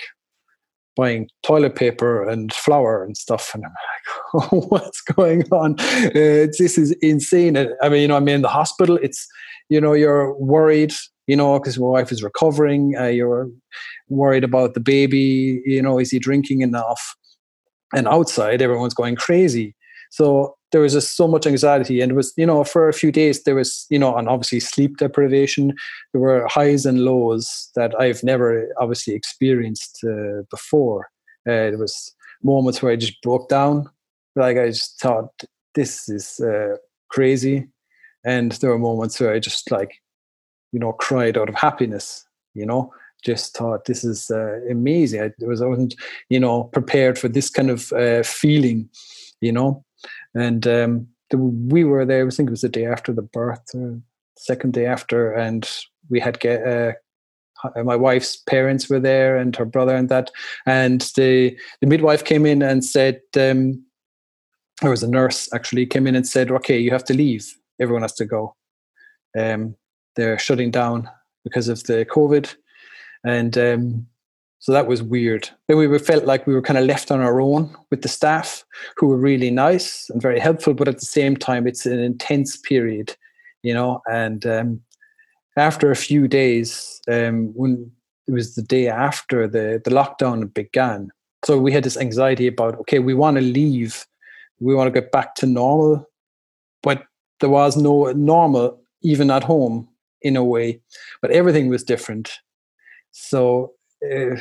buying 0.96 1.28
toilet 1.42 1.74
paper 1.74 2.28
and 2.28 2.52
flour 2.52 3.02
and 3.04 3.16
stuff. 3.16 3.50
And 3.54 3.64
I'm 3.64 3.72
like, 3.72 4.52
oh, 4.52 4.60
what's 4.68 5.00
going 5.00 5.44
on? 5.50 5.78
Uh, 5.80 6.48
this 6.58 6.78
is 6.78 6.92
insane. 7.02 7.56
I 7.56 7.88
mean, 7.88 8.02
you 8.02 8.08
know, 8.08 8.16
I'm 8.16 8.28
in 8.28 8.42
the 8.42 8.48
hospital. 8.48 8.98
It's, 9.02 9.26
you 9.68 9.80
know, 9.80 9.94
you're 9.94 10.34
worried, 10.34 10.92
you 11.26 11.36
know, 11.36 11.58
because 11.58 11.78
my 11.78 11.86
wife 11.86 12.12
is 12.12 12.22
recovering. 12.22 12.94
Uh, 12.98 13.06
you're 13.06 13.48
worried 14.08 14.44
about 14.44 14.74
the 14.74 14.80
baby. 14.80 15.62
You 15.64 15.82
know, 15.82 15.98
is 15.98 16.10
he 16.10 16.18
drinking 16.18 16.62
enough? 16.62 17.14
And 17.94 18.08
outside, 18.08 18.62
everyone's 18.62 18.94
going 18.94 19.16
crazy. 19.16 19.74
So 20.10 20.56
there 20.72 20.80
was 20.80 20.94
just 20.94 21.16
so 21.16 21.28
much 21.28 21.46
anxiety 21.46 22.00
and 22.00 22.12
it 22.12 22.14
was 22.14 22.32
you 22.36 22.46
know 22.46 22.64
for 22.64 22.88
a 22.88 22.92
few 22.92 23.12
days 23.12 23.44
there 23.44 23.54
was 23.54 23.86
you 23.90 23.98
know 23.98 24.16
and 24.16 24.28
obviously 24.28 24.58
sleep 24.58 24.96
deprivation 24.96 25.72
there 26.12 26.20
were 26.20 26.46
highs 26.48 26.84
and 26.84 27.04
lows 27.04 27.70
that 27.76 27.98
i've 28.00 28.24
never 28.24 28.68
obviously 28.80 29.14
experienced 29.14 30.04
uh, 30.04 30.42
before 30.50 31.08
uh, 31.48 31.70
there 31.70 31.78
was 31.78 32.14
moments 32.42 32.82
where 32.82 32.92
i 32.92 32.96
just 32.96 33.20
broke 33.22 33.48
down 33.48 33.88
like 34.34 34.56
i 34.56 34.66
just 34.68 34.98
thought 34.98 35.30
this 35.74 36.08
is 36.08 36.40
uh, 36.40 36.74
crazy 37.10 37.68
and 38.24 38.52
there 38.52 38.70
were 38.70 38.78
moments 38.78 39.20
where 39.20 39.32
i 39.32 39.38
just 39.38 39.70
like 39.70 40.01
you 40.72 40.80
know 40.80 40.92
cried 40.92 41.38
out 41.38 41.48
of 41.48 41.54
happiness 41.54 42.26
you 42.54 42.66
know 42.66 42.92
just 43.24 43.56
thought 43.56 43.84
this 43.84 44.02
is 44.02 44.30
uh, 44.30 44.58
amazing 44.68 45.22
I, 45.22 45.30
was, 45.46 45.62
I 45.62 45.66
wasn't 45.66 45.94
you 46.28 46.40
know 46.40 46.64
prepared 46.64 47.18
for 47.18 47.28
this 47.28 47.48
kind 47.50 47.70
of 47.70 47.92
uh, 47.92 48.22
feeling 48.22 48.88
you 49.40 49.52
know 49.52 49.84
and 50.34 50.66
um, 50.66 51.08
the, 51.32 51.38
we 51.38 51.82
were 51.82 52.04
there. 52.04 52.26
I 52.26 52.30
think 52.30 52.48
it 52.48 52.52
was 52.52 52.60
the 52.60 52.68
day 52.68 52.86
after 52.86 53.12
the 53.12 53.22
birth, 53.22 53.74
uh, 53.74 53.98
second 54.36 54.72
day 54.72 54.86
after, 54.86 55.32
and 55.32 55.68
we 56.08 56.20
had 56.20 56.38
get 56.38 56.66
uh, 56.66 56.92
my 57.82 57.96
wife's 57.96 58.36
parents 58.36 58.88
were 58.88 59.00
there 59.00 59.36
and 59.36 59.54
her 59.56 59.64
brother 59.64 59.96
and 59.96 60.08
that, 60.08 60.30
and 60.66 61.00
the 61.16 61.56
the 61.80 61.86
midwife 61.86 62.24
came 62.24 62.46
in 62.46 62.62
and 62.62 62.84
said. 62.84 63.20
Um, 63.36 63.84
there 64.80 64.90
was 64.90 65.04
a 65.04 65.08
nurse 65.08 65.48
actually 65.54 65.86
came 65.86 66.08
in 66.08 66.16
and 66.16 66.26
said, 66.26 66.50
"Okay, 66.50 66.78
you 66.78 66.90
have 66.90 67.04
to 67.04 67.14
leave. 67.14 67.56
Everyone 67.80 68.02
has 68.02 68.14
to 68.14 68.24
go. 68.24 68.56
Um, 69.38 69.76
they're 70.16 70.38
shutting 70.38 70.70
down 70.70 71.08
because 71.44 71.68
of 71.68 71.82
the 71.84 72.04
COVID." 72.04 72.54
And 73.24 73.56
um, 73.56 74.06
so 74.62 74.70
that 74.70 74.86
was 74.86 75.02
weird. 75.02 75.50
Then 75.66 75.76
we 75.76 75.98
felt 75.98 76.24
like 76.24 76.46
we 76.46 76.54
were 76.54 76.62
kind 76.62 76.78
of 76.78 76.86
left 76.86 77.10
on 77.10 77.20
our 77.20 77.40
own 77.40 77.74
with 77.90 78.02
the 78.02 78.08
staff 78.08 78.64
who 78.96 79.08
were 79.08 79.16
really 79.16 79.50
nice 79.50 80.08
and 80.08 80.22
very 80.22 80.38
helpful, 80.38 80.72
but 80.72 80.86
at 80.86 81.00
the 81.00 81.06
same 81.06 81.36
time, 81.36 81.66
it's 81.66 81.84
an 81.84 81.98
intense 81.98 82.56
period, 82.56 83.16
you 83.64 83.74
know. 83.74 84.00
And 84.06 84.46
um, 84.46 84.80
after 85.56 85.90
a 85.90 85.96
few 85.96 86.28
days, 86.28 87.00
um, 87.10 87.52
when 87.54 87.90
it 88.28 88.32
was 88.32 88.54
the 88.54 88.62
day 88.62 88.86
after 88.86 89.48
the, 89.48 89.82
the 89.84 89.90
lockdown 89.90 90.54
began, 90.54 91.10
so 91.44 91.58
we 91.58 91.72
had 91.72 91.82
this 91.82 91.96
anxiety 91.96 92.46
about, 92.46 92.78
okay, 92.78 93.00
we 93.00 93.14
want 93.14 93.38
to 93.38 93.42
leave, 93.42 94.06
we 94.60 94.76
want 94.76 94.86
to 94.86 95.00
get 95.00 95.10
back 95.10 95.34
to 95.36 95.46
normal, 95.46 96.08
but 96.84 97.02
there 97.40 97.50
was 97.50 97.76
no 97.76 98.12
normal 98.12 98.80
even 99.02 99.28
at 99.28 99.42
home 99.42 99.88
in 100.22 100.36
a 100.36 100.44
way, 100.44 100.80
but 101.20 101.30
everything 101.30 101.68
was 101.68 101.84
different. 101.84 102.32
So 103.12 103.72
uh, 104.04 104.36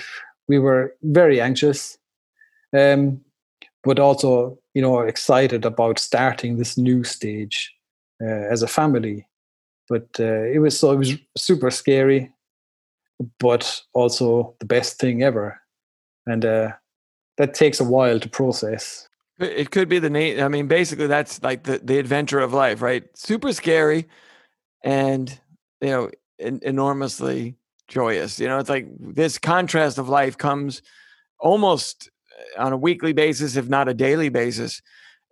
we 0.48 0.60
were 0.60 0.96
very 1.04 1.42
anxious, 1.42 1.98
um, 2.78 3.22
but 3.84 4.00
also 4.00 4.58
you 4.74 4.82
know 4.82 5.00
excited 5.02 5.66
about 5.66 6.00
starting 6.00 6.58
this 6.58 6.78
new 6.78 7.04
stage 7.04 7.74
uh, 8.22 8.44
as 8.52 8.64
a 8.64 8.68
family. 8.68 9.28
But 9.90 10.08
uh, 10.20 10.44
it 10.54 10.60
was 10.60 10.80
so 10.80 10.92
it 10.92 10.98
was 10.98 11.14
super 11.38 11.72
scary, 11.72 12.32
but 13.40 13.82
also 13.94 14.56
the 14.60 14.66
best 14.66 15.00
thing 15.00 15.24
ever, 15.24 15.60
and 16.26 16.46
uh, 16.46 16.72
that 17.38 17.54
takes 17.54 17.80
a 17.80 17.84
while 17.84 18.20
to 18.20 18.30
process. 18.30 19.08
It 19.40 19.72
could 19.72 19.90
be 19.90 20.00
the 20.00 20.10
name. 20.10 20.40
I 20.40 20.48
mean, 20.48 20.68
basically, 20.68 21.08
that's 21.08 21.42
like 21.42 21.64
the, 21.64 21.80
the 21.84 21.98
adventure 21.98 22.40
of 22.40 22.54
life, 22.54 22.82
right? 22.82 23.04
Super 23.18 23.52
scary, 23.54 24.08
and 24.84 25.40
you 25.82 25.90
know, 25.90 26.10
enormously 26.40 27.56
joyous. 27.88 28.40
You 28.40 28.48
know, 28.48 28.60
it's 28.60 28.70
like 28.70 28.88
this 29.00 29.38
contrast 29.38 29.98
of 29.98 30.10
life 30.10 30.38
comes 30.38 30.82
almost 31.40 32.10
uh, 32.58 32.64
on 32.64 32.74
a 32.74 32.78
weekly 32.78 33.14
basis, 33.14 33.56
if 33.56 33.68
not 33.68 33.90
a 33.90 33.94
daily 33.94 34.30
basis. 34.30 34.82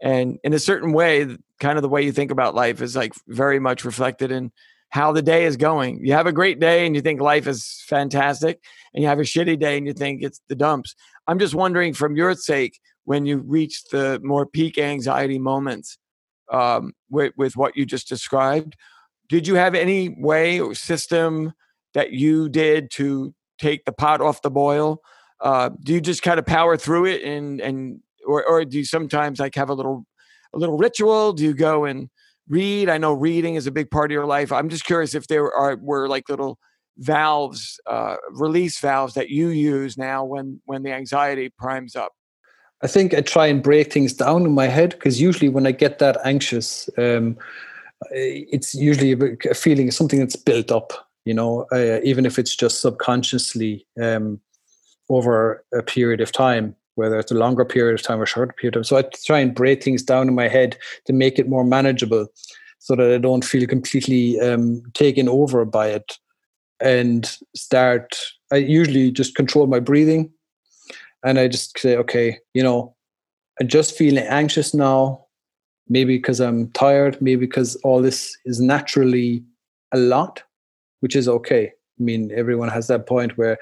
And 0.02 0.40
in 0.44 0.54
a 0.54 0.60
certain 0.60 0.94
way, 0.94 1.38
kind 1.60 1.78
of 1.78 1.82
the 1.82 1.90
way 1.90 2.02
you 2.02 2.12
think 2.12 2.32
about 2.32 2.56
life 2.56 2.82
is 2.82 2.96
like 2.96 3.14
very 3.28 3.60
much 3.60 3.84
reflected 3.84 4.32
in 4.32 4.52
how 4.90 5.12
the 5.12 5.22
day 5.22 5.46
is 5.46 5.58
going. 5.58 6.04
You 6.04 6.14
have 6.14 6.26
a 6.26 6.32
great 6.32 6.60
day 6.60 6.86
and 6.86 6.96
you 6.96 7.02
think 7.02 7.22
life 7.22 7.48
is 7.48 7.84
fantastic, 7.86 8.60
and 8.94 9.04
you 9.04 9.10
have 9.10 9.20
a 9.20 9.24
shitty 9.24 9.60
day 9.60 9.78
and 9.78 9.86
you 9.86 9.94
think 9.94 10.24
it's 10.24 10.42
the 10.48 10.56
dumps. 10.56 10.96
I'm 11.28 11.38
just 11.38 11.54
wondering, 11.54 11.94
from 11.94 12.16
your 12.16 12.34
sake, 12.34 12.80
when 13.06 13.26
you 13.26 13.38
reach 13.40 13.84
the 13.92 14.20
more 14.24 14.46
peak 14.46 14.78
anxiety 14.78 15.38
moments 15.38 15.98
um, 16.52 16.94
with, 17.10 17.34
with 17.38 17.56
what 17.56 17.78
you 17.78 17.86
just 17.86 18.10
described, 18.10 18.76
did 19.30 19.48
you 19.48 19.56
have 19.56 19.76
any 19.76 20.10
way 20.10 20.60
or 20.60 20.74
system 20.74 21.54
that 21.94 22.12
you 22.12 22.50
did 22.50 22.92
to 22.92 23.34
take 23.58 23.86
the 23.86 23.92
pot 23.92 24.22
off 24.22 24.42
the 24.42 24.52
boil 24.52 25.02
uh, 25.42 25.70
do 25.82 25.94
you 25.94 26.02
just 26.02 26.22
kind 26.22 26.40
of 26.40 26.46
power 26.46 26.76
through 26.76 27.06
it 27.06 27.24
and 27.24 27.62
and 27.62 28.00
or 28.26 28.46
or 28.46 28.66
do 28.66 28.78
you 28.78 28.86
sometimes 28.86 29.40
like 29.40 29.56
have 29.56 29.70
a 29.70 29.74
little 29.74 30.06
a 30.54 30.58
little 30.58 30.78
ritual? 30.78 31.34
Do 31.34 31.44
you 31.44 31.54
go 31.54 31.86
and 31.86 32.10
read? 32.48 32.90
I 32.90 32.98
know 32.98 33.14
reading 33.14 33.56
is 33.56 33.68
a 33.68 33.72
big 33.72 33.90
part 33.90 34.12
of 34.12 34.14
your 34.14 34.26
life. 34.26 34.52
I'm 34.52 34.70
just 34.70 34.86
curious 34.86 35.16
if 35.16 35.28
there 35.28 35.52
are 35.54 35.78
were 35.78 36.08
like 36.08 36.30
little 36.30 36.60
valves, 36.98 37.80
uh, 37.88 38.18
release 38.32 38.80
valves 38.80 39.14
that 39.14 39.30
you 39.30 39.50
use 39.50 39.98
now 39.98 40.26
when 40.26 40.62
when 40.66 40.84
the 40.84 40.92
anxiety 40.92 41.50
primes 41.58 41.96
up. 41.96 42.12
I 42.82 42.88
think 42.88 43.14
I 43.14 43.22
try 43.22 43.48
and 43.48 43.62
break 43.62 43.92
things 43.92 44.14
down 44.14 44.46
in 44.46 44.54
my 44.54 44.68
head 44.68 44.92
because 44.92 45.20
usually 45.20 45.50
when 45.50 45.68
I 45.68 45.72
get 45.72 46.00
that 46.00 46.18
anxious, 46.24 46.90
um, 46.98 47.38
it's 48.12 48.74
usually 48.74 49.14
a 49.50 49.54
feeling 49.54 49.92
something 49.92 50.20
that's 50.20 50.36
built 50.36 50.72
up. 50.72 50.94
You 51.26 51.34
know, 51.34 51.68
uh, 51.72 52.00
even 52.04 52.26
if 52.26 52.40
it's 52.40 52.56
just 52.56 52.82
subconsciously 52.82 53.86
um, 54.02 54.40
over 55.10 55.64
a 55.74 55.84
period 55.84 56.22
of 56.22 56.32
time 56.32 56.76
whether 57.00 57.18
it's 57.18 57.32
a 57.32 57.36
longer 57.36 57.64
period 57.64 57.98
of 57.98 58.06
time 58.06 58.20
or 58.20 58.24
a 58.24 58.28
shorter 58.28 58.52
period 58.52 58.76
of 58.76 58.82
time. 58.82 58.84
So 58.84 58.98
I 58.98 59.04
try 59.26 59.40
and 59.40 59.56
break 59.56 59.82
things 59.82 60.04
down 60.04 60.28
in 60.28 60.36
my 60.36 60.50
head 60.50 60.78
to 61.06 61.14
make 61.14 61.40
it 61.40 61.48
more 61.48 61.64
manageable 61.64 62.28
so 62.80 62.94
that 62.98 63.10
I 63.10 63.18
don't 63.18 63.46
feel 63.46 63.66
completely 63.66 64.38
um, 64.42 64.84
taken 64.94 65.30
over 65.30 65.64
by 65.64 65.88
it 65.88 66.18
and 66.82 67.38
start. 67.56 68.20
I 68.52 68.58
usually 68.58 69.12
just 69.12 69.36
control 69.36 69.66
my 69.66 69.80
breathing 69.80 70.30
and 71.24 71.40
I 71.40 71.48
just 71.48 71.80
say, 71.80 71.96
okay, 71.96 72.38
you 72.54 72.62
know, 72.62 72.96
I'm 73.62 73.70
just 73.70 73.98
feeling 73.98 74.26
anxious 74.26 74.74
now, 74.74 75.26
maybe 75.90 76.18
because 76.18 76.40
I'm 76.40 76.70
tired, 76.72 77.22
maybe 77.22 77.46
because 77.46 77.76
all 77.78 78.02
this 78.02 78.38
is 78.46 78.60
naturally 78.60 79.44
a 79.92 79.98
lot, 79.98 80.44
which 81.00 81.16
is 81.16 81.28
okay. 81.28 81.68
I 81.68 82.04
mean, 82.04 82.32
everyone 82.34 82.70
has 82.70 82.88
that 82.88 83.08
point 83.08 83.38
where 83.38 83.58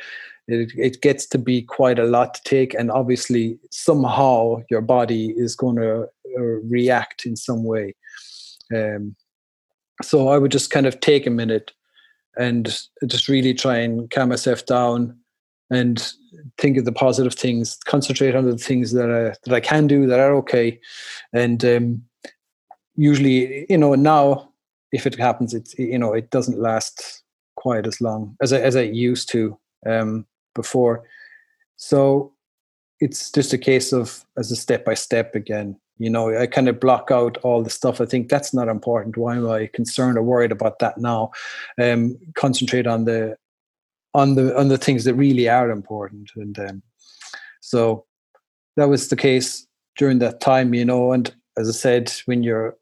it, 0.47 0.71
it 0.75 1.01
gets 1.01 1.25
to 1.27 1.37
be 1.37 1.61
quite 1.61 1.99
a 1.99 2.05
lot 2.05 2.33
to 2.35 2.41
take 2.43 2.73
and 2.73 2.89
obviously 2.91 3.59
somehow 3.71 4.61
your 4.69 4.81
body 4.81 5.33
is 5.35 5.55
going 5.55 5.75
to 5.77 6.07
uh, 6.37 6.41
react 6.41 7.25
in 7.25 7.35
some 7.35 7.63
way 7.63 7.93
um, 8.73 9.15
so 10.01 10.29
i 10.29 10.37
would 10.37 10.51
just 10.51 10.69
kind 10.69 10.85
of 10.85 10.99
take 10.99 11.27
a 11.27 11.31
minute 11.31 11.71
and 12.37 12.81
just 13.07 13.27
really 13.27 13.53
try 13.53 13.77
and 13.77 14.09
calm 14.11 14.29
myself 14.29 14.65
down 14.65 15.17
and 15.69 16.13
think 16.57 16.77
of 16.77 16.85
the 16.85 16.91
positive 16.91 17.33
things 17.33 17.77
concentrate 17.85 18.35
on 18.35 18.45
the 18.49 18.57
things 18.57 18.93
that 18.93 19.11
I, 19.11 19.35
that 19.43 19.55
I 19.55 19.59
can 19.59 19.85
do 19.85 20.07
that 20.07 20.19
are 20.19 20.35
okay 20.35 20.79
and 21.33 21.63
um, 21.65 22.03
usually 22.97 23.65
you 23.69 23.77
know 23.77 23.95
now 23.95 24.49
if 24.91 25.05
it 25.05 25.15
happens 25.15 25.53
it's 25.53 25.77
you 25.77 25.97
know 25.97 26.13
it 26.13 26.29
doesn't 26.31 26.59
last 26.59 27.23
quite 27.57 27.85
as 27.85 27.99
long 27.99 28.37
as 28.41 28.53
I, 28.53 28.61
as 28.61 28.75
I 28.77 28.83
used 28.83 29.29
to 29.29 29.57
um, 29.85 30.25
before. 30.55 31.03
So 31.75 32.33
it's 33.01 33.31
just 33.31 33.51
a 33.51 33.57
case 33.57 33.91
of 33.91 34.23
as 34.37 34.51
a 34.51 34.55
step 34.55 34.85
by 34.85 34.93
step 34.93 35.35
again. 35.35 35.77
You 35.97 36.09
know, 36.11 36.37
I 36.37 36.45
kind 36.45 36.69
of 36.69 36.79
block 36.79 37.09
out 37.11 37.37
all 37.37 37.63
the 37.63 37.71
stuff. 37.71 37.99
I 37.99 38.05
think 38.05 38.29
that's 38.29 38.53
not 38.53 38.67
important. 38.67 39.17
Why 39.17 39.35
am 39.35 39.49
I 39.49 39.67
concerned 39.67 40.17
or 40.17 40.21
worried 40.21 40.51
about 40.51 40.79
that 40.79 40.99
now? 40.99 41.31
Um, 41.81 42.17
concentrate 42.35 42.87
on 42.87 43.05
the 43.05 43.35
on 44.13 44.35
the 44.35 44.57
on 44.57 44.67
the 44.67 44.77
things 44.77 45.03
that 45.05 45.15
really 45.15 45.49
are 45.49 45.71
important. 45.71 46.31
And 46.35 46.57
um, 46.59 46.83
so 47.61 48.05
that 48.77 48.89
was 48.89 49.09
the 49.09 49.15
case 49.15 49.67
during 49.97 50.19
that 50.19 50.39
time. 50.39 50.73
You 50.75 50.85
know, 50.85 51.11
and 51.11 51.33
as 51.57 51.67
I 51.67 51.73
said, 51.73 52.13
when 52.25 52.43
you're 52.43 52.77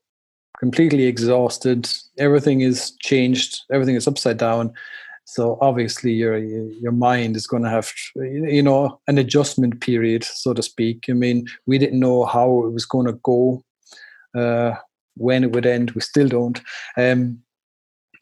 completely 0.65 1.05
exhausted, 1.05 1.87
everything 2.17 2.61
is 2.61 2.91
changed, 3.09 3.51
everything 3.71 3.95
is 3.95 4.07
upside 4.07 4.37
down. 4.37 4.73
So 5.25 5.59
obviously 5.61 6.11
your 6.11 6.37
your 6.83 6.91
mind 6.91 7.35
is 7.35 7.45
going 7.45 7.61
to 7.63 7.69
have 7.69 7.87
you 8.15 8.63
know 8.63 8.99
an 9.07 9.17
adjustment 9.19 9.79
period 9.79 10.23
so 10.23 10.53
to 10.55 10.63
speak. 10.63 11.05
I 11.07 11.13
mean 11.13 11.37
we 11.67 11.77
didn't 11.77 11.99
know 11.99 12.25
how 12.25 12.47
it 12.65 12.71
was 12.77 12.85
going 12.93 13.07
to 13.07 13.19
go 13.31 13.63
uh, 14.41 14.71
when 15.27 15.43
it 15.43 15.51
would 15.51 15.67
end. 15.67 15.91
We 15.91 16.01
still 16.01 16.29
don't 16.37 16.59
um, 16.97 17.19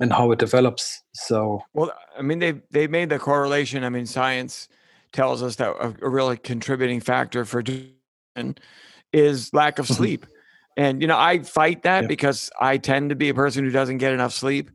and 0.01 0.11
how 0.11 0.31
it 0.33 0.39
develops. 0.39 1.01
So 1.13 1.63
well 1.73 1.91
i 2.19 2.21
mean 2.21 2.39
they 2.39 2.53
they 2.71 2.87
made 2.87 3.09
the 3.09 3.19
correlation. 3.19 3.85
I 3.85 3.89
mean 3.89 4.05
science 4.05 4.67
tells 5.13 5.39
us 5.47 5.55
that 5.57 5.71
a, 5.85 5.89
a 6.07 6.09
really 6.17 6.37
contributing 6.37 6.99
factor 6.99 7.45
for 7.45 7.63
is 9.13 9.53
lack 9.53 9.79
of 9.79 9.85
mm-hmm. 9.85 10.03
sleep 10.03 10.25
and 10.77 11.01
you 11.01 11.07
know 11.07 11.17
i 11.17 11.39
fight 11.39 11.83
that 11.83 12.03
yeah. 12.03 12.07
because 12.07 12.49
i 12.59 12.77
tend 12.77 13.09
to 13.09 13.15
be 13.15 13.29
a 13.29 13.33
person 13.33 13.63
who 13.63 13.71
doesn't 13.71 13.97
get 13.97 14.13
enough 14.13 14.33
sleep 14.33 14.69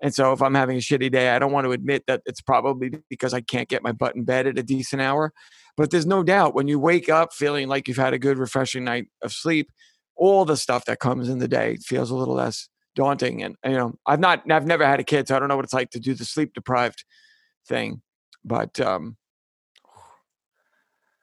and 0.00 0.14
so 0.14 0.32
if 0.32 0.40
I'm 0.40 0.54
having 0.54 0.76
a 0.76 0.80
shitty 0.80 1.10
day, 1.10 1.30
I 1.30 1.38
don't 1.38 1.52
want 1.52 1.64
to 1.64 1.72
admit 1.72 2.04
that 2.06 2.22
it's 2.24 2.40
probably 2.40 2.92
because 3.08 3.34
I 3.34 3.40
can't 3.40 3.68
get 3.68 3.82
my 3.82 3.92
butt 3.92 4.14
in 4.14 4.24
bed 4.24 4.46
at 4.46 4.58
a 4.58 4.62
decent 4.62 5.02
hour. 5.02 5.32
But 5.76 5.90
there's 5.90 6.06
no 6.06 6.22
doubt 6.22 6.54
when 6.54 6.68
you 6.68 6.78
wake 6.78 7.08
up 7.08 7.32
feeling 7.32 7.68
like 7.68 7.88
you've 7.88 7.96
had 7.96 8.12
a 8.14 8.18
good, 8.18 8.38
refreshing 8.38 8.84
night 8.84 9.06
of 9.22 9.32
sleep, 9.32 9.70
all 10.16 10.44
the 10.44 10.56
stuff 10.56 10.84
that 10.86 11.00
comes 11.00 11.28
in 11.28 11.38
the 11.38 11.48
day 11.48 11.76
feels 11.76 12.10
a 12.10 12.16
little 12.16 12.34
less 12.34 12.68
daunting. 12.94 13.42
And 13.42 13.56
you 13.64 13.72
know, 13.72 13.94
I've 14.06 14.20
not, 14.20 14.50
I've 14.50 14.66
never 14.66 14.86
had 14.86 15.00
a 15.00 15.04
kid, 15.04 15.28
so 15.28 15.36
I 15.36 15.38
don't 15.38 15.48
know 15.48 15.56
what 15.56 15.64
it's 15.64 15.74
like 15.74 15.90
to 15.90 16.00
do 16.00 16.14
the 16.14 16.24
sleep 16.24 16.52
deprived 16.54 17.04
thing. 17.66 18.02
But 18.44 18.78
um, 18.80 19.16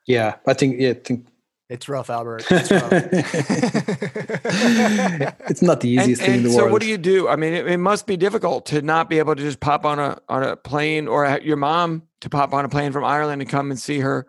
yeah, 0.06 0.36
I 0.46 0.54
think 0.54 0.80
yeah, 0.80 0.92
I 0.92 0.94
think 0.96 1.28
it's 1.70 1.90
rough, 1.90 2.10
Albert. 2.10 2.46
It's, 2.52 2.72
rough. 2.72 2.92
it's 5.50 5.62
not 5.62 5.82
the 5.82 5.90
easiest 5.90 6.22
and, 6.22 6.28
thing 6.28 6.36
and 6.36 6.38
in 6.38 6.44
the 6.44 6.50
so 6.52 6.58
world. 6.58 6.70
So, 6.70 6.74
what 6.74 6.82
do 6.82 6.88
you 6.88 6.98
do? 6.98 7.28
I 7.28 7.36
mean, 7.36 7.54
it, 7.54 7.68
it, 7.68 7.78
must 7.78 8.06
be 8.06 8.18
difficult 8.18 8.66
to 8.68 8.82
not 8.82 9.10
be 9.10 9.20
able 9.20 9.36
to 9.36 9.42
just 9.42 9.60
pop 9.60 9.86
on 9.86 10.00
a 10.00 10.20
on 10.30 10.44
a 10.44 10.56
plane, 10.56 11.08
or 11.08 11.40
your 11.44 11.58
mom 11.58 12.04
to 12.22 12.30
pop 12.30 12.54
on 12.54 12.66
a 12.66 12.70
plane 12.70 12.92
from 12.92 13.04
Ireland 13.04 13.42
and 13.42 13.50
come 13.50 13.72
and 13.72 13.80
see 13.80 14.00
her 14.00 14.28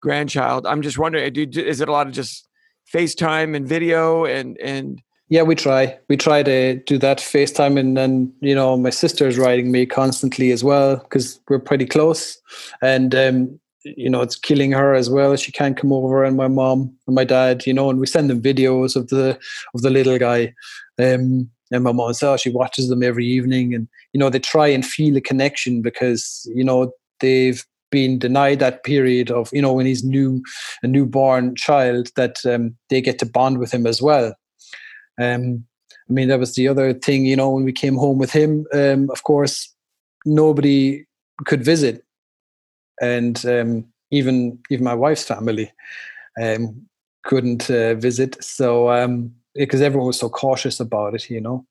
grandchild. 0.00 0.66
I'm 0.66 0.82
just 0.82 0.98
wondering, 0.98 1.32
do, 1.32 1.42
is 1.42 1.80
it 1.80 1.88
a 1.88 1.92
lot 1.92 2.06
of 2.06 2.12
just 2.12 2.48
FaceTime 2.92 3.56
and 3.56 3.66
video 3.66 4.24
and 4.24 4.56
and 4.58 5.02
yeah, 5.30 5.42
we 5.42 5.54
try. 5.54 5.98
We 6.08 6.16
try 6.16 6.42
to 6.42 6.76
do 6.76 6.96
that 6.98 7.18
FaceTime, 7.18 7.78
and 7.78 7.96
then 7.96 8.32
you 8.40 8.54
know 8.54 8.76
my 8.76 8.90
sister's 8.90 9.36
writing 9.36 9.70
me 9.70 9.84
constantly 9.84 10.52
as 10.52 10.64
well 10.64 10.96
because 10.96 11.38
we're 11.48 11.58
pretty 11.58 11.84
close, 11.84 12.40
and 12.80 13.14
um, 13.14 13.60
you 13.84 14.10
know, 14.10 14.22
it's 14.22 14.36
killing 14.36 14.72
her 14.72 14.94
as 14.94 15.08
well. 15.08 15.36
She 15.36 15.52
can't 15.52 15.76
come 15.76 15.92
over, 15.92 16.24
and 16.24 16.36
my 16.36 16.48
mom 16.48 16.94
and 17.06 17.14
my 17.14 17.24
dad, 17.24 17.66
you 17.66 17.72
know, 17.72 17.90
and 17.90 18.00
we 18.00 18.06
send 18.06 18.30
them 18.30 18.42
videos 18.42 18.96
of 18.96 19.08
the 19.08 19.38
of 19.74 19.82
the 19.82 19.90
little 19.90 20.18
guy. 20.18 20.54
Um, 20.98 21.50
and 21.70 21.84
my 21.84 21.92
mom 21.92 22.14
says 22.14 22.28
oh, 22.28 22.36
she 22.36 22.50
watches 22.50 22.88
them 22.88 23.02
every 23.02 23.26
evening, 23.26 23.74
and 23.74 23.88
you 24.12 24.18
know, 24.18 24.30
they 24.30 24.40
try 24.40 24.66
and 24.68 24.84
feel 24.84 25.16
a 25.16 25.20
connection 25.20 25.82
because 25.82 26.50
you 26.54 26.64
know 26.64 26.92
they've 27.20 27.64
been 27.90 28.18
denied 28.18 28.58
that 28.58 28.84
period 28.84 29.30
of 29.30 29.48
you 29.52 29.62
know 29.62 29.72
when 29.72 29.86
he's 29.86 30.04
new 30.04 30.42
a 30.82 30.86
newborn 30.86 31.56
child 31.56 32.10
that 32.16 32.36
um, 32.44 32.76
they 32.90 33.00
get 33.00 33.18
to 33.18 33.26
bond 33.26 33.58
with 33.58 33.72
him 33.72 33.86
as 33.86 34.02
well. 34.02 34.34
Um, 35.20 35.64
I 36.08 36.12
mean, 36.12 36.28
that 36.28 36.38
was 36.38 36.54
the 36.54 36.68
other 36.68 36.94
thing, 36.94 37.26
you 37.26 37.36
know, 37.36 37.50
when 37.50 37.64
we 37.64 37.72
came 37.72 37.96
home 37.96 38.18
with 38.18 38.32
him. 38.32 38.66
Um, 38.72 39.10
of 39.10 39.24
course, 39.24 39.74
nobody 40.24 41.04
could 41.44 41.62
visit 41.62 42.04
and 43.00 43.44
um, 43.46 43.84
even 44.10 44.58
even 44.70 44.84
my 44.84 44.94
wife's 44.94 45.24
family 45.24 45.72
um, 46.40 46.86
couldn't 47.24 47.70
uh, 47.70 47.94
visit. 47.94 48.42
So 48.42 48.90
um, 48.90 49.34
because 49.54 49.82
everyone 49.82 50.06
was 50.06 50.18
so 50.18 50.28
cautious 50.28 50.80
about 50.80 51.14
it, 51.14 51.30
you 51.30 51.40
know. 51.40 51.66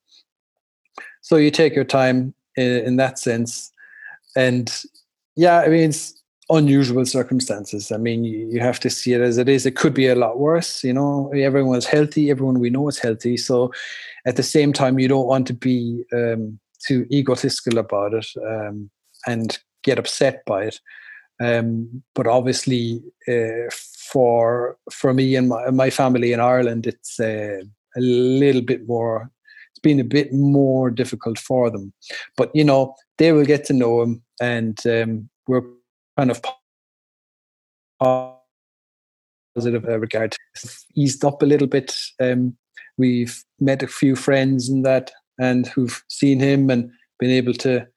So 1.21 1.35
you 1.37 1.51
take 1.51 1.75
your 1.75 1.85
time 1.85 2.33
in, 2.55 2.85
in 2.85 2.95
that 2.97 3.19
sense, 3.19 3.71
and 4.35 4.71
yeah, 5.35 5.59
I 5.59 5.67
mean 5.67 5.89
it's 5.89 6.13
unusual 6.49 7.05
circumstances. 7.05 7.91
I 7.91 7.97
mean, 7.97 8.23
you, 8.23 8.47
you, 8.49 8.59
have 8.61 8.79
to 8.79 8.89
see 8.89 9.13
it 9.13 9.21
as 9.21 9.37
it 9.37 9.49
is. 9.49 9.65
It 9.65 9.75
could 9.75 9.93
be 9.93 10.07
a 10.07 10.15
lot 10.15 10.39
worse, 10.39 10.83
you 10.83 10.93
know. 10.93 11.29
Everyone 11.35 11.77
is 11.77 11.85
healthy. 11.85 12.29
Everyone 12.29 12.59
we 12.59 12.69
know 12.69 12.87
is 12.87 12.99
healthy. 12.99 13.35
So, 13.37 13.71
at 14.25 14.37
the 14.37 14.43
same 14.43 14.71
time, 14.73 14.99
you 14.99 15.07
don't 15.07 15.27
want 15.27 15.47
to 15.47 15.53
be 15.53 16.03
um, 16.13 16.59
too 16.85 17.05
egotistical 17.11 17.79
about 17.79 18.13
it 18.13 18.27
um, 18.45 18.89
and 19.25 19.57
get 19.83 19.99
upset 19.99 20.43
by 20.45 20.63
it. 20.63 20.79
Um, 21.39 22.03
but 22.15 22.27
obviously, 22.27 23.01
uh, 23.27 23.69
for 24.11 24.77
for 24.91 25.13
me 25.13 25.35
and 25.35 25.49
my, 25.49 25.69
my 25.69 25.89
family 25.89 26.33
in 26.33 26.39
Ireland, 26.39 26.87
it's 26.87 27.19
uh, 27.19 27.61
a 27.95 27.99
little 28.01 28.61
bit 28.61 28.87
more. 28.87 29.29
It's 29.71 29.79
been 29.79 29.99
a 29.99 30.03
bit 30.03 30.33
more 30.33 30.89
difficult 30.89 31.37
for 31.37 31.69
them, 31.69 31.93
but 32.35 32.49
you 32.55 32.63
know 32.63 32.95
they 33.17 33.31
will 33.31 33.45
get 33.45 33.65
to 33.65 33.73
know 33.73 34.01
him, 34.01 34.23
and 34.41 34.79
um, 34.87 35.29
we're 35.47 35.61
kind 36.17 36.31
of 36.31 36.41
positive 39.55 39.83
regard. 39.83 40.35
eased 40.95 41.23
up 41.23 41.43
a 41.43 41.45
little 41.45 41.67
bit. 41.67 41.95
Um, 42.19 42.57
we've 42.97 43.43
met 43.59 43.83
a 43.83 43.87
few 43.87 44.15
friends 44.15 44.69
and 44.69 44.83
that, 44.85 45.11
and 45.39 45.67
who've 45.67 46.03
seen 46.09 46.39
him 46.39 46.71
and 46.71 46.89
been 47.19 47.29
able 47.29 47.53
to 47.53 47.87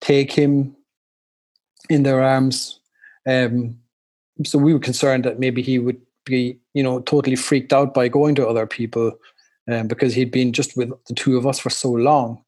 take 0.00 0.32
him 0.32 0.76
in 1.88 2.02
their 2.02 2.22
arms 2.22 2.79
um, 3.28 3.76
so 4.44 4.58
we 4.58 4.72
were 4.72 4.80
concerned 4.80 5.24
that 5.24 5.38
maybe 5.38 5.62
he 5.62 5.78
would 5.78 6.00
be, 6.24 6.58
you 6.74 6.82
know, 6.82 7.00
totally 7.00 7.36
freaked 7.36 7.72
out 7.72 7.94
by 7.94 8.08
going 8.08 8.34
to 8.36 8.46
other 8.46 8.66
people 8.66 9.12
um, 9.70 9.86
because 9.86 10.14
he'd 10.14 10.30
been 10.30 10.52
just 10.52 10.76
with 10.76 10.90
the 11.06 11.14
two 11.14 11.36
of 11.36 11.46
us 11.46 11.58
for 11.58 11.70
so 11.70 11.90
long. 11.90 12.42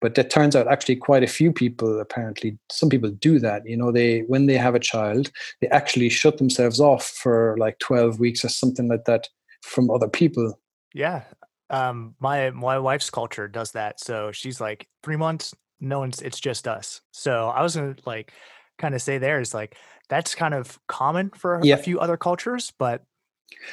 but 0.00 0.16
it 0.16 0.30
turns 0.30 0.54
out 0.54 0.68
actually 0.68 0.96
quite 0.96 1.24
a 1.24 1.26
few 1.38 1.52
people 1.52 2.00
apparently 2.00 2.56
some 2.70 2.88
people 2.88 3.10
do 3.10 3.40
that 3.40 3.66
you 3.66 3.76
know 3.76 3.90
they 3.90 4.20
when 4.28 4.46
they 4.46 4.56
have 4.56 4.76
a 4.76 4.86
child 4.92 5.30
they 5.60 5.68
actually 5.68 6.08
shut 6.08 6.38
themselves 6.38 6.78
off 6.78 7.04
for 7.22 7.56
like 7.58 7.76
12 7.80 8.20
weeks 8.20 8.44
or 8.44 8.48
something 8.48 8.88
like 8.88 9.04
that 9.06 9.28
from 9.62 9.90
other 9.90 10.08
people 10.08 10.56
Yeah. 10.94 11.22
Um, 11.70 12.14
my 12.18 12.50
my 12.50 12.78
wife's 12.78 13.10
culture 13.10 13.48
does 13.48 13.72
that. 13.72 14.00
So 14.00 14.32
she's 14.32 14.60
like 14.60 14.88
three 15.02 15.16
months, 15.16 15.54
no 15.80 15.98
one's 15.98 16.22
it's 16.22 16.40
just 16.40 16.66
us. 16.66 17.00
So 17.12 17.48
I 17.48 17.62
was 17.62 17.76
gonna 17.76 17.96
like 18.06 18.32
kind 18.78 18.94
of 18.94 19.02
say 19.02 19.18
there 19.18 19.40
is 19.40 19.52
like 19.54 19.76
that's 20.08 20.34
kind 20.34 20.54
of 20.54 20.78
common 20.86 21.30
for 21.30 21.60
a 21.60 21.76
few 21.76 22.00
other 22.00 22.16
cultures, 22.16 22.72
but 22.78 23.04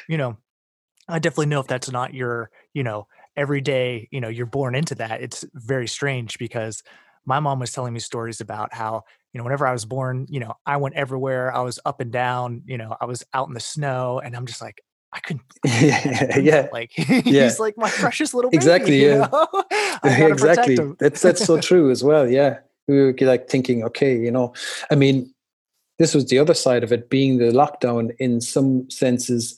you 0.08 0.18
know, 0.18 0.38
I 1.08 1.20
definitely 1.20 1.48
know 1.48 1.60
if 1.60 1.68
that's 1.68 1.92
not 1.92 2.14
your, 2.14 2.50
you 2.74 2.84
know, 2.84 3.08
every 3.38 3.62
day, 3.62 4.08
you 4.12 4.22
know, 4.22 4.30
you're 4.30 4.46
born 4.46 4.76
into 4.76 4.96
that. 4.96 5.22
It's 5.22 5.46
very 5.54 5.88
strange 5.88 6.38
because 6.40 6.84
my 7.26 7.40
mom 7.40 7.60
was 7.60 7.72
telling 7.72 7.94
me 7.94 8.00
stories 8.00 8.42
about 8.42 8.74
how, 8.74 9.04
you 9.34 9.38
know, 9.38 9.44
whenever 9.44 9.68
I 9.68 9.74
was 9.74 9.86
born, 9.86 10.26
you 10.30 10.40
know, 10.40 10.56
I 10.66 10.78
went 10.78 10.96
everywhere. 10.96 11.54
I 11.54 11.62
was 11.62 11.80
up 11.86 12.00
and 12.00 12.12
down, 12.12 12.62
you 12.66 12.78
know, 12.78 12.96
I 13.00 13.06
was 13.06 13.24
out 13.34 13.48
in 13.48 13.54
the 13.54 13.60
snow 13.60 14.20
and 14.24 14.36
I'm 14.36 14.46
just 14.46 14.62
like, 14.62 14.82
I 15.14 15.20
couldn't 15.20 15.44
yeah 15.66 16.38
yeah 16.38 16.68
like 16.74 16.92
Yeah. 16.98 17.44
he's 17.44 17.58
like 17.60 17.76
my 17.78 17.90
precious 18.02 18.34
little 18.34 18.52
baby, 18.52 18.58
Exactly, 18.58 19.02
you 19.02 19.10
yeah. 19.10 19.30
know? 19.32 19.48
Gotta 19.52 20.36
protect 20.36 20.70
exactly 20.70 20.78
that's 21.00 21.22
that's 21.22 21.46
so 21.46 21.60
true 21.60 21.90
as 21.90 22.04
well 22.04 22.30
yeah 22.30 22.58
we 22.88 22.98
were 22.98 23.16
like 23.22 23.50
thinking 23.50 23.84
okay 23.84 24.18
you 24.18 24.32
know 24.32 24.54
i 24.92 24.96
mean 24.96 25.34
this 25.98 26.14
was 26.14 26.26
the 26.26 26.40
other 26.40 26.54
side 26.54 26.84
of 26.84 26.92
it 26.92 27.10
being 27.10 27.38
the 27.38 27.46
lockdown 27.46 28.16
in 28.20 28.42
some 28.42 28.90
senses. 28.90 29.58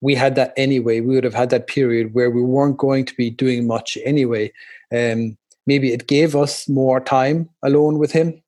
We 0.00 0.14
had 0.14 0.34
that 0.34 0.52
anyway. 0.56 1.00
We 1.00 1.14
would 1.14 1.24
have 1.24 1.34
had 1.34 1.50
that 1.50 1.68
period 1.68 2.12
where 2.12 2.30
we 2.30 2.42
weren't 2.42 2.78
going 2.78 3.04
to 3.06 3.14
be 3.14 3.30
doing 3.30 3.66
much 3.66 3.96
anyway. 4.04 4.52
Um 4.92 5.36
maybe 5.66 5.92
it 5.92 6.06
gave 6.06 6.36
us 6.36 6.68
more 6.68 7.00
time 7.00 7.48
alone 7.62 7.98
with 7.98 8.12
him 8.12 8.40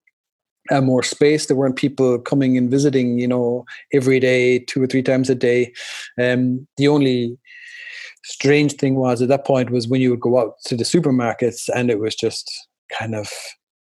and 0.71 0.87
more 0.87 1.03
space. 1.03 1.47
There 1.47 1.57
weren't 1.57 1.75
people 1.75 2.19
coming 2.19 2.57
and 2.57 2.71
visiting 2.71 3.19
you 3.19 3.29
know 3.29 3.65
every 3.93 4.21
day 4.21 4.61
two 4.61 4.83
or 4.83 4.87
three 4.87 5.03
times 5.03 5.31
a 5.31 5.35
day. 5.35 5.73
Um 6.21 6.67
the 6.77 6.89
only 6.89 7.39
strange 8.25 8.75
thing 8.75 8.97
was 8.97 9.23
at 9.23 9.29
that 9.29 9.47
point 9.47 9.71
was 9.71 9.89
when 9.89 10.01
you 10.01 10.11
would 10.11 10.21
go 10.21 10.39
out 10.39 10.55
to 10.67 10.77
the 10.77 10.85
supermarkets 10.85 11.69
and 11.75 11.91
it 11.91 11.99
was 11.99 12.15
just 12.15 12.69
kind 12.99 13.15
of 13.15 13.31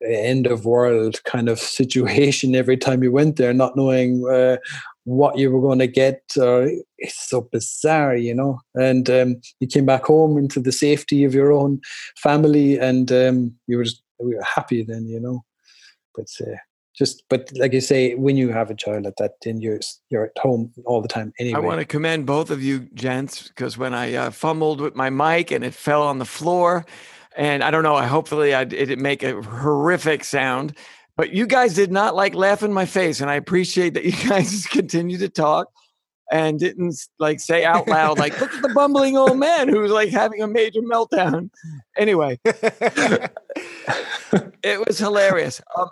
end 0.06 0.46
of 0.46 0.64
world 0.64 1.22
kind 1.24 1.48
of 1.48 1.58
situation 1.58 2.54
every 2.62 2.76
time 2.76 3.02
you 3.02 3.12
went 3.12 3.36
there 3.36 3.52
not 3.52 3.76
knowing 3.76 4.26
uh, 4.28 4.56
what 5.04 5.36
you 5.36 5.50
were 5.50 5.60
going 5.60 5.80
to 5.80 5.86
get 5.86 6.22
or 6.38 6.70
it's 6.98 7.28
so 7.28 7.48
bizarre 7.52 8.16
you 8.16 8.34
know? 8.34 8.60
And 8.74 9.08
um, 9.10 9.40
you 9.60 9.66
came 9.66 9.86
back 9.86 10.04
home 10.04 10.38
into 10.38 10.60
the 10.60 10.72
safety 10.72 11.24
of 11.24 11.34
your 11.34 11.52
own 11.52 11.80
family 12.16 12.78
and 12.78 13.10
um, 13.10 13.54
you 13.66 13.76
were 13.76 13.84
just 13.84 14.02
we 14.18 14.34
were 14.34 14.44
happy 14.54 14.82
then 14.82 15.06
you 15.08 15.20
know? 15.20 15.44
But 16.14 16.28
uh, 16.40 16.56
just 16.94 17.24
but 17.28 17.50
like 17.56 17.72
you 17.72 17.80
say 17.80 18.14
when 18.14 18.36
you 18.36 18.50
have 18.50 18.70
a 18.70 18.74
child 18.74 19.04
like 19.04 19.16
that 19.16 19.32
then 19.42 19.60
you're 19.60 19.80
you're 20.10 20.26
at 20.26 20.38
home 20.38 20.72
all 20.84 21.00
the 21.00 21.08
time 21.08 21.32
anyway 21.38 21.56
I 21.56 21.60
want 21.60 21.80
to 21.80 21.86
commend 21.86 22.26
both 22.26 22.50
of 22.50 22.62
you 22.62 22.80
gents 22.94 23.48
because 23.48 23.78
when 23.78 23.94
I 23.94 24.14
uh, 24.14 24.30
fumbled 24.30 24.80
with 24.80 24.94
my 24.94 25.10
mic 25.10 25.50
and 25.50 25.64
it 25.64 25.74
fell 25.74 26.02
on 26.02 26.18
the 26.18 26.26
floor, 26.26 26.84
and 27.36 27.62
I 27.62 27.70
don't 27.70 27.82
know, 27.82 27.94
I 27.94 28.06
hopefully 28.06 28.54
I 28.54 28.62
it 28.62 28.68
didn't 28.70 29.02
make 29.02 29.22
a 29.22 29.40
horrific 29.42 30.24
sound, 30.24 30.76
but 31.16 31.32
you 31.32 31.46
guys 31.46 31.74
did 31.74 31.90
not 31.92 32.14
like 32.14 32.34
laugh 32.34 32.62
in 32.62 32.72
my 32.72 32.84
face, 32.86 33.20
and 33.20 33.30
I 33.30 33.34
appreciate 33.34 33.94
that 33.94 34.04
you 34.04 34.12
guys 34.28 34.66
continue 34.66 35.18
to 35.18 35.28
talk 35.28 35.68
and 36.30 36.58
didn't 36.58 36.94
like 37.18 37.38
say 37.40 37.62
out 37.62 37.86
loud 37.88 38.18
like 38.18 38.40
look 38.40 38.54
at 38.54 38.62
the 38.62 38.70
bumbling 38.70 39.18
old 39.18 39.36
man 39.38 39.68
who's 39.68 39.90
like 39.90 40.08
having 40.08 40.40
a 40.40 40.46
major 40.46 40.80
meltdown. 40.80 41.50
Anyway, 41.98 42.38
it 44.62 44.86
was 44.86 44.98
hilarious. 44.98 45.60
Um, 45.76 45.90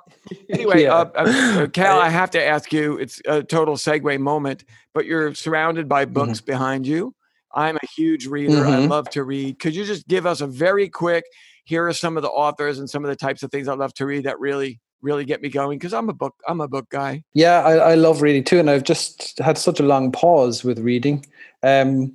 anyway, 0.48 0.82
Yeah. 0.84 0.94
uh, 0.94 1.10
uh, 1.14 1.66
Cal, 1.72 2.00
I 2.00 2.08
have 2.08 2.30
to 2.32 2.42
ask 2.42 2.72
you. 2.72 2.96
It's 2.98 3.20
a 3.26 3.42
total 3.42 3.74
segue 3.76 4.18
moment, 4.18 4.64
but 4.94 5.04
you're 5.06 5.34
surrounded 5.34 5.88
by 5.88 6.04
books 6.06 6.40
behind 6.40 6.86
you. 6.86 7.14
I'm 7.54 7.76
a 7.76 7.86
huge 7.96 8.26
reader. 8.26 8.66
I 8.66 8.78
Mhm. 8.78 8.88
love 8.88 9.10
to 9.10 9.24
read. 9.24 9.58
Could 9.58 9.74
you 9.74 9.84
just 9.84 10.06
give 10.08 10.26
us 10.26 10.40
a 10.40 10.46
very 10.46 10.88
quick? 10.88 11.24
Here 11.64 11.86
are 11.86 11.92
some 11.92 12.16
of 12.16 12.22
the 12.22 12.28
authors 12.30 12.78
and 12.78 12.88
some 12.88 13.04
of 13.04 13.10
the 13.10 13.16
types 13.16 13.42
of 13.42 13.50
things 13.50 13.68
I 13.68 13.74
love 13.74 13.92
to 13.94 14.06
read 14.06 14.24
that 14.24 14.38
really, 14.40 14.80
really 15.02 15.24
get 15.24 15.42
me 15.42 15.48
going. 15.48 15.78
Because 15.78 15.94
I'm 15.94 16.08
a 16.08 16.12
book, 16.14 16.34
I'm 16.48 16.60
a 16.60 16.68
book 16.68 16.88
guy. 16.90 17.22
Yeah, 17.34 17.62
I, 17.62 17.92
I 17.92 17.94
love 17.94 18.22
reading 18.22 18.44
too, 18.44 18.58
and 18.58 18.70
I've 18.70 18.84
just 18.84 19.38
had 19.38 19.58
such 19.58 19.80
a 19.80 19.84
long 19.84 20.12
pause 20.12 20.64
with 20.64 20.78
reading. 20.78 21.26
Um, 21.62 22.14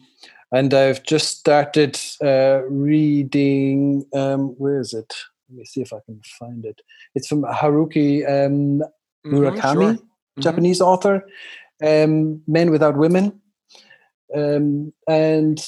and 0.51 0.73
I've 0.73 1.03
just 1.03 1.37
started 1.39 1.99
uh, 2.23 2.61
reading. 2.69 4.05
Um, 4.13 4.49
where 4.57 4.79
is 4.79 4.93
it? 4.93 5.13
Let 5.49 5.57
me 5.59 5.65
see 5.65 5.81
if 5.81 5.93
I 5.93 5.99
can 6.05 6.21
find 6.39 6.65
it. 6.65 6.81
It's 7.13 7.27
from 7.27 7.43
Haruki 7.43 8.23
um, 8.27 8.81
Mhm, 9.25 9.33
Murakami, 9.33 9.73
sure. 9.73 9.93
Mhm. 10.37 10.41
Japanese 10.43 10.81
author. 10.81 11.27
Um, 11.83 12.41
Men 12.47 12.71
Without 12.71 12.95
Women, 12.95 13.41
um, 14.33 14.93
and 15.07 15.59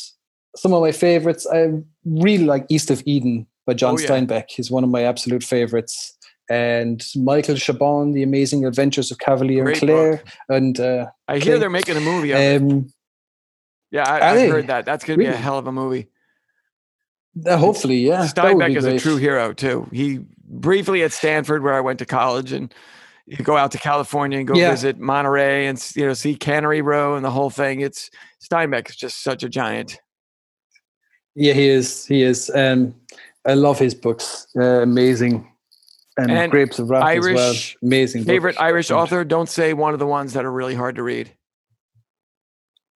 some 0.56 0.74
of 0.74 0.82
my 0.82 0.92
favorites. 0.92 1.46
I 1.52 1.70
really 2.06 2.46
like 2.46 2.66
East 2.70 2.90
of 2.90 3.04
Eden 3.06 3.46
by 3.66 3.74
John 3.74 3.96
Oh, 3.96 3.98
yeah. 4.00 4.08
Steinbeck. 4.08 4.46
He's 4.50 4.72
one 4.72 4.84
of 4.84 4.90
my 4.90 5.04
absolute 5.04 5.44
favorites. 5.44 6.18
And 6.50 7.06
Michael 7.16 7.56
Chabon, 7.56 8.14
The 8.14 8.24
Amazing 8.24 8.66
Adventures 8.66 9.12
of 9.12 9.18
Kavalier 9.20 9.66
Great 9.66 9.84
and 9.84 9.90
Clay, 9.90 10.22
and 10.48 10.80
uh, 10.80 11.08
I 11.28 11.40
hear 11.40 11.60
they're 11.60 11.70
making 11.70 11.98
a 11.98 12.00
movie. 12.00 12.32
Of 12.32 12.40
it. 12.40 12.62
um, 12.62 12.88
Yeah, 13.92 14.10
I, 14.10 14.34
they? 14.34 14.48
heard 14.50 14.68
that. 14.68 14.86
That's 14.86 15.04
going 15.04 15.20
to 15.20 15.26
be 15.26 15.30
a 15.30 15.36
hell 15.36 15.58
of 15.58 15.68
a 15.68 15.74
movie. 15.74 16.08
uh, 17.46 17.58
hopefully, 17.58 17.98
yeah, 17.98 18.26
Steinbeck 18.28 18.68
be 18.68 18.76
is 18.78 18.86
a 18.86 18.98
true 18.98 19.18
hero 19.18 19.52
too. 19.52 19.90
He 19.92 20.22
briefly 20.48 21.04
at 21.04 21.12
Stanford, 21.12 21.64
where 21.64 21.74
I 21.74 21.82
went 21.82 22.00
to 22.00 22.06
college, 22.06 22.54
and 22.54 22.74
you 23.28 23.38
go 23.44 23.58
out 23.58 23.72
to 23.72 23.78
California 23.78 24.40
and 24.40 24.48
go 24.48 24.56
Yeah. 24.56 24.72
visit 24.72 24.98
Monterey 24.98 25.68
and 25.68 25.78
you 25.96 26.06
know 26.06 26.14
see 26.14 26.34
Cannery 26.36 26.82
Row 26.82 27.16
and 27.16 27.24
the 27.26 27.32
whole 27.32 27.50
thing. 27.50 27.82
It's 27.82 28.10
Steinbeck 28.42 28.90
is 28.90 28.96
just 28.96 29.22
such 29.22 29.44
a 29.44 29.50
giant. 29.50 30.00
Yeah, 31.36 31.54
he 31.54 31.68
is. 31.68 32.06
He 32.06 32.24
is. 32.24 32.50
Um, 32.56 32.96
I 33.46 33.54
love 33.54 33.78
his 33.78 33.94
books. 33.94 34.48
Uh, 34.58 34.82
amazing. 34.82 35.52
And, 36.18 36.32
And 36.32 36.52
Grapes 36.52 36.80
of 36.80 36.90
Wrath 36.90 37.04
as 37.04 37.24
well. 37.24 37.38
Irish- 37.38 37.78
Amazing. 37.84 38.24
Favorite 38.24 38.60
Irish 38.60 38.90
author? 38.90 39.24
Don't 39.24 39.48
say 39.50 39.74
one 39.74 39.94
of 39.94 40.00
the 40.00 40.08
ones 40.08 40.34
that 40.34 40.46
are 40.46 40.52
really 40.52 40.74
hard 40.74 40.96
to 40.96 41.04
read. 41.04 41.32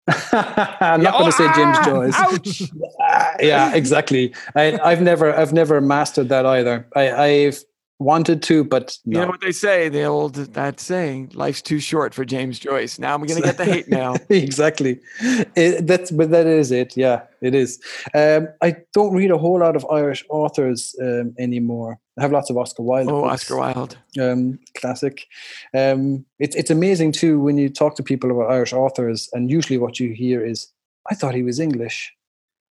I'm 0.32 1.02
not 1.02 1.02
Yeah, 1.02 1.10
going 1.10 1.22
oh, 1.22 1.26
to 1.26 1.32
say 1.32 1.44
James 1.54 1.76
ah, 1.80 1.84
Joyce. 1.84 2.14
Ouch! 2.16 2.62
Ah, 3.00 3.34
yeah, 3.40 3.74
exactly. 3.74 4.32
I, 4.54 4.78
I've 4.78 5.02
never, 5.02 5.34
I've 5.34 5.52
never 5.52 5.80
mastered 5.80 6.28
that 6.28 6.46
either. 6.46 6.86
I, 6.94 7.10
I've 7.12 7.64
wanted 7.98 8.42
to, 8.44 8.64
but 8.64 8.96
You 9.04 9.20
know 9.20 9.26
what 9.26 9.40
they 9.40 9.52
say? 9.52 9.88
The 9.88 10.04
old 10.04 10.34
that 10.34 10.80
saying, 10.80 11.32
"Life's 11.34 11.62
too 11.62 11.80
short 11.80 12.14
for 12.14 12.24
James 12.24 12.58
Joyce." 12.58 12.98
Now 12.98 13.14
I'm 13.14 13.24
going 13.24 13.40
to 13.40 13.46
get 13.46 13.56
the 13.56 13.64
hate 13.64 13.88
mail. 13.88 14.16
exactly. 14.28 15.00
It, 15.20 15.86
that's, 15.86 16.10
but 16.10 16.30
that 16.30 16.46
is 16.46 16.70
it. 16.70 16.96
Yeah, 16.96 17.22
it 17.40 17.54
is. 17.54 17.80
Um, 18.14 18.48
I 18.62 18.76
don't 18.92 19.14
read 19.14 19.30
a 19.30 19.38
whole 19.38 19.60
lot 19.60 19.74
of 19.74 19.84
Irish 19.90 20.24
authors 20.30 20.94
um, 21.02 21.34
anymore. 21.38 21.98
I 22.18 22.22
have 22.22 22.32
lots 22.32 22.50
of 22.50 22.56
Oscar 22.56 22.82
Wilde. 22.82 23.08
Oh, 23.08 23.22
books. 23.22 23.42
Oscar 23.42 23.56
Wilde. 23.56 23.98
um, 24.20 24.58
classic. 24.76 25.26
Um, 25.74 26.24
it's 26.38 26.54
it's 26.54 26.70
amazing 26.70 27.12
too 27.12 27.40
when 27.40 27.58
you 27.58 27.68
talk 27.68 27.96
to 27.96 28.02
people 28.02 28.30
about 28.30 28.50
Irish 28.50 28.72
authors, 28.72 29.28
and 29.32 29.50
usually 29.50 29.78
what 29.78 29.98
you 29.98 30.12
hear 30.12 30.44
is, 30.44 30.68
"I 31.10 31.14
thought 31.14 31.34
he 31.34 31.42
was 31.42 31.58
English. 31.58 32.14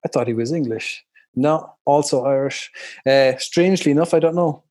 I 0.05 0.07
thought 0.07 0.27
he 0.27 0.33
was 0.33 0.51
English." 0.51 1.03
No, 1.35 1.73
also 1.85 2.23
Irish. 2.23 2.71
Uh, 3.05 3.33
strangely 3.37 3.91
enough, 3.91 4.13
I 4.13 4.19
don't 4.19 4.35
know. 4.35 4.63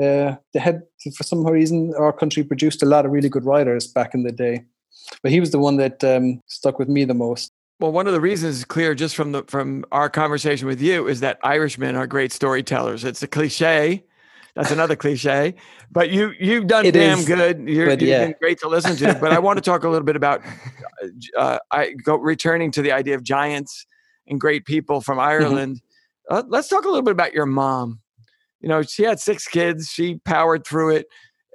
Uh, 0.00 0.36
they 0.52 0.60
had, 0.60 0.82
for 1.16 1.24
some 1.24 1.44
reason, 1.46 1.92
our 1.98 2.12
country 2.12 2.44
produced 2.44 2.82
a 2.82 2.86
lot 2.86 3.04
of 3.04 3.12
really 3.12 3.28
good 3.28 3.44
writers 3.44 3.86
back 3.86 4.14
in 4.14 4.22
the 4.22 4.32
day, 4.32 4.64
but 5.22 5.32
he 5.32 5.40
was 5.40 5.50
the 5.50 5.58
one 5.58 5.76
that 5.76 6.02
um, 6.04 6.40
stuck 6.46 6.78
with 6.78 6.88
me 6.88 7.04
the 7.04 7.14
most. 7.14 7.52
Well, 7.80 7.92
one 7.92 8.06
of 8.06 8.12
the 8.12 8.20
reasons 8.20 8.58
is 8.58 8.64
clear 8.64 8.94
just 8.94 9.14
from 9.14 9.32
the 9.32 9.44
from 9.46 9.84
our 9.92 10.10
conversation 10.10 10.66
with 10.66 10.80
you 10.80 11.06
is 11.06 11.20
that 11.20 11.38
Irishmen 11.44 11.94
are 11.94 12.08
great 12.08 12.32
storytellers. 12.32 13.04
It's 13.04 13.22
a 13.22 13.28
cliche. 13.28 14.04
That's 14.56 14.72
another 14.72 14.96
cliche. 14.96 15.54
But 15.92 16.10
you 16.10 16.32
you've 16.40 16.66
done 16.66 16.86
It 16.86 16.92
damn 16.92 17.20
is, 17.20 17.26
good. 17.26 17.60
You're, 17.68 17.90
you've 17.90 18.02
yeah. 18.02 18.24
been 18.24 18.34
great 18.40 18.58
to 18.60 18.68
listen 18.68 18.96
to. 18.96 19.14
But 19.20 19.32
I 19.32 19.38
want 19.38 19.58
to 19.58 19.60
talk 19.60 19.84
a 19.84 19.88
little 19.88 20.04
bit 20.04 20.16
about 20.16 20.42
uh, 21.02 21.38
uh, 21.38 21.58
I 21.70 21.92
go 21.92 22.16
returning 22.16 22.72
to 22.72 22.82
the 22.82 22.90
idea 22.90 23.14
of 23.14 23.22
giants 23.22 23.86
and 24.26 24.40
great 24.40 24.64
people 24.64 25.00
from 25.00 25.18
Mm-hmm. 25.18 25.28
Ireland. 25.28 25.80
Uh, 26.28 26.42
let's 26.48 26.66
talk 26.68 26.84
a 26.84 26.88
little 26.88 27.02
bit 27.02 27.12
about 27.12 27.32
your 27.32 27.46
mom. 27.46 28.00
You 28.60 28.68
know, 28.68 28.82
she 28.82 29.04
had 29.04 29.20
six 29.20 29.46
kids. 29.46 29.88
She 29.88 30.16
powered 30.24 30.66
through 30.66 30.96
it. 30.96 31.06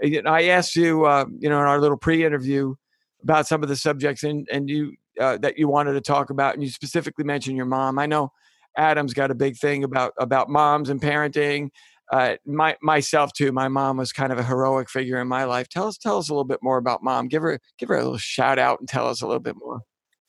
Know, 0.02 0.32
I 0.32 0.44
asked 0.44 0.76
you, 0.76 1.06
uh, 1.06 1.26
you 1.40 1.50
know, 1.50 1.60
in 1.60 1.68
our 1.68 1.80
little 1.80 1.98
pre-interview 1.98 2.76
about 3.22 3.48
some 3.48 3.64
of 3.64 3.70
the 3.70 3.76
subjects, 3.76 4.24
and 4.24 4.48
and 4.52 4.70
you 4.70 4.94
uh, 5.20 5.38
that 5.38 5.58
you 5.58 5.68
wanted 5.68 5.94
to 5.94 6.02
talk 6.02 6.30
about, 6.30 6.54
and 6.56 6.64
you 6.64 6.70
specifically 6.70 7.24
mentioned 7.24 7.58
your 7.58 7.66
mom. 7.66 8.00
I 8.00 8.06
know 8.06 8.32
Adam's 8.78 9.14
got 9.14 9.32
a 9.32 9.36
big 9.36 9.58
thing 9.58 9.84
about 9.84 10.14
about 10.18 10.50
moms 10.50 10.90
and 10.90 11.02
parenting. 11.02 11.70
Uh, 12.12 12.36
my 12.46 12.76
myself 12.82 13.32
too. 13.34 13.52
My 13.52 13.68
mom 13.68 13.98
was 13.98 14.12
kind 14.12 14.32
of 14.32 14.40
a 14.40 14.44
heroic 14.44 14.90
figure 14.90 15.20
in 15.20 15.28
my 15.28 15.46
life. 15.46 15.70
Tell 15.70 15.88
us, 15.88 15.98
tell 15.98 16.18
us 16.18 16.30
a 16.30 16.34
little 16.34 16.44
bit 16.44 16.60
more 16.62 16.78
about 16.78 17.04
mom. 17.04 17.28
Give 17.28 17.42
her 17.42 17.60
give 17.78 17.90
her 17.90 17.96
a 17.96 18.04
little 18.04 18.18
shout 18.18 18.60
out 18.60 18.80
and 18.80 18.90
tell 18.90 19.08
us 19.08 19.22
a 19.22 19.28
little 19.28 19.40
bit 19.40 19.56
more. 19.56 19.82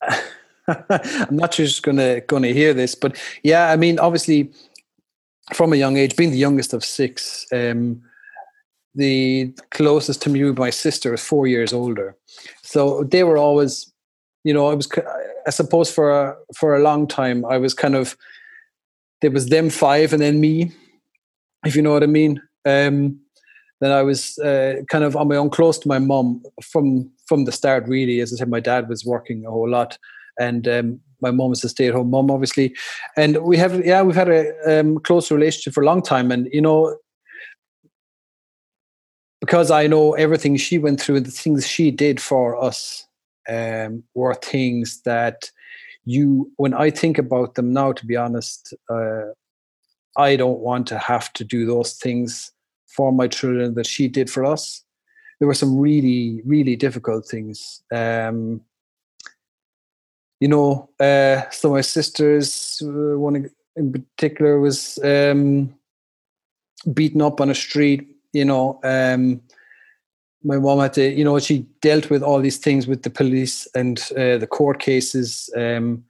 I'm 0.69 1.37
not 1.37 1.55
sure 1.55 1.67
she's 1.67 1.81
gonna 1.81 2.21
gonna 2.23 2.49
hear 2.49 2.73
this, 2.73 2.95
but 2.95 3.21
yeah, 3.43 3.71
I 3.71 3.77
mean, 3.77 3.99
obviously, 3.99 4.53
from 5.53 5.73
a 5.73 5.77
young 5.77 5.97
age, 5.97 6.17
being 6.17 6.31
the 6.31 6.39
youngest 6.39 6.73
of 6.73 6.85
six, 6.85 7.47
um, 7.53 8.03
the 8.95 9.53
closest 9.71 10.23
to 10.23 10.31
me, 10.31 10.43
my 10.53 10.71
sister, 10.71 11.13
is 11.15 11.23
four 11.23 11.47
years 11.47 11.73
older. 11.73 12.17
So 12.63 13.05
they 13.05 13.25
were 13.25 13.37
always, 13.37 13.93
you 14.45 14.55
know, 14.55 14.71
I 14.71 14.75
was, 14.75 14.89
I 15.47 15.51
suppose, 15.51 15.93
for 15.93 16.11
a, 16.11 16.37
for 16.57 16.77
a 16.77 16.83
long 16.83 17.07
time, 17.07 17.45
I 17.45 17.59
was 17.59 17.75
kind 17.75 17.95
of, 17.95 18.17
there 19.21 19.31
was 19.31 19.49
them 19.49 19.71
five 19.71 20.13
and 20.13 20.23
then 20.23 20.41
me, 20.41 20.73
if 21.67 21.75
you 21.75 21.83
know 21.83 21.93
what 21.93 22.03
I 22.03 22.07
mean. 22.07 22.41
Um, 22.65 23.21
then 23.81 23.91
I 23.93 24.03
was 24.03 24.39
uh, 24.39 24.77
kind 24.89 25.05
of 25.05 25.17
on 25.17 25.29
my 25.29 25.37
own, 25.37 25.51
close 25.51 25.79
to 25.79 25.89
my 25.89 25.99
mom 25.99 26.43
from 26.63 27.11
from 27.27 27.45
the 27.45 27.53
start. 27.53 27.87
Really, 27.87 28.21
as 28.21 28.33
I 28.33 28.37
said, 28.37 28.49
my 28.49 28.61
dad 28.61 28.89
was 28.89 29.05
working 29.05 29.45
a 29.45 29.51
whole 29.51 29.69
lot, 29.69 29.99
and 30.41 30.67
um, 30.69 31.01
my 31.25 31.31
mom 31.31 31.53
is 31.53 31.65
a 31.65 31.69
stay-at-home 31.69 32.11
mom, 32.11 32.31
obviously. 32.31 32.75
And 33.17 33.33
we 33.51 33.57
have, 33.57 33.85
yeah, 33.85 34.03
we've 34.03 34.23
had 34.23 34.29
a 34.29 34.81
um, 34.81 34.99
close 34.99 35.31
relationship 35.31 35.73
for 35.75 35.83
a 35.83 35.87
long 35.87 36.03
time, 36.03 36.31
and 36.31 36.49
you 36.53 36.61
know, 36.61 36.97
because 39.41 39.71
I 39.71 39.87
know 39.87 40.13
everything 40.15 40.57
she 40.57 40.79
went 40.79 41.01
through, 41.01 41.21
the 41.21 41.31
things 41.31 41.67
she 41.67 41.91
did 41.91 42.21
for 42.21 42.63
us 42.69 43.07
um, 43.49 44.05
were 44.15 44.35
things 44.35 45.03
that 45.05 45.51
you, 46.05 46.51
when 46.57 46.75
I 46.75 46.91
think 46.91 47.19
about 47.19 47.55
them 47.55 47.73
now, 47.73 47.93
to 47.93 48.07
be 48.07 48.17
honest, 48.17 48.75
uh, 48.91 49.33
I 50.17 50.37
don't 50.37 50.61
want 50.61 50.87
to 50.89 50.99
have 50.99 51.33
to 51.35 51.45
do 51.45 51.67
those 51.67 51.95
things 51.95 52.53
for 52.97 53.13
my 53.13 53.29
children 53.29 53.75
that 53.75 53.87
she 53.87 54.09
did 54.09 54.31
for 54.31 54.45
us. 54.45 54.85
There 55.39 55.49
were 55.49 55.55
some 55.55 55.79
really, 55.79 56.43
really 56.45 56.77
difficult 56.77 57.27
things. 57.27 57.83
Um, 57.93 58.61
you 60.45 60.49
know, 60.49 60.91
uh, 61.01 61.49
so 61.49 61.71
my 61.71 61.81
sisters, 61.81 62.83
uh, 62.85 63.19
one 63.19 63.51
in 63.77 63.93
particular, 63.93 64.61
was 64.61 64.99
um, 65.03 65.75
beaten 66.93 67.23
up 67.23 67.41
on 67.41 67.49
a 67.49 67.55
street. 67.55 68.07
You 68.35 68.45
know, 68.45 68.79
um, 68.85 69.41
my 70.43 70.59
mom 70.59 70.81
had 70.81 70.93
to, 70.95 71.11
you 71.11 71.25
know, 71.25 71.39
she 71.39 71.61
dealt 71.81 72.11
with 72.11 72.23
all 72.23 72.41
these 72.41 72.59
things 72.59 72.87
with 72.87 73.05
the 73.05 73.09
police 73.09 73.67
and 73.75 73.99
uh, 74.19 74.37
the 74.37 74.47
court 74.47 74.81
cases. 74.81 75.49
Um, 75.57 76.05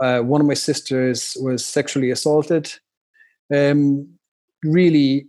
uh, 0.00 0.20
one 0.20 0.40
of 0.40 0.46
my 0.46 0.54
sisters 0.54 1.36
was 1.38 1.62
sexually 1.62 2.10
assaulted. 2.10 2.72
Um, 3.54 4.08
really 4.64 5.26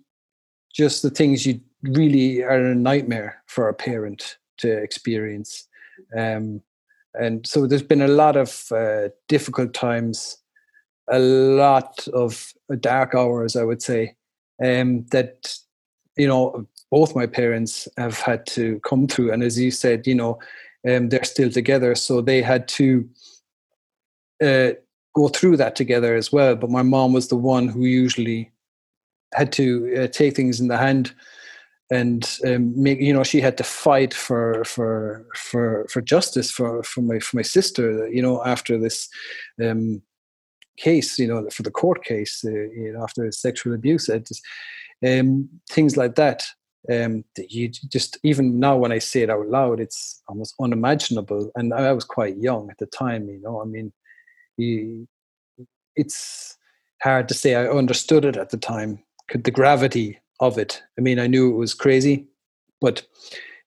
just 0.74 1.02
the 1.02 1.10
things 1.10 1.46
you 1.46 1.60
really 1.84 2.42
are 2.42 2.72
a 2.72 2.74
nightmare 2.74 3.44
for 3.48 3.68
a 3.68 3.74
parent 3.74 4.38
to 4.60 4.72
experience. 4.72 5.68
Um, 6.18 6.62
and 7.14 7.46
so 7.46 7.66
there's 7.66 7.84
been 7.84 8.02
a 8.02 8.08
lot 8.08 8.36
of 8.36 8.72
uh, 8.72 9.10
difficult 9.28 9.74
times, 9.74 10.38
a 11.10 11.20
lot 11.20 12.08
of 12.14 12.54
dark 12.80 13.16
hours, 13.16 13.56
I 13.56 13.64
would 13.64 13.82
say, 13.82 14.16
um, 14.64 15.06
that, 15.12 15.56
you 16.18 16.28
know, 16.28 16.68
both 16.92 17.16
my 17.16 17.26
parents 17.26 17.88
have 17.98 18.20
had 18.20 18.46
to 18.48 18.80
come 18.88 19.08
through. 19.08 19.32
And 19.32 19.44
as 19.44 19.60
you 19.60 19.72
said, 19.72 20.08
you 20.08 20.16
know, 20.16 20.40
um, 20.88 21.10
they're 21.10 21.24
still 21.24 21.50
together. 21.50 21.96
So 21.96 22.22
they 22.22 22.42
had 22.42 22.68
to 22.70 23.10
uh, 24.42 24.72
go 25.16 25.28
through 25.30 25.58
that 25.58 25.76
together 25.76 26.16
as 26.16 26.32
well. 26.32 26.56
But 26.56 26.70
my 26.70 26.84
mom 26.84 27.14
was 27.14 27.28
the 27.28 27.36
one 27.36 27.68
who 27.68 27.86
usually 27.86 28.52
had 29.34 29.52
to 29.54 30.04
uh, 30.04 30.08
take 30.08 30.36
things 30.36 30.60
in 30.60 30.68
the 30.68 30.78
hand 30.78 31.14
and 31.92 32.38
um, 32.46 32.72
make 32.82 33.00
you 33.00 33.14
know 33.14 33.24
she 33.24 33.42
had 33.42 33.58
to 33.58 33.64
fight 33.64 34.14
for 34.14 34.64
for 34.64 35.26
for 35.36 35.88
for 35.90 36.02
justice 36.02 36.52
for 36.52 36.84
for 36.84 37.02
my 37.02 37.20
for 37.20 37.38
my 37.38 37.42
sister 37.42 38.08
you 38.10 38.22
know 38.22 38.44
after 38.46 38.78
this 38.78 39.10
um, 39.64 40.02
case 40.78 41.18
you 41.18 41.28
know 41.28 41.48
for 41.50 41.64
the 41.64 41.72
court 41.72 42.04
case 42.04 42.44
uh, 42.46 42.52
you 42.52 42.94
know 42.94 43.04
after 43.04 43.32
sexual 43.32 43.74
abuse 43.74 44.08
just, 44.08 44.42
um, 45.06 45.50
things 45.70 45.98
like 45.98 46.16
that 46.16 46.46
um, 46.92 47.24
you 47.38 47.68
just 47.68 48.18
even 48.24 48.60
now 48.60 48.78
when 48.78 48.92
I 48.92 49.00
say 49.00 49.22
it 49.22 49.30
out 49.30 49.48
loud, 49.48 49.80
it's 49.80 50.24
almost 50.28 50.56
unimaginable. 50.60 51.52
And 51.56 51.74
I 51.74 51.92
was 51.92 52.06
quite 52.06 52.38
young 52.38 52.70
at 52.70 52.78
the 52.78 52.86
time, 52.86 53.28
you 53.30 53.40
know. 53.42 53.62
I 53.62 53.66
mean, 53.66 53.92
you, 54.58 55.08
it's 55.96 56.58
hard 57.02 57.28
to 57.28 57.34
say 57.34 57.56
I 57.56 57.68
understood 57.68 58.26
it 58.26 58.38
at 58.38 58.50
the 58.50 58.58
time, 58.58 59.04
could 59.28 59.44
the 59.44 59.52
gravity 59.52 60.20
of 60.40 60.58
it. 60.58 60.82
I 60.98 61.02
mean, 61.02 61.20
I 61.20 61.28
knew 61.28 61.52
it 61.52 61.56
was 61.56 61.74
crazy, 61.74 62.28
but 62.82 63.06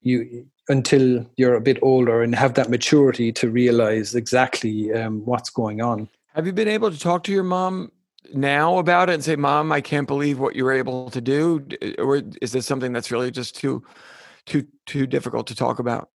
you 0.01 0.47
until 0.69 1.27
you're 1.37 1.55
a 1.55 1.61
bit 1.61 1.79
older 1.83 2.23
and 2.23 2.35
have 2.35 2.55
that 2.55 2.71
maturity 2.71 3.33
to 3.33 3.51
realize 3.51 4.15
exactly 4.15 4.93
um, 4.93 5.25
what's 5.25 5.51
going 5.51 5.81
on. 5.81 6.09
Have 6.35 6.47
you 6.47 6.53
been 6.53 6.69
able 6.69 6.91
to 6.91 6.99
talk 6.99 7.25
to 7.25 7.33
your 7.33 7.43
mom 7.43 7.91
now 8.33 8.79
about 8.79 9.11
it 9.11 9.15
and 9.15 9.25
say, 9.25 9.37
"Mom, 9.37 9.73
I 9.73 9.81
can't 9.81 10.07
believe 10.07 10.39
what 10.39 10.57
you 10.57 10.65
were 10.65 10.73
able 10.73 11.11
to 11.11 11.21
do," 11.21 11.67
or 11.99 12.23
is 12.41 12.53
this 12.53 12.67
something 12.67 12.93
that's 12.93 13.11
really 13.11 13.31
just 13.31 13.57
too, 13.57 13.83
too, 14.47 14.67
too 14.87 15.07
difficult 15.07 15.47
to 15.49 15.55
talk 15.55 15.79
about? 15.79 16.11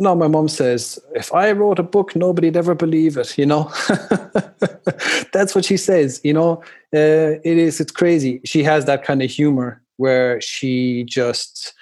No, 0.00 0.14
my 0.14 0.28
mom 0.28 0.48
says, 0.48 0.98
if 1.14 1.32
I 1.34 1.52
wrote 1.52 1.78
a 1.78 1.82
book, 1.82 2.16
nobody'd 2.16 2.56
ever 2.56 2.74
believe 2.74 3.18
it, 3.18 3.36
you 3.36 3.44
know? 3.44 3.70
That's 5.34 5.54
what 5.54 5.66
she 5.66 5.76
says, 5.76 6.22
you 6.24 6.32
know? 6.32 6.62
Uh, 6.94 7.36
it 7.44 7.58
is, 7.58 7.80
it's 7.80 7.92
crazy. 7.92 8.40
She 8.46 8.62
has 8.62 8.86
that 8.86 9.04
kind 9.04 9.22
of 9.22 9.30
humor 9.30 9.82
where 9.98 10.40
she 10.40 11.04
just, 11.04 11.74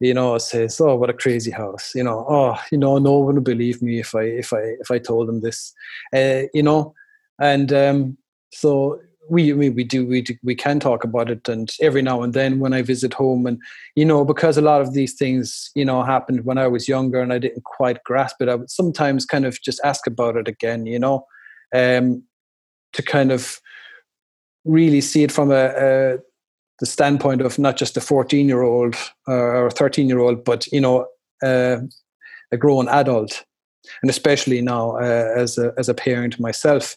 you 0.00 0.12
know, 0.14 0.38
says, 0.38 0.80
"Oh, 0.80 0.94
what 0.96 1.10
a 1.10 1.14
crazy 1.14 1.50
house!" 1.50 1.92
You 1.94 2.04
know, 2.04 2.26
"Oh, 2.28 2.56
you 2.70 2.78
know, 2.78 2.98
no 2.98 3.18
one 3.18 3.34
would 3.36 3.44
believe 3.44 3.82
me 3.82 3.98
if 4.00 4.14
I 4.14 4.22
if 4.24 4.52
I 4.52 4.60
if 4.80 4.90
I 4.90 4.98
told 4.98 5.28
them 5.28 5.40
this," 5.40 5.72
uh, 6.14 6.42
you 6.54 6.62
know, 6.62 6.94
and 7.40 7.72
um, 7.72 8.18
so 8.52 9.00
we, 9.28 9.52
we 9.52 9.70
we 9.70 9.84
do 9.84 10.06
we 10.06 10.22
do, 10.22 10.34
we 10.42 10.54
can 10.54 10.80
talk 10.80 11.04
about 11.04 11.30
it 11.30 11.48
and 11.48 11.70
every 11.80 12.02
now 12.02 12.22
and 12.22 12.34
then 12.34 12.58
when 12.58 12.72
i 12.72 12.82
visit 12.82 13.12
home 13.14 13.46
and 13.46 13.58
you 13.94 14.04
know 14.04 14.24
because 14.24 14.56
a 14.56 14.62
lot 14.62 14.80
of 14.80 14.94
these 14.94 15.14
things 15.14 15.70
you 15.74 15.84
know 15.84 16.02
happened 16.02 16.44
when 16.44 16.58
i 16.58 16.66
was 16.66 16.88
younger 16.88 17.20
and 17.20 17.32
i 17.32 17.38
didn't 17.38 17.64
quite 17.64 18.02
grasp 18.04 18.36
it 18.40 18.48
i 18.48 18.54
would 18.54 18.70
sometimes 18.70 19.24
kind 19.24 19.44
of 19.44 19.60
just 19.62 19.80
ask 19.84 20.06
about 20.06 20.36
it 20.36 20.48
again 20.48 20.86
you 20.86 20.98
know 20.98 21.24
um 21.74 22.22
to 22.92 23.02
kind 23.02 23.30
of 23.30 23.60
really 24.64 25.00
see 25.00 25.22
it 25.22 25.32
from 25.32 25.50
a, 25.50 25.72
a 25.76 26.18
the 26.80 26.86
standpoint 26.86 27.40
of 27.40 27.58
not 27.58 27.76
just 27.76 27.96
a 27.96 28.00
14 28.00 28.46
year 28.46 28.62
old 28.62 28.94
or 29.26 29.66
a 29.66 29.70
13 29.70 30.08
year 30.08 30.20
old 30.20 30.44
but 30.44 30.66
you 30.68 30.80
know 30.80 31.06
uh, 31.42 31.78
a 32.52 32.56
grown 32.56 32.88
adult. 32.88 33.44
And 34.02 34.10
especially 34.10 34.60
now 34.60 34.96
uh, 34.96 35.32
as 35.36 35.56
a 35.56 35.72
as 35.78 35.88
a 35.88 35.94
parent 35.94 36.38
myself 36.38 36.96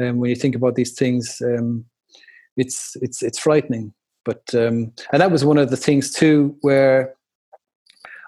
um, 0.00 0.18
when 0.18 0.30
you 0.30 0.36
think 0.36 0.54
about 0.54 0.74
these 0.74 0.92
things, 0.92 1.42
um, 1.44 1.84
it's 2.56 2.96
it's 3.00 3.22
it's 3.22 3.38
frightening. 3.38 3.92
But 4.24 4.42
um, 4.54 4.92
and 5.12 5.20
that 5.20 5.30
was 5.30 5.44
one 5.44 5.58
of 5.58 5.70
the 5.70 5.76
things 5.76 6.12
too 6.12 6.56
where 6.60 7.14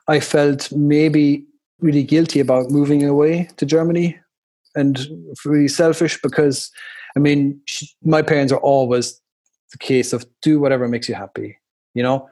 I 0.08 0.20
felt 0.20 0.72
maybe 0.72 1.44
really 1.80 2.02
guilty 2.02 2.40
about 2.40 2.70
moving 2.70 3.04
away 3.04 3.48
to 3.56 3.66
Germany 3.66 4.18
and 4.74 4.98
really 5.44 5.68
selfish 5.68 6.20
because 6.22 6.70
I 7.16 7.20
mean 7.20 7.60
she, 7.66 7.88
my 8.02 8.22
parents 8.22 8.52
are 8.52 8.60
always 8.60 9.20
the 9.70 9.78
case 9.78 10.12
of 10.12 10.24
do 10.40 10.60
whatever 10.60 10.88
makes 10.88 11.08
you 11.08 11.14
happy. 11.14 11.58
You 11.94 12.02
know, 12.02 12.28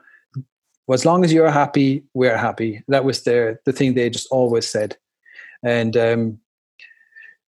well, 0.87 0.95
as 0.95 1.05
long 1.05 1.23
as 1.23 1.31
you're 1.31 1.51
happy, 1.51 2.03
we're 2.13 2.37
happy. 2.37 2.83
That 2.87 3.05
was 3.05 3.23
their 3.23 3.61
the 3.65 3.73
thing 3.73 3.93
they 3.93 4.09
just 4.09 4.27
always 4.31 4.67
said. 4.67 4.97
And 5.63 5.95
um, 5.95 6.39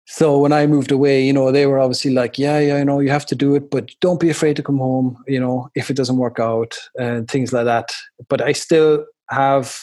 so 0.05 0.37
when 0.37 0.51
I 0.51 0.67
moved 0.67 0.91
away, 0.91 1.25
you 1.25 1.31
know, 1.31 1.51
they 1.51 1.65
were 1.65 1.79
obviously 1.79 2.11
like, 2.11 2.37
yeah, 2.37 2.59
yeah, 2.59 2.77
you 2.77 2.85
know, 2.85 2.99
you 2.99 3.09
have 3.09 3.25
to 3.27 3.35
do 3.35 3.55
it, 3.55 3.71
but 3.71 3.91
don't 4.01 4.19
be 4.19 4.29
afraid 4.29 4.55
to 4.57 4.63
come 4.63 4.77
home, 4.77 5.21
you 5.27 5.39
know, 5.39 5.69
if 5.75 5.89
it 5.89 5.95
doesn't 5.95 6.17
work 6.17 6.39
out 6.39 6.75
and 6.97 7.29
things 7.29 7.53
like 7.53 7.65
that. 7.65 7.91
But 8.27 8.41
I 8.41 8.51
still 8.51 9.05
have, 9.29 9.79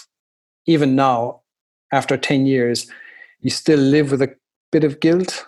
even 0.66 0.94
now, 0.94 1.40
after 1.92 2.16
10 2.16 2.46
years, 2.46 2.86
you 3.40 3.50
still 3.50 3.80
live 3.80 4.10
with 4.10 4.20
a 4.20 4.34
bit 4.70 4.84
of 4.84 5.00
guilt 5.00 5.46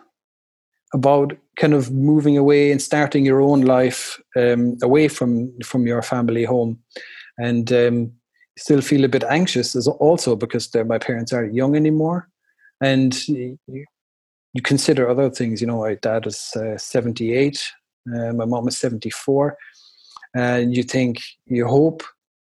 about 0.94 1.36
kind 1.56 1.74
of 1.74 1.90
moving 1.90 2.38
away 2.38 2.72
and 2.72 2.80
starting 2.80 3.26
your 3.26 3.40
own 3.40 3.62
life 3.62 4.20
um, 4.36 4.76
away 4.82 5.08
from 5.08 5.52
from 5.62 5.86
your 5.86 6.02
family 6.02 6.44
home 6.44 6.78
and 7.38 7.72
um, 7.72 8.12
still 8.58 8.80
feel 8.80 9.04
a 9.04 9.08
bit 9.08 9.24
anxious 9.24 9.74
as 9.76 9.88
also 9.88 10.36
because 10.36 10.74
my 10.86 10.98
parents 10.98 11.32
aren't 11.32 11.54
young 11.54 11.76
anymore 11.76 12.28
and 12.80 13.14
you 14.52 14.62
consider 14.62 15.08
other 15.08 15.30
things. 15.30 15.60
You 15.60 15.66
know, 15.66 15.80
my 15.80 15.94
dad 15.94 16.26
is 16.26 16.52
uh, 16.56 16.76
78, 16.76 17.72
uh, 18.14 18.32
my 18.32 18.44
mom 18.44 18.68
is 18.68 18.78
74. 18.78 19.56
And 20.34 20.74
you 20.74 20.82
think, 20.82 21.20
you 21.46 21.66
hope 21.66 22.02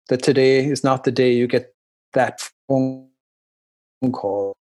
that 0.09 0.23
today 0.23 0.65
is 0.65 0.83
not 0.83 1.03
the 1.03 1.11
day 1.11 1.33
you 1.33 1.47
get 1.47 1.73
that 2.13 2.41
phone 2.67 3.07
call 4.11 4.53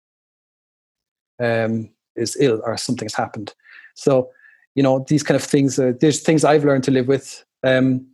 um, 1.40 1.90
is 2.16 2.36
ill 2.40 2.60
or 2.64 2.76
something's 2.76 3.14
happened. 3.14 3.54
So, 3.94 4.30
you 4.74 4.82
know, 4.82 5.04
these 5.08 5.22
kind 5.22 5.36
of 5.36 5.42
things, 5.42 5.78
uh, 5.78 5.92
there's 6.00 6.20
things 6.20 6.44
I've 6.44 6.64
learned 6.64 6.84
to 6.84 6.90
live 6.90 7.08
with 7.08 7.44
um, 7.64 8.06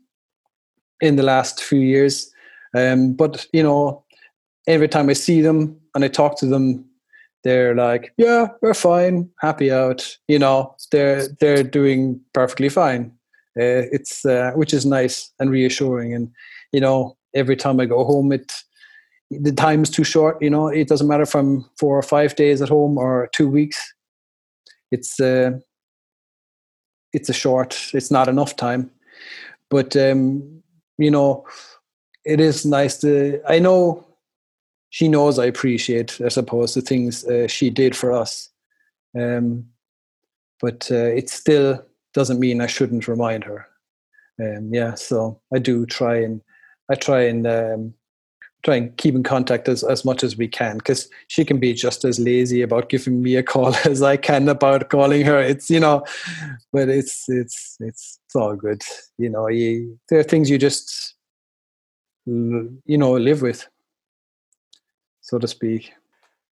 in 1.01 1.17
the 1.17 1.23
last 1.23 1.63
few 1.63 1.81
years. 1.81 2.31
Um, 2.75 3.15
but, 3.15 3.47
you 3.53 3.63
know, 3.63 4.05
every 4.67 4.89
time 4.89 5.09
I 5.09 5.15
see 5.15 5.41
them 5.41 5.79
and 5.95 6.05
I 6.05 6.09
talk 6.09 6.39
to 6.39 6.47
them, 6.47 6.85
they're 7.45 7.75
like, 7.75 8.13
yeah, 8.17 8.49
we're 8.63 8.75
fine, 8.75 9.31
happy 9.41 9.71
out. 9.71 10.17
You 10.29 10.39
know, 10.39 10.75
they're 10.91 11.29
they're 11.41 11.63
doing 11.63 12.21
perfectly 12.33 12.71
fine. 12.71 13.13
Uh, 13.57 13.87
it's 13.93 14.25
uh, 14.25 14.53
which 14.55 14.75
is 14.75 14.85
nice 14.85 15.31
and 15.39 15.51
reassuring. 15.51 16.15
And 16.15 16.33
you 16.73 16.81
know, 16.81 17.17
every 17.35 17.55
time 17.55 17.79
I 17.79 17.85
go 17.85 18.05
home, 18.05 18.33
it 18.33 18.53
the 19.31 19.53
time 19.53 19.83
is 19.83 19.91
too 19.91 20.05
short. 20.05 20.41
You 20.43 20.51
know, 20.51 20.69
it 20.69 20.89
doesn't 20.89 21.07
matter 21.07 21.23
if 21.23 21.35
I'm 21.35 21.65
four 21.79 21.97
or 21.97 22.03
five 22.03 22.35
days 22.35 22.63
at 22.63 22.71
home 22.71 22.99
or 22.99 23.29
two 23.33 23.49
weeks. 23.49 23.79
It's 24.91 25.21
uh, 25.21 25.53
it's 27.13 27.29
a 27.29 27.35
short. 27.35 27.91
It's 27.93 28.11
not 28.11 28.29
enough 28.29 28.57
time, 28.57 28.91
but 29.69 29.95
um, 29.97 30.63
you 30.97 31.11
know, 31.11 31.47
it 32.25 32.41
is 32.41 32.65
nice 32.65 32.97
to. 32.99 33.41
I 33.47 33.59
know 33.59 34.07
she 34.95 35.09
knows 35.09 35.41
I 35.41 35.47
appreciate, 35.47 36.21
I 36.25 36.29
suppose, 36.29 36.75
the 36.75 36.81
things 36.81 37.25
uh, 37.25 37.49
she 37.49 37.69
did 37.69 37.97
for 37.97 38.13
us. 38.13 38.49
Um, 39.19 39.65
but 40.61 40.89
uh, 40.89 41.11
it 41.17 41.29
still 41.29 41.85
doesn't 42.13 42.39
mean 42.39 42.61
I 42.61 42.69
shouldn't 42.69 43.09
remind 43.09 43.43
her. 43.43 43.67
Um, 44.41 44.73
yeah, 44.73 44.95
so 44.95 45.41
I 45.53 45.59
do 45.59 45.85
try 45.85 46.23
and 46.23 46.41
I 46.93 46.95
try 46.95 47.23
and 47.23 47.45
um, 47.45 47.95
try 48.63 48.77
and 48.77 48.97
keep 48.97 49.17
in 49.17 49.25
contact 49.25 49.69
as, 49.69 49.83
as 49.83 50.05
much 50.05 50.23
as 50.23 50.37
we 50.37 50.47
can 50.47 50.79
because 50.79 51.11
she 51.27 51.45
can 51.45 51.59
be 51.59 51.75
just 51.75 52.05
as 52.05 52.21
lazy 52.21 52.63
about 52.63 52.89
giving 52.89 53.21
me 53.21 53.35
a 53.35 53.43
call 53.43 53.75
as 53.85 54.01
I 54.01 54.17
can 54.17 54.49
about 54.49 54.91
calling 54.91 55.27
her. 55.27 55.41
It's 55.41 55.71
you 55.71 55.81
know, 55.81 56.05
but 56.73 56.89
it's 56.89 57.25
it's 57.27 57.79
it's, 57.81 58.21
it's 58.25 58.37
all 58.37 58.55
good. 58.55 58.83
You 59.19 59.31
know, 59.31 59.49
you, 59.49 59.99
there 60.09 60.21
are 60.21 60.23
things 60.31 60.49
you 60.49 60.57
just 60.57 61.17
you 62.27 62.97
know 62.97 63.15
live 63.15 63.43
with, 63.43 63.69
so 65.25 65.39
to 65.39 65.49
speak. 65.49 65.93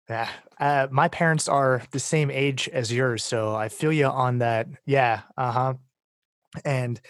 Yeah, 0.10 0.30
uh, 0.60 0.88
my 0.92 1.08
parents 1.08 1.48
are 1.48 1.84
the 1.92 2.00
same 2.00 2.32
age 2.32 2.68
as 2.74 2.92
yours, 2.92 3.24
so 3.24 3.56
I 3.56 3.70
feel 3.70 3.92
you 3.94 4.08
on 4.08 4.40
that. 4.40 4.68
Yeah, 4.86 5.22
uh 5.38 5.52
huh. 5.52 5.74
And 6.66 7.02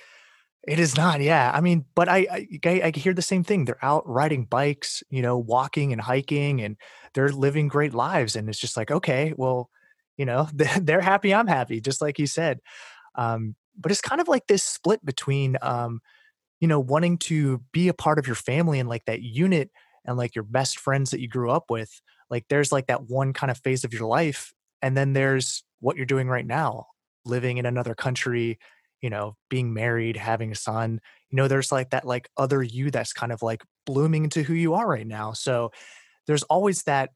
it 0.67 0.79
is 0.79 0.97
not, 0.97 1.21
yeah. 1.21 1.51
I 1.53 1.61
mean, 1.61 1.85
but 1.95 2.09
I, 2.09 2.47
I 2.65 2.81
I 2.85 2.91
hear 2.95 3.13
the 3.13 3.21
same 3.21 3.43
thing. 3.43 3.65
They're 3.65 3.83
out 3.85 4.07
riding 4.07 4.45
bikes, 4.45 5.03
you 5.09 5.21
know, 5.21 5.37
walking 5.37 5.93
and 5.93 6.01
hiking, 6.01 6.61
and 6.61 6.77
they're 7.13 7.29
living 7.29 7.67
great 7.69 7.93
lives. 7.93 8.35
And 8.35 8.49
it's 8.49 8.59
just 8.59 8.77
like, 8.77 8.91
okay, 8.91 9.33
well, 9.37 9.69
you 10.17 10.25
know, 10.25 10.49
they're 10.53 11.01
happy, 11.01 11.33
I'm 11.33 11.47
happy, 11.47 11.81
just 11.81 12.01
like 12.01 12.19
you 12.19 12.27
said. 12.27 12.59
Um, 13.15 13.55
but 13.79 13.91
it's 13.91 14.01
kind 14.01 14.21
of 14.21 14.27
like 14.27 14.47
this 14.47 14.63
split 14.63 15.05
between, 15.05 15.57
um, 15.61 16.01
you 16.59 16.67
know, 16.67 16.79
wanting 16.79 17.17
to 17.19 17.61
be 17.73 17.87
a 17.89 17.93
part 17.93 18.19
of 18.19 18.27
your 18.27 18.35
family 18.35 18.79
and 18.79 18.89
like 18.89 19.05
that 19.05 19.21
unit 19.21 19.71
and 20.05 20.17
like 20.17 20.35
your 20.35 20.43
best 20.43 20.79
friends 20.79 21.11
that 21.11 21.19
you 21.19 21.27
grew 21.27 21.51
up 21.51 21.65
with. 21.69 22.01
Like, 22.29 22.45
there's 22.49 22.71
like 22.71 22.87
that 22.87 23.09
one 23.09 23.33
kind 23.33 23.51
of 23.51 23.59
phase 23.59 23.83
of 23.83 23.93
your 23.93 24.07
life, 24.07 24.53
and 24.81 24.95
then 24.95 25.13
there's 25.13 25.63
what 25.79 25.97
you're 25.97 26.05
doing 26.05 26.27
right 26.27 26.45
now, 26.45 26.87
living 27.25 27.57
in 27.57 27.65
another 27.65 27.95
country, 27.95 28.57
you 29.01 29.09
know, 29.09 29.35
being 29.49 29.73
married, 29.73 30.17
having 30.17 30.51
a 30.51 30.55
son, 30.55 30.99
you 31.29 31.35
know, 31.35 31.47
there's 31.47 31.71
like 31.71 31.89
that 31.89 32.05
like 32.05 32.29
other 32.37 32.63
you 32.63 32.89
that's 32.89 33.13
kind 33.13 33.31
of 33.31 33.41
like 33.41 33.63
blooming 33.85 34.23
into 34.23 34.41
who 34.41 34.53
you 34.53 34.73
are 34.73 34.87
right 34.87 35.05
now. 35.05 35.33
So 35.33 35.71
there's 36.27 36.43
always 36.43 36.83
that 36.83 37.09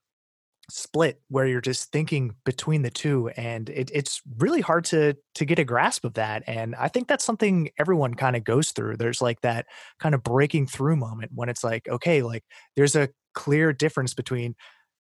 split 0.69 1.21
where 1.29 1.47
you're 1.47 1.61
just 1.61 1.91
thinking 1.91 2.35
between 2.45 2.81
the 2.81 2.89
two 2.89 3.29
and 3.29 3.69
it, 3.69 3.89
it's 3.93 4.21
really 4.37 4.61
hard 4.61 4.85
to 4.85 5.15
to 5.35 5.45
get 5.45 5.59
a 5.59 5.63
grasp 5.63 6.05
of 6.05 6.13
that 6.13 6.43
and 6.47 6.75
i 6.75 6.87
think 6.87 7.07
that's 7.07 7.25
something 7.25 7.69
everyone 7.79 8.13
kind 8.13 8.35
of 8.35 8.43
goes 8.43 8.71
through. 8.71 8.97
There's 8.97 9.21
like 9.21 9.41
that 9.41 9.65
kind 9.99 10.15
of 10.15 10.23
breaking 10.23 10.67
through 10.67 10.95
moment 10.95 11.31
when 11.33 11.49
it's 11.49 11.63
like 11.63 11.87
okay 11.87 12.21
like 12.21 12.43
there's 12.75 12.95
a 12.95 13.09
clear 13.33 13.73
difference 13.73 14.13
between 14.13 14.55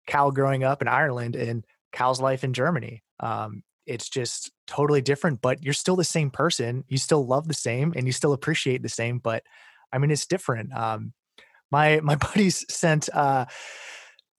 cal 0.06 0.30
growing 0.30 0.64
up 0.64 0.82
in 0.82 0.88
ireland 0.88 1.36
and 1.36 1.64
cal's 1.92 2.20
life 2.20 2.44
in 2.44 2.52
germany. 2.52 3.02
Um, 3.20 3.62
it's 3.86 4.08
just 4.08 4.50
totally 4.66 5.00
different 5.00 5.40
but 5.40 5.62
you're 5.62 5.74
still 5.74 5.96
the 5.96 6.04
same 6.04 6.30
person 6.30 6.84
you 6.88 6.98
still 6.98 7.26
love 7.26 7.48
the 7.48 7.54
same 7.54 7.92
and 7.96 8.06
you 8.06 8.12
still 8.12 8.32
appreciate 8.32 8.82
the 8.82 8.88
same 8.88 9.18
but 9.18 9.42
i 9.92 9.98
mean 9.98 10.10
it's 10.10 10.26
different. 10.26 10.72
Um 10.74 11.12
my 11.70 12.00
my 12.02 12.16
buddies 12.16 12.64
sent 12.72 13.08
uh 13.12 13.44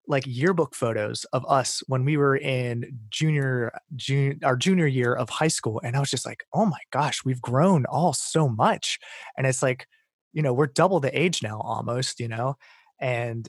like 0.10 0.26
yearbook 0.28 0.76
photos 0.76 1.24
of 1.32 1.45
us 1.47 1.82
when 1.88 2.03
we 2.03 2.18
were 2.18 2.36
in 2.36 2.99
junior 3.10 3.72
junior 3.95 4.36
our 4.43 4.57
junior 4.57 4.88
year 4.88 5.14
of 5.14 5.30
high 5.30 5.47
school 5.47 5.80
and 5.84 5.95
i 5.95 5.99
was 5.99 6.10
just 6.10 6.26
like 6.26 6.43
oh 6.53 6.66
my 6.66 6.80
gosh 6.91 7.24
we've 7.24 7.41
grown 7.41 7.86
all 7.86 8.12
so 8.12 8.49
much 8.49 8.99
and 9.38 9.47
it's 9.47 9.64
like 9.64 9.88
you 10.34 10.41
know 10.41 10.51
we're 10.51 10.68
double 10.68 10.99
the 10.99 11.18
age 11.18 11.41
now 11.41 11.62
almost 11.62 12.20
you 12.20 12.28
know 12.28 12.57
and 12.99 13.47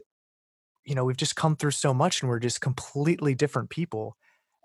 you 0.85 0.95
know 0.95 1.05
we've 1.05 1.17
just 1.17 1.35
come 1.35 1.57
through 1.57 1.73
so 1.73 1.93
much 1.93 2.23
and 2.23 2.31
we're 2.31 2.39
just 2.39 2.61
completely 2.61 3.35
different 3.35 3.71
people 3.71 4.17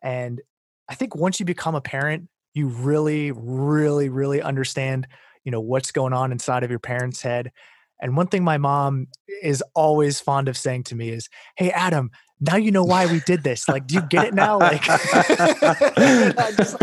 and 0.03 0.41
I 0.87 0.95
think 0.95 1.15
once 1.15 1.39
you 1.39 1.45
become 1.45 1.75
a 1.75 1.81
parent, 1.81 2.29
you 2.53 2.67
really, 2.67 3.31
really, 3.31 4.09
really 4.09 4.41
understand, 4.41 5.07
you 5.43 5.51
know, 5.51 5.59
what's 5.59 5.91
going 5.91 6.13
on 6.13 6.31
inside 6.31 6.63
of 6.63 6.69
your 6.69 6.79
parents' 6.79 7.21
head. 7.21 7.51
And 7.99 8.17
one 8.17 8.27
thing 8.27 8.43
my 8.43 8.57
mom 8.57 9.07
is 9.41 9.63
always 9.73 10.19
fond 10.19 10.47
of 10.47 10.57
saying 10.57 10.83
to 10.85 10.95
me 10.95 11.09
is, 11.09 11.29
Hey, 11.55 11.71
Adam, 11.71 12.11
now 12.39 12.57
you 12.57 12.71
know 12.71 12.83
why 12.83 13.05
we 13.05 13.21
did 13.21 13.43
this. 13.43 13.67
Like, 13.69 13.87
do 13.87 13.95
you 13.95 14.01
get 14.09 14.25
it 14.25 14.33
now? 14.33 14.59
Like, 14.59 14.83
I, 14.89 16.53
just, 16.57 16.75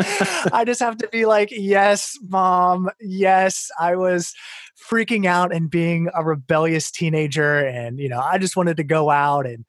I 0.52 0.64
just 0.64 0.80
have 0.80 0.96
to 0.98 1.08
be 1.08 1.26
like, 1.26 1.50
Yes, 1.50 2.16
mom. 2.28 2.88
Yes, 3.00 3.70
I 3.78 3.96
was 3.96 4.34
freaking 4.90 5.26
out 5.26 5.54
and 5.54 5.70
being 5.70 6.08
a 6.14 6.24
rebellious 6.24 6.90
teenager. 6.90 7.58
And, 7.58 7.98
you 7.98 8.08
know, 8.08 8.20
I 8.20 8.38
just 8.38 8.56
wanted 8.56 8.78
to 8.78 8.84
go 8.84 9.10
out 9.10 9.46
and, 9.46 9.64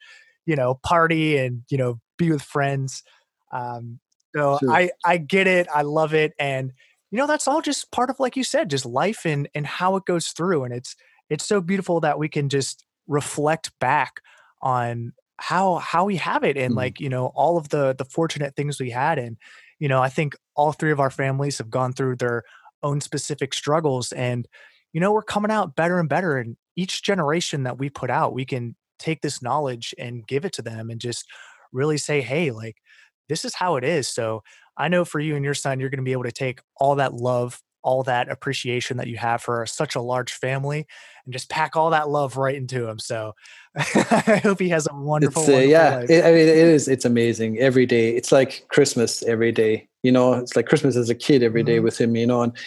you 0.45 0.55
know, 0.55 0.79
party 0.83 1.37
and, 1.37 1.63
you 1.69 1.77
know, 1.77 1.99
be 2.17 2.31
with 2.31 2.41
friends. 2.41 3.03
Um, 3.51 3.99
so 4.35 4.57
sure. 4.59 4.71
I 4.71 4.91
I 5.05 5.17
get 5.17 5.47
it. 5.47 5.67
I 5.73 5.83
love 5.83 6.13
it, 6.13 6.33
and 6.39 6.73
you 7.11 7.17
know 7.17 7.27
that's 7.27 7.47
all 7.47 7.61
just 7.61 7.91
part 7.91 8.09
of 8.09 8.19
like 8.19 8.35
you 8.35 8.43
said, 8.43 8.69
just 8.69 8.85
life 8.85 9.25
and 9.25 9.47
and 9.53 9.65
how 9.65 9.95
it 9.95 10.05
goes 10.05 10.29
through. 10.29 10.63
And 10.63 10.73
it's 10.73 10.95
it's 11.29 11.45
so 11.45 11.61
beautiful 11.61 11.99
that 12.01 12.19
we 12.19 12.29
can 12.29 12.49
just 12.49 12.85
reflect 13.07 13.71
back 13.79 14.21
on 14.61 15.13
how 15.37 15.75
how 15.75 16.05
we 16.05 16.15
have 16.15 16.43
it 16.43 16.57
and 16.57 16.71
mm-hmm. 16.71 16.77
like 16.77 16.99
you 16.99 17.09
know 17.09 17.27
all 17.35 17.57
of 17.57 17.69
the 17.69 17.93
the 17.97 18.05
fortunate 18.05 18.55
things 18.55 18.79
we 18.79 18.89
had 18.89 19.17
and 19.17 19.37
you 19.79 19.87
know 19.87 20.01
i 20.01 20.07
think 20.07 20.35
all 20.55 20.71
three 20.71 20.91
of 20.91 20.99
our 20.99 21.09
families 21.09 21.57
have 21.57 21.69
gone 21.69 21.91
through 21.91 22.15
their 22.15 22.43
own 22.81 23.01
specific 23.01 23.53
struggles 23.53 24.11
and 24.13 24.47
you 24.93 25.01
know 25.01 25.11
we're 25.11 25.21
coming 25.21 25.51
out 25.51 25.75
better 25.75 25.99
and 25.99 26.07
better 26.07 26.37
and 26.37 26.55
each 26.75 27.03
generation 27.03 27.63
that 27.63 27.77
we 27.77 27.89
put 27.89 28.09
out 28.09 28.33
we 28.33 28.45
can 28.45 28.75
take 28.99 29.21
this 29.21 29.41
knowledge 29.41 29.93
and 29.97 30.25
give 30.27 30.45
it 30.45 30.53
to 30.53 30.61
them 30.61 30.89
and 30.89 31.01
just 31.01 31.25
really 31.73 31.97
say 31.97 32.21
hey 32.21 32.51
like 32.51 32.77
this 33.29 33.45
is 33.45 33.55
how 33.55 33.75
it 33.75 33.83
is. 33.83 34.07
So 34.07 34.43
I 34.77 34.87
know 34.87 35.05
for 35.05 35.19
you 35.19 35.35
and 35.35 35.45
your 35.45 35.53
son, 35.53 35.79
you're 35.79 35.89
going 35.89 35.97
to 35.97 36.03
be 36.03 36.11
able 36.11 36.23
to 36.23 36.31
take 36.31 36.61
all 36.77 36.95
that 36.95 37.13
love, 37.13 37.61
all 37.83 38.03
that 38.03 38.29
appreciation 38.29 38.97
that 38.97 39.07
you 39.07 39.17
have 39.17 39.41
for 39.41 39.65
such 39.65 39.95
a 39.95 40.01
large 40.01 40.33
family 40.33 40.87
and 41.25 41.33
just 41.33 41.49
pack 41.49 41.75
all 41.75 41.89
that 41.91 42.09
love 42.09 42.37
right 42.37 42.55
into 42.55 42.87
him. 42.87 42.97
So 42.97 43.35
I 43.75 44.41
hope 44.43 44.59
he 44.59 44.69
has 44.69 44.87
a 44.87 44.95
wonderful, 44.95 45.43
uh, 45.43 45.45
wonderful 45.45 45.69
yeah, 45.69 46.05
it, 46.09 46.25
I 46.25 46.31
mean, 46.31 46.47
it 46.47 46.57
is, 46.57 46.87
it's 46.87 47.05
amazing 47.05 47.59
every 47.59 47.85
day. 47.85 48.15
It's 48.15 48.31
like 48.31 48.65
Christmas 48.69 49.21
every 49.23 49.51
day, 49.51 49.87
you 50.01 50.11
know, 50.11 50.33
it's 50.33 50.55
like 50.55 50.67
Christmas 50.67 50.95
as 50.95 51.09
a 51.09 51.15
kid 51.15 51.43
every 51.43 51.63
day 51.63 51.75
mm-hmm. 51.75 51.85
with 51.85 51.99
him, 51.99 52.15
you 52.15 52.25
know, 52.25 52.41
and 52.41 52.57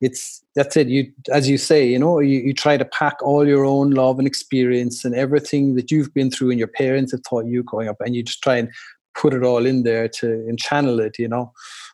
it's, 0.00 0.44
that's 0.54 0.76
it. 0.76 0.88
You, 0.88 1.12
as 1.32 1.48
you 1.48 1.58
say, 1.58 1.86
you 1.86 1.98
know, 1.98 2.18
you, 2.18 2.40
you 2.40 2.54
try 2.54 2.76
to 2.76 2.84
pack 2.84 3.16
all 3.22 3.46
your 3.46 3.64
own 3.64 3.92
love 3.92 4.18
and 4.18 4.26
experience 4.26 5.04
and 5.04 5.14
everything 5.14 5.74
that 5.76 5.90
you've 5.90 6.12
been 6.14 6.30
through 6.30 6.50
and 6.50 6.58
your 6.58 6.68
parents 6.68 7.12
have 7.12 7.22
taught 7.22 7.46
you 7.46 7.62
growing 7.62 7.88
up 7.88 8.00
and 8.00 8.14
you 8.14 8.22
just 8.22 8.42
try 8.42 8.56
and 8.56 8.68
put 9.14 9.34
it 9.34 9.42
all 9.42 9.66
in 9.66 9.82
there 9.82 10.08
to 10.08 10.32
and 10.48 10.58
channel 10.58 11.00
it 11.00 11.18
you 11.18 11.28
know 11.28 11.52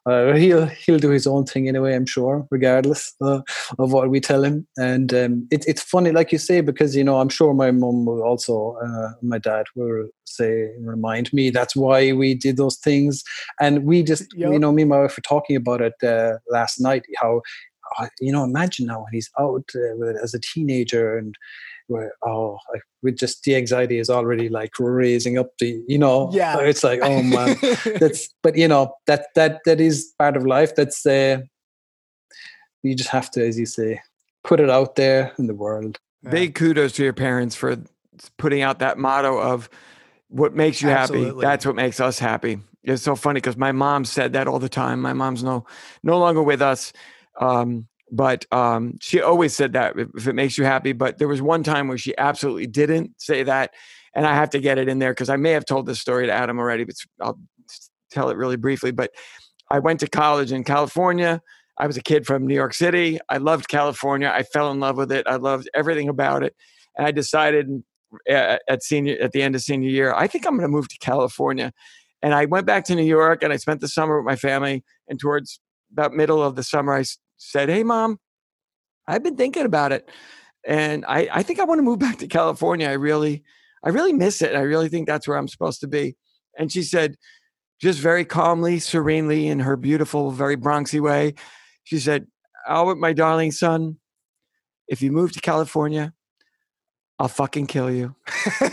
uh, 0.09 0.35
he'll 0.35 0.67
he'll 0.67 0.99
do 0.99 1.11
his 1.11 1.27
own 1.27 1.45
thing 1.45 1.69
anyway 1.69 1.95
i'm 1.95 2.07
sure 2.07 2.47
regardless 2.51 3.15
uh, 3.21 3.41
of 3.79 3.93
what 3.93 4.11
we 4.11 4.21
tell 4.21 4.45
him 4.45 4.67
and 4.77 5.13
um, 5.15 5.47
it, 5.51 5.65
it's 5.67 5.83
funny 5.83 6.11
like 6.11 6.33
you 6.33 6.39
say 6.39 6.61
because 6.61 6.97
you 6.97 7.05
know 7.05 7.21
i'm 7.21 7.29
sure 7.29 7.55
my 7.55 7.71
mom 7.71 8.07
will 8.07 8.23
also 8.23 8.77
uh, 8.85 9.11
my 9.23 9.39
dad 9.39 9.67
will 9.75 10.09
say 10.25 10.71
remind 10.81 11.33
me 11.33 11.51
that's 11.51 11.77
why 11.77 12.13
we 12.13 12.35
did 12.35 12.57
those 12.57 12.77
things 12.77 13.23
and 13.61 13.85
we 13.85 14.03
just 14.03 14.27
yep. 14.35 14.53
you 14.53 14.59
know 14.59 14.73
me 14.73 14.83
and 14.83 14.91
my 14.91 15.01
wife 15.01 15.17
were 15.17 15.23
talking 15.23 15.57
about 15.57 15.81
it 15.81 15.95
uh, 16.03 16.35
last 16.51 16.81
night 16.81 17.05
how 17.17 17.41
uh, 17.99 18.09
you 18.21 18.33
know 18.33 18.45
imagine 18.45 18.87
now 18.87 18.99
when 18.99 19.13
he's 19.13 19.31
out 19.39 19.69
uh, 19.75 20.23
as 20.23 20.35
a 20.35 20.41
teenager 20.41 21.17
and 21.17 21.35
where 21.89 22.13
oh 22.25 22.59
like 22.73 22.83
with 23.03 23.19
just 23.19 23.43
the 23.43 23.57
anxiety 23.57 23.99
is 23.99 24.09
already 24.09 24.49
like 24.49 24.71
raising 24.79 25.39
up 25.39 25.51
the 25.59 25.83
you 25.89 25.99
know? 25.99 26.31
Yeah. 26.33 26.59
it's 26.61 26.85
like 26.85 27.01
oh 27.03 27.23
man 27.23 27.57
that's 27.99 28.29
but 28.43 28.57
you 28.57 28.69
know 28.69 28.95
that 29.07 29.27
that 29.35 29.61
that 29.65 29.81
is 29.81 30.15
part 30.19 30.37
of 30.37 30.47
life. 30.47 30.75
That's 30.77 31.05
uh 31.05 31.39
you 32.83 32.95
just 32.95 33.11
have 33.11 33.31
to 33.33 33.47
as 33.47 33.59
you 33.59 33.67
say 33.67 34.01
put 34.45 34.61
it 34.61 34.71
out 34.71 34.95
there 34.95 35.33
in 35.39 35.47
the 35.47 35.55
world. 35.55 35.99
Big 36.31 36.55
kudos 36.55 36.93
to 36.93 37.05
your 37.05 37.13
parents 37.13 37.55
for 37.55 37.77
putting 38.37 38.63
out 38.63 38.81
that 38.81 38.99
motto 38.99 39.39
of 39.39 39.69
what 40.29 40.55
makes 40.55 40.83
you 40.83 40.91
Absolutely. 40.91 41.29
happy 41.29 41.41
that's 41.41 41.67
what 41.67 41.75
makes 41.75 42.01
us 42.01 42.19
happy. 42.19 42.61
It's 42.83 43.03
so 43.03 43.17
funny 43.17 43.39
because 43.39 43.57
my 43.57 43.73
mom 43.73 44.05
said 44.05 44.35
that 44.35 44.47
all 44.47 44.59
the 44.59 44.69
time. 44.69 45.01
My 45.01 45.13
mom's 45.13 45.43
no 45.43 45.67
no 46.03 46.19
longer 46.19 46.43
with 46.43 46.61
us. 46.61 46.93
Um 47.41 47.89
but 48.11 48.47
um, 48.53 48.97
she 49.01 49.21
always 49.21 49.55
said 49.55 49.73
that 49.75 49.95
if 49.99 50.27
it 50.27 50.35
makes 50.35 50.59
you 50.59 50.65
happy. 50.65 50.93
But 50.93 51.19
there 51.19 51.29
was 51.29 51.43
one 51.43 51.63
time 51.63 51.89
where 51.89 51.99
she 51.99 52.17
absolutely 52.17 52.67
didn't 52.67 53.21
say 53.21 53.43
that, 53.43 53.75
and 54.15 54.27
I 54.27 54.35
have 54.35 54.51
to 54.51 54.61
get 54.61 54.79
it 54.79 54.89
in 54.89 54.99
there 54.99 55.13
because 55.13 55.29
I 55.29 55.37
may 55.37 55.51
have 55.53 55.65
told 55.65 55.87
this 55.87 56.01
story 56.01 56.27
to 56.27 56.33
Adam 56.33 56.59
already, 56.59 56.85
but 56.85 56.97
I'll 57.21 57.39
tell 58.11 58.31
it 58.31 58.37
really 58.37 58.57
briefly. 58.57 58.91
But 58.91 59.13
I 59.71 59.79
went 59.79 60.01
to 60.01 60.09
college 60.09 60.53
in 60.53 60.65
California. 60.65 61.43
I 61.77 61.87
was 61.87 61.97
a 61.97 62.03
kid 62.03 62.27
from 62.27 62.47
New 62.47 62.55
York 62.55 62.75
City. 62.75 63.19
I 63.29 63.37
loved 63.37 63.69
California. 63.69 64.33
I 64.35 64.43
fell 64.43 64.71
in 64.71 64.81
love 64.81 64.97
with 64.97 65.13
it. 65.13 65.27
I 65.27 65.37
loved 65.37 65.71
everything 65.75 66.09
about 66.09 66.43
it. 66.43 66.57
And 66.97 67.07
I 67.07 67.13
decided 67.13 67.83
at, 68.29 68.83
senior 68.83 69.17
at 69.21 69.33
the 69.33 69.43
end 69.43 69.55
of 69.55 69.63
senior 69.63 69.89
year, 69.89 70.15
I 70.15 70.27
think 70.27 70.47
I'm 70.47 70.55
going 70.55 70.63
to 70.63 70.69
move 70.69 70.89
to 70.89 70.99
California. 70.99 71.73
And 72.23 72.35
I 72.35 72.47
went 72.47 72.67
back 72.67 72.85
to 72.87 72.95
New 72.95 73.05
York 73.05 73.43
and 73.43 73.53
I 73.53 73.57
spent 73.57 73.81
the 73.81 73.89
summer 73.89 74.17
with 74.21 74.27
my 74.27 74.37
family. 74.37 74.83
And 75.09 75.21
towards 75.21 75.61
about 75.93 76.13
middle 76.13 76.43
of 76.43 76.57
the 76.57 76.65
summer, 76.65 76.95
I 76.95 77.05
said, 77.39 77.69
"Hey, 77.69 77.83
mom, 77.83 78.19
I've 79.07 79.23
been 79.23 79.37
thinking 79.37 79.65
about 79.65 79.93
it, 79.93 80.09
and 80.67 81.05
I, 81.07 81.29
I 81.33 81.43
think 81.43 81.61
I 81.61 81.65
want 81.65 81.79
to 81.79 81.83
move 81.83 81.99
back 82.07 82.19
to 82.19 82.29
California. 82.29 82.89
I 82.89 82.95
really, 82.95 83.43
I 83.83 83.89
really 83.89 84.13
miss 84.13 84.43
it. 84.43 84.55
I 84.55 84.61
really 84.61 84.89
think 84.89 85.07
that's 85.07 85.27
where 85.27 85.39
I'm 85.39 85.49
supposed 85.49 85.81
to 85.81 85.89
be." 85.89 86.17
And 86.59 86.71
she 86.71 86.83
said, 86.83 87.17
just 87.81 88.01
very 88.01 88.25
calmly, 88.25 88.81
serenely, 88.81 89.47
in 89.47 89.61
her 89.61 89.77
beautiful, 89.77 90.31
very 90.31 90.57
Bronxy 90.57 91.01
way, 91.01 91.35
she 91.85 91.99
said, 91.99 92.27
Albert, 92.67 92.97
my 92.97 93.13
darling 93.13 93.53
son, 93.53 93.99
if 94.89 95.01
you 95.01 95.13
move 95.13 95.33
to 95.33 95.41
California, 95.41 96.13
I'll 97.21 97.29
fucking 97.29 97.67
kill 97.67 97.91
you. 97.91 98.15
so 98.29 98.65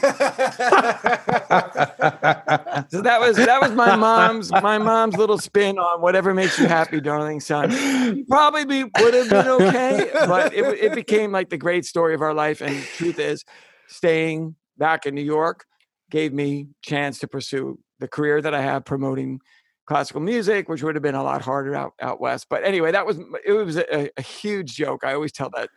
that 3.01 3.17
was 3.19 3.37
that 3.37 3.59
was 3.59 3.71
my 3.71 3.95
mom's 3.95 4.51
my 4.51 4.77
mom's 4.77 5.17
little 5.17 5.39
spin 5.39 5.79
on 5.79 5.99
whatever 5.99 6.31
makes 6.31 6.59
you 6.59 6.67
happy, 6.67 7.01
darling 7.01 7.39
son. 7.39 7.71
You 7.71 8.23
probably 8.25 8.65
be, 8.65 8.83
would 8.99 9.13
have 9.15 9.29
been 9.29 9.47
okay, 9.47 10.11
but 10.13 10.53
it, 10.53 10.63
it 10.79 10.93
became 10.93 11.31
like 11.31 11.49
the 11.49 11.57
great 11.57 11.85
story 11.85 12.13
of 12.13 12.21
our 12.21 12.35
life. 12.35 12.61
And 12.61 12.83
truth 12.83 13.17
is, 13.17 13.43
staying 13.87 14.55
back 14.77 15.07
in 15.07 15.15
New 15.15 15.23
York 15.23 15.65
gave 16.11 16.31
me 16.31 16.67
chance 16.83 17.17
to 17.19 17.27
pursue 17.27 17.79
the 17.99 18.07
career 18.07 18.41
that 18.41 18.53
I 18.53 18.61
have 18.61 18.85
promoting 18.85 19.39
classical 19.87 20.21
music, 20.21 20.69
which 20.69 20.83
would 20.83 20.95
have 20.95 21.03
been 21.03 21.15
a 21.15 21.23
lot 21.23 21.41
harder 21.41 21.75
out 21.75 21.93
out 21.99 22.19
west. 22.21 22.47
But 22.49 22.63
anyway, 22.63 22.91
that 22.91 23.07
was 23.07 23.19
it 23.43 23.53
was 23.53 23.77
a, 23.77 24.09
a 24.15 24.21
huge 24.21 24.75
joke. 24.75 25.03
I 25.03 25.15
always 25.15 25.31
tell 25.31 25.49
that. 25.55 25.69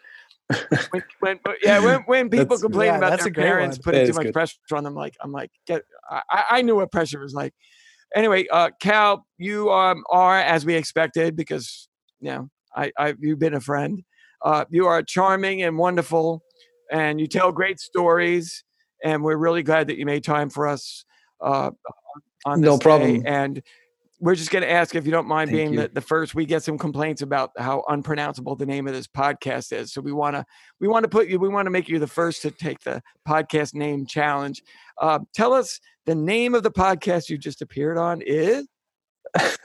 When, 0.91 1.03
when, 1.21 1.39
yeah, 1.63 1.79
when, 1.79 2.01
when 2.07 2.31
people 2.31 2.47
that's, 2.47 2.63
complain 2.63 2.89
yeah, 2.89 2.97
about 2.99 3.21
their 3.21 3.33
parents 3.33 3.79
putting 3.79 4.07
too 4.07 4.13
much 4.13 4.25
good. 4.25 4.33
pressure 4.33 4.57
on 4.73 4.85
them, 4.85 4.95
like 4.95 5.17
I'm 5.21 5.33
like, 5.33 5.51
get, 5.67 5.83
I, 6.11 6.45
I 6.51 6.63
knew 6.63 6.77
what 6.77 6.91
pressure 6.91 7.21
was 7.21 7.35
like. 7.35 7.53
Anyway, 8.15 8.47
uh, 8.51 8.71
Cal, 8.81 9.27
you 9.37 9.71
um, 9.71 10.03
are 10.11 10.39
as 10.39 10.65
we 10.65 10.75
expected 10.75 11.37
because 11.37 11.89
you 12.21 12.31
know 12.31 12.51
I, 12.75 12.91
I 12.99 13.15
you've 13.19 13.39
been 13.39 13.55
a 13.55 13.61
friend. 13.61 14.03
Uh, 14.43 14.65
you 14.71 14.87
are 14.87 15.03
charming 15.03 15.63
and 15.63 15.77
wonderful, 15.77 16.43
and 16.91 17.21
you 17.21 17.27
tell 17.27 17.53
great 17.53 17.81
stories. 17.81 18.65
And 19.05 19.23
we're 19.23 19.37
really 19.37 19.63
glad 19.63 19.89
that 19.89 19.99
you 19.99 20.07
made 20.07 20.25
time 20.25 20.51
for 20.51 20.67
us 20.67 21.05
uh, 21.41 21.71
on 22.45 22.61
no 22.61 22.79
problem. 22.79 23.21
Day. 23.21 23.29
And 23.29 23.63
we're 24.21 24.35
just 24.35 24.51
going 24.51 24.63
to 24.63 24.71
ask 24.71 24.95
if 24.95 25.07
you 25.07 25.13
don't 25.13 25.29
mind 25.29 25.51
Thank 25.51 25.71
being 25.71 25.77
the, 25.77 25.89
the, 25.89 26.01
first. 26.01 26.35
We 26.35 26.45
get 26.45 26.63
some 26.63 26.77
complaints 26.77 27.23
about 27.23 27.53
how 27.57 27.85
unpronounceable 27.89 28.57
the 28.57 28.67
name 28.67 28.87
of 28.87 28.95
this 28.95 29.07
podcast 29.07 29.73
is, 29.73 29.93
so 29.93 30.01
we 30.01 30.13
want 30.13 30.37
to 30.37 30.45
we 30.81 30.89
want 30.89 31.05
to 31.05 31.09
put 31.09 31.29
you. 31.29 31.39
We 31.39 31.49
want 31.49 31.67
to 31.67 31.71
make 31.71 31.89
you 31.89 31.99
the 31.99 32.07
first 32.07 32.43
to 32.43 32.51
take 32.51 32.81
the 32.81 33.03
podcast 33.27 33.75
name 33.75 34.07
challenge. 34.07 34.63
Uh, 35.01 35.21
tell 35.35 35.53
us 35.53 35.81
the 36.07 36.15
name 36.15 36.55
of 36.55 36.63
the 36.63 36.71
podcast 36.71 37.29
you 37.29 37.39
just 37.39 37.63
appeared 37.63 37.99
on 37.99 38.23
is. 38.25 38.67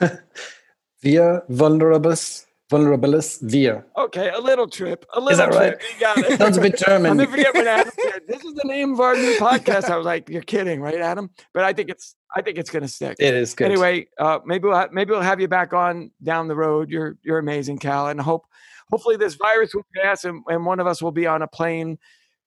Via 1.02 1.42
Vulnerabilis 1.50 2.46
Vulnerabilis 2.70 3.42
Wir. 3.42 3.84
Okay, 3.96 4.30
a 4.30 4.40
little 4.40 4.66
trip. 4.66 5.04
A 5.14 5.20
little 5.20 5.32
Is 5.32 5.38
that 5.38 5.52
trip. 5.52 5.74
right? 5.74 5.94
You 5.94 6.00
got 6.00 6.18
it. 6.18 6.38
Sounds 6.38 6.56
a 6.56 6.60
bit 6.60 6.78
German. 6.78 7.20
I 7.20 7.26
forget 7.26 7.52
when 7.54 7.68
Adam 7.68 7.92
said, 8.02 8.22
"This 8.26 8.42
is 8.42 8.54
the 8.54 8.64
name 8.64 8.94
of 8.94 9.00
our 9.00 9.14
new 9.14 9.36
podcast." 9.36 9.90
I 9.90 9.96
was 9.96 10.06
like, 10.06 10.28
"You're 10.30 10.42
kidding, 10.42 10.80
right, 10.80 10.96
Adam?" 10.96 11.30
But 11.52 11.64
I 11.64 11.74
think 11.74 11.90
it's 11.90 12.16
I 12.34 12.40
think 12.40 12.56
it's 12.56 12.70
going 12.70 12.82
to 12.82 12.88
stick. 12.88 13.16
It 13.20 13.34
is 13.34 13.54
good. 13.54 13.66
Anyway, 13.70 14.06
uh, 14.18 14.38
maybe 14.46 14.68
we'll 14.68 14.76
ha- 14.76 14.88
maybe 14.90 15.10
we'll 15.10 15.20
have 15.20 15.40
you 15.40 15.48
back 15.48 15.74
on 15.74 16.10
down 16.22 16.48
the 16.48 16.56
road. 16.56 16.88
You're 16.90 17.18
you're 17.22 17.38
amazing, 17.38 17.78
Cal, 17.78 18.08
and 18.08 18.18
hope 18.18 18.46
hopefully 18.90 19.16
this 19.16 19.34
virus 19.34 19.74
will 19.74 19.86
pass, 20.02 20.24
and, 20.24 20.42
and 20.48 20.64
one 20.64 20.80
of 20.80 20.86
us 20.86 21.02
will 21.02 21.12
be 21.12 21.26
on 21.26 21.42
a 21.42 21.48
plane 21.48 21.98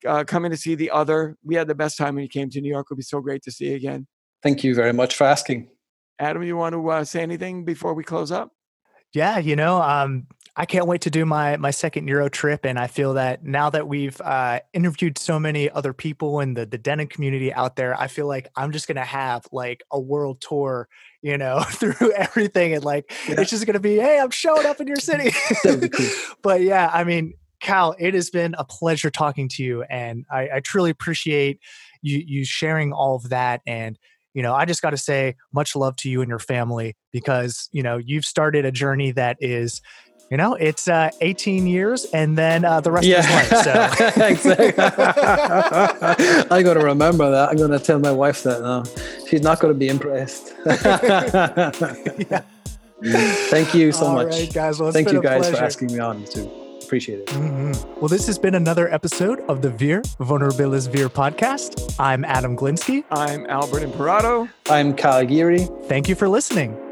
uh, 0.06 0.24
coming 0.24 0.50
to 0.50 0.58
see 0.58 0.74
the 0.74 0.90
other. 0.90 1.38
We 1.44 1.56
had 1.56 1.68
the 1.68 1.76
best 1.76 1.96
time 1.98 2.16
when 2.16 2.24
you 2.24 2.30
came 2.30 2.50
to 2.50 2.62
New 2.62 2.70
York. 2.70 2.88
It'll 2.88 2.98
be 2.98 3.04
so 3.04 3.22
great 3.22 3.44
to 3.44 3.52
see 3.52 3.70
you 3.70 3.76
again. 3.76 4.08
Thank 4.42 4.64
you 4.64 4.74
very 4.74 4.94
much 4.94 5.16
for 5.16 5.26
asking. 5.26 5.70
Adam, 6.20 6.42
you 6.42 6.58
want 6.58 6.74
to 6.74 6.90
uh, 6.90 7.04
say 7.04 7.22
anything 7.22 7.66
before 7.66 7.94
we 7.94 8.04
close 8.04 8.32
up? 8.32 8.52
Yeah, 9.14 9.38
you 9.38 9.56
know, 9.56 9.82
um, 9.82 10.28
I 10.60 10.66
can't 10.66 10.88
wait 10.88 11.02
to 11.02 11.12
do 11.12 11.24
my 11.24 11.56
my 11.58 11.70
second 11.70 12.08
Euro 12.08 12.30
trip, 12.30 12.66
and 12.66 12.80
I 12.80 12.88
feel 12.88 13.14
that 13.14 13.46
now 13.46 13.70
that 13.70 13.88
we've 13.88 14.20
uh, 14.22 14.60
interviewed 14.74 15.20
so 15.20 15.40
many 15.40 15.70
other 15.70 15.94
people 15.94 16.40
in 16.40 16.56
the 16.56 16.66
the 16.66 16.80
denim 16.80 17.08
community 17.08 17.54
out 17.54 17.76
there, 17.76 17.98
I 17.98 18.08
feel 18.08 18.28
like 18.28 18.48
I'm 18.56 18.72
just 18.72 18.88
gonna 18.88 19.06
have 19.06 19.46
like 19.52 19.84
a 19.92 20.00
world 20.00 20.42
tour, 20.42 20.90
you 21.22 21.38
know, 21.38 21.62
through 21.70 22.12
everything, 22.14 22.74
and 22.74 22.84
like 22.84 23.12
yeah. 23.30 23.36
it's 23.40 23.52
just 23.52 23.68
gonna 23.68 23.80
be, 23.80 23.98
hey, 23.98 24.20
I'm 24.20 24.32
showing 24.32 24.66
up 24.66 24.82
in 24.82 24.88
your 24.88 24.96
city. 25.00 25.32
cool. 25.62 26.10
but 26.42 26.62
yeah, 26.62 26.90
I 26.92 27.04
mean, 27.04 27.36
Cal, 27.60 27.96
it 28.00 28.16
has 28.16 28.32
been 28.32 28.56
a 28.58 28.66
pleasure 28.66 29.12
talking 29.12 29.48
to 29.50 29.64
you, 29.64 29.84
and 29.84 30.26
I, 30.32 30.50
I 30.56 30.60
truly 30.62 30.90
appreciate 30.90 31.60
you 32.02 32.24
you 32.26 32.46
sharing 32.46 32.94
all 32.94 33.16
of 33.16 33.30
that 33.30 33.62
and 33.68 33.98
you 34.38 34.44
know, 34.44 34.54
I 34.54 34.66
just 34.66 34.84
got 34.84 34.92
to 34.92 34.98
say 34.98 35.36
much 35.52 35.76
love 35.76 35.96
to 35.96 36.12
you 36.12 36.22
and 36.22 36.30
your 36.30 36.38
family 36.38 36.96
because, 37.12 37.68
you 37.72 37.82
know, 37.82 37.98
you've 37.98 38.24
started 38.24 38.66
a 38.66 38.72
journey 38.72 39.10
that 39.14 39.38
is 39.42 39.82
you 40.30 40.38
know, 40.38 40.56
it's 40.56 40.90
uh, 40.90 41.10
18 41.22 41.66
years 41.66 42.06
and 42.14 42.38
then 42.38 42.66
uh, 42.66 42.82
the 42.82 42.92
rest 42.92 43.08
yeah. 43.08 43.20
of 43.20 43.26
his 43.26 43.42
life. 44.18 44.42
So. 44.42 44.52
I 46.52 46.62
got 46.62 46.76
to 46.76 46.82
remember 46.82 47.32
that. 47.32 47.50
I'm 47.50 47.56
going 47.56 47.72
to 47.72 47.80
tell 47.80 47.98
my 47.98 48.12
wife 48.12 48.44
that 48.44 48.62
now. 48.62 48.84
She's 49.28 49.42
not 49.42 49.60
going 49.60 49.74
to 49.74 49.80
be 49.80 49.88
impressed. 49.88 50.54
yeah. 50.66 51.72
Thank 53.50 53.74
you 53.74 53.92
so 53.92 54.06
All 54.06 54.14
much. 54.16 54.34
Right, 54.34 54.54
guys. 54.54 54.80
Well, 54.80 54.92
Thank 54.92 55.12
you 55.14 55.22
guys 55.22 55.48
pleasure. 55.48 55.58
for 55.58 55.64
asking 55.64 55.94
me 55.94 56.00
on 56.00 56.24
too. 56.26 56.67
Appreciate 56.88 57.20
it. 57.20 57.26
Mm-hmm. 57.28 58.00
Well, 58.00 58.08
this 58.08 58.26
has 58.28 58.40
been 58.40 58.56
another 58.56 58.92
episode 58.94 59.42
of 59.50 59.62
the 59.62 59.70
Veer 59.70 60.02
Vulnerabilis 60.22 60.90
Veer 60.90 61.10
podcast. 61.10 61.94
I'm 62.00 62.24
Adam 62.24 62.56
Glinsky. 62.56 63.04
I'm 63.12 63.46
Albert 63.48 63.84
Imperato. 63.84 64.48
I'm 64.70 64.94
Cal 64.94 65.26
Geary. 65.26 65.68
Thank 65.84 66.08
you 66.08 66.16
for 66.16 66.30
listening. 66.30 66.87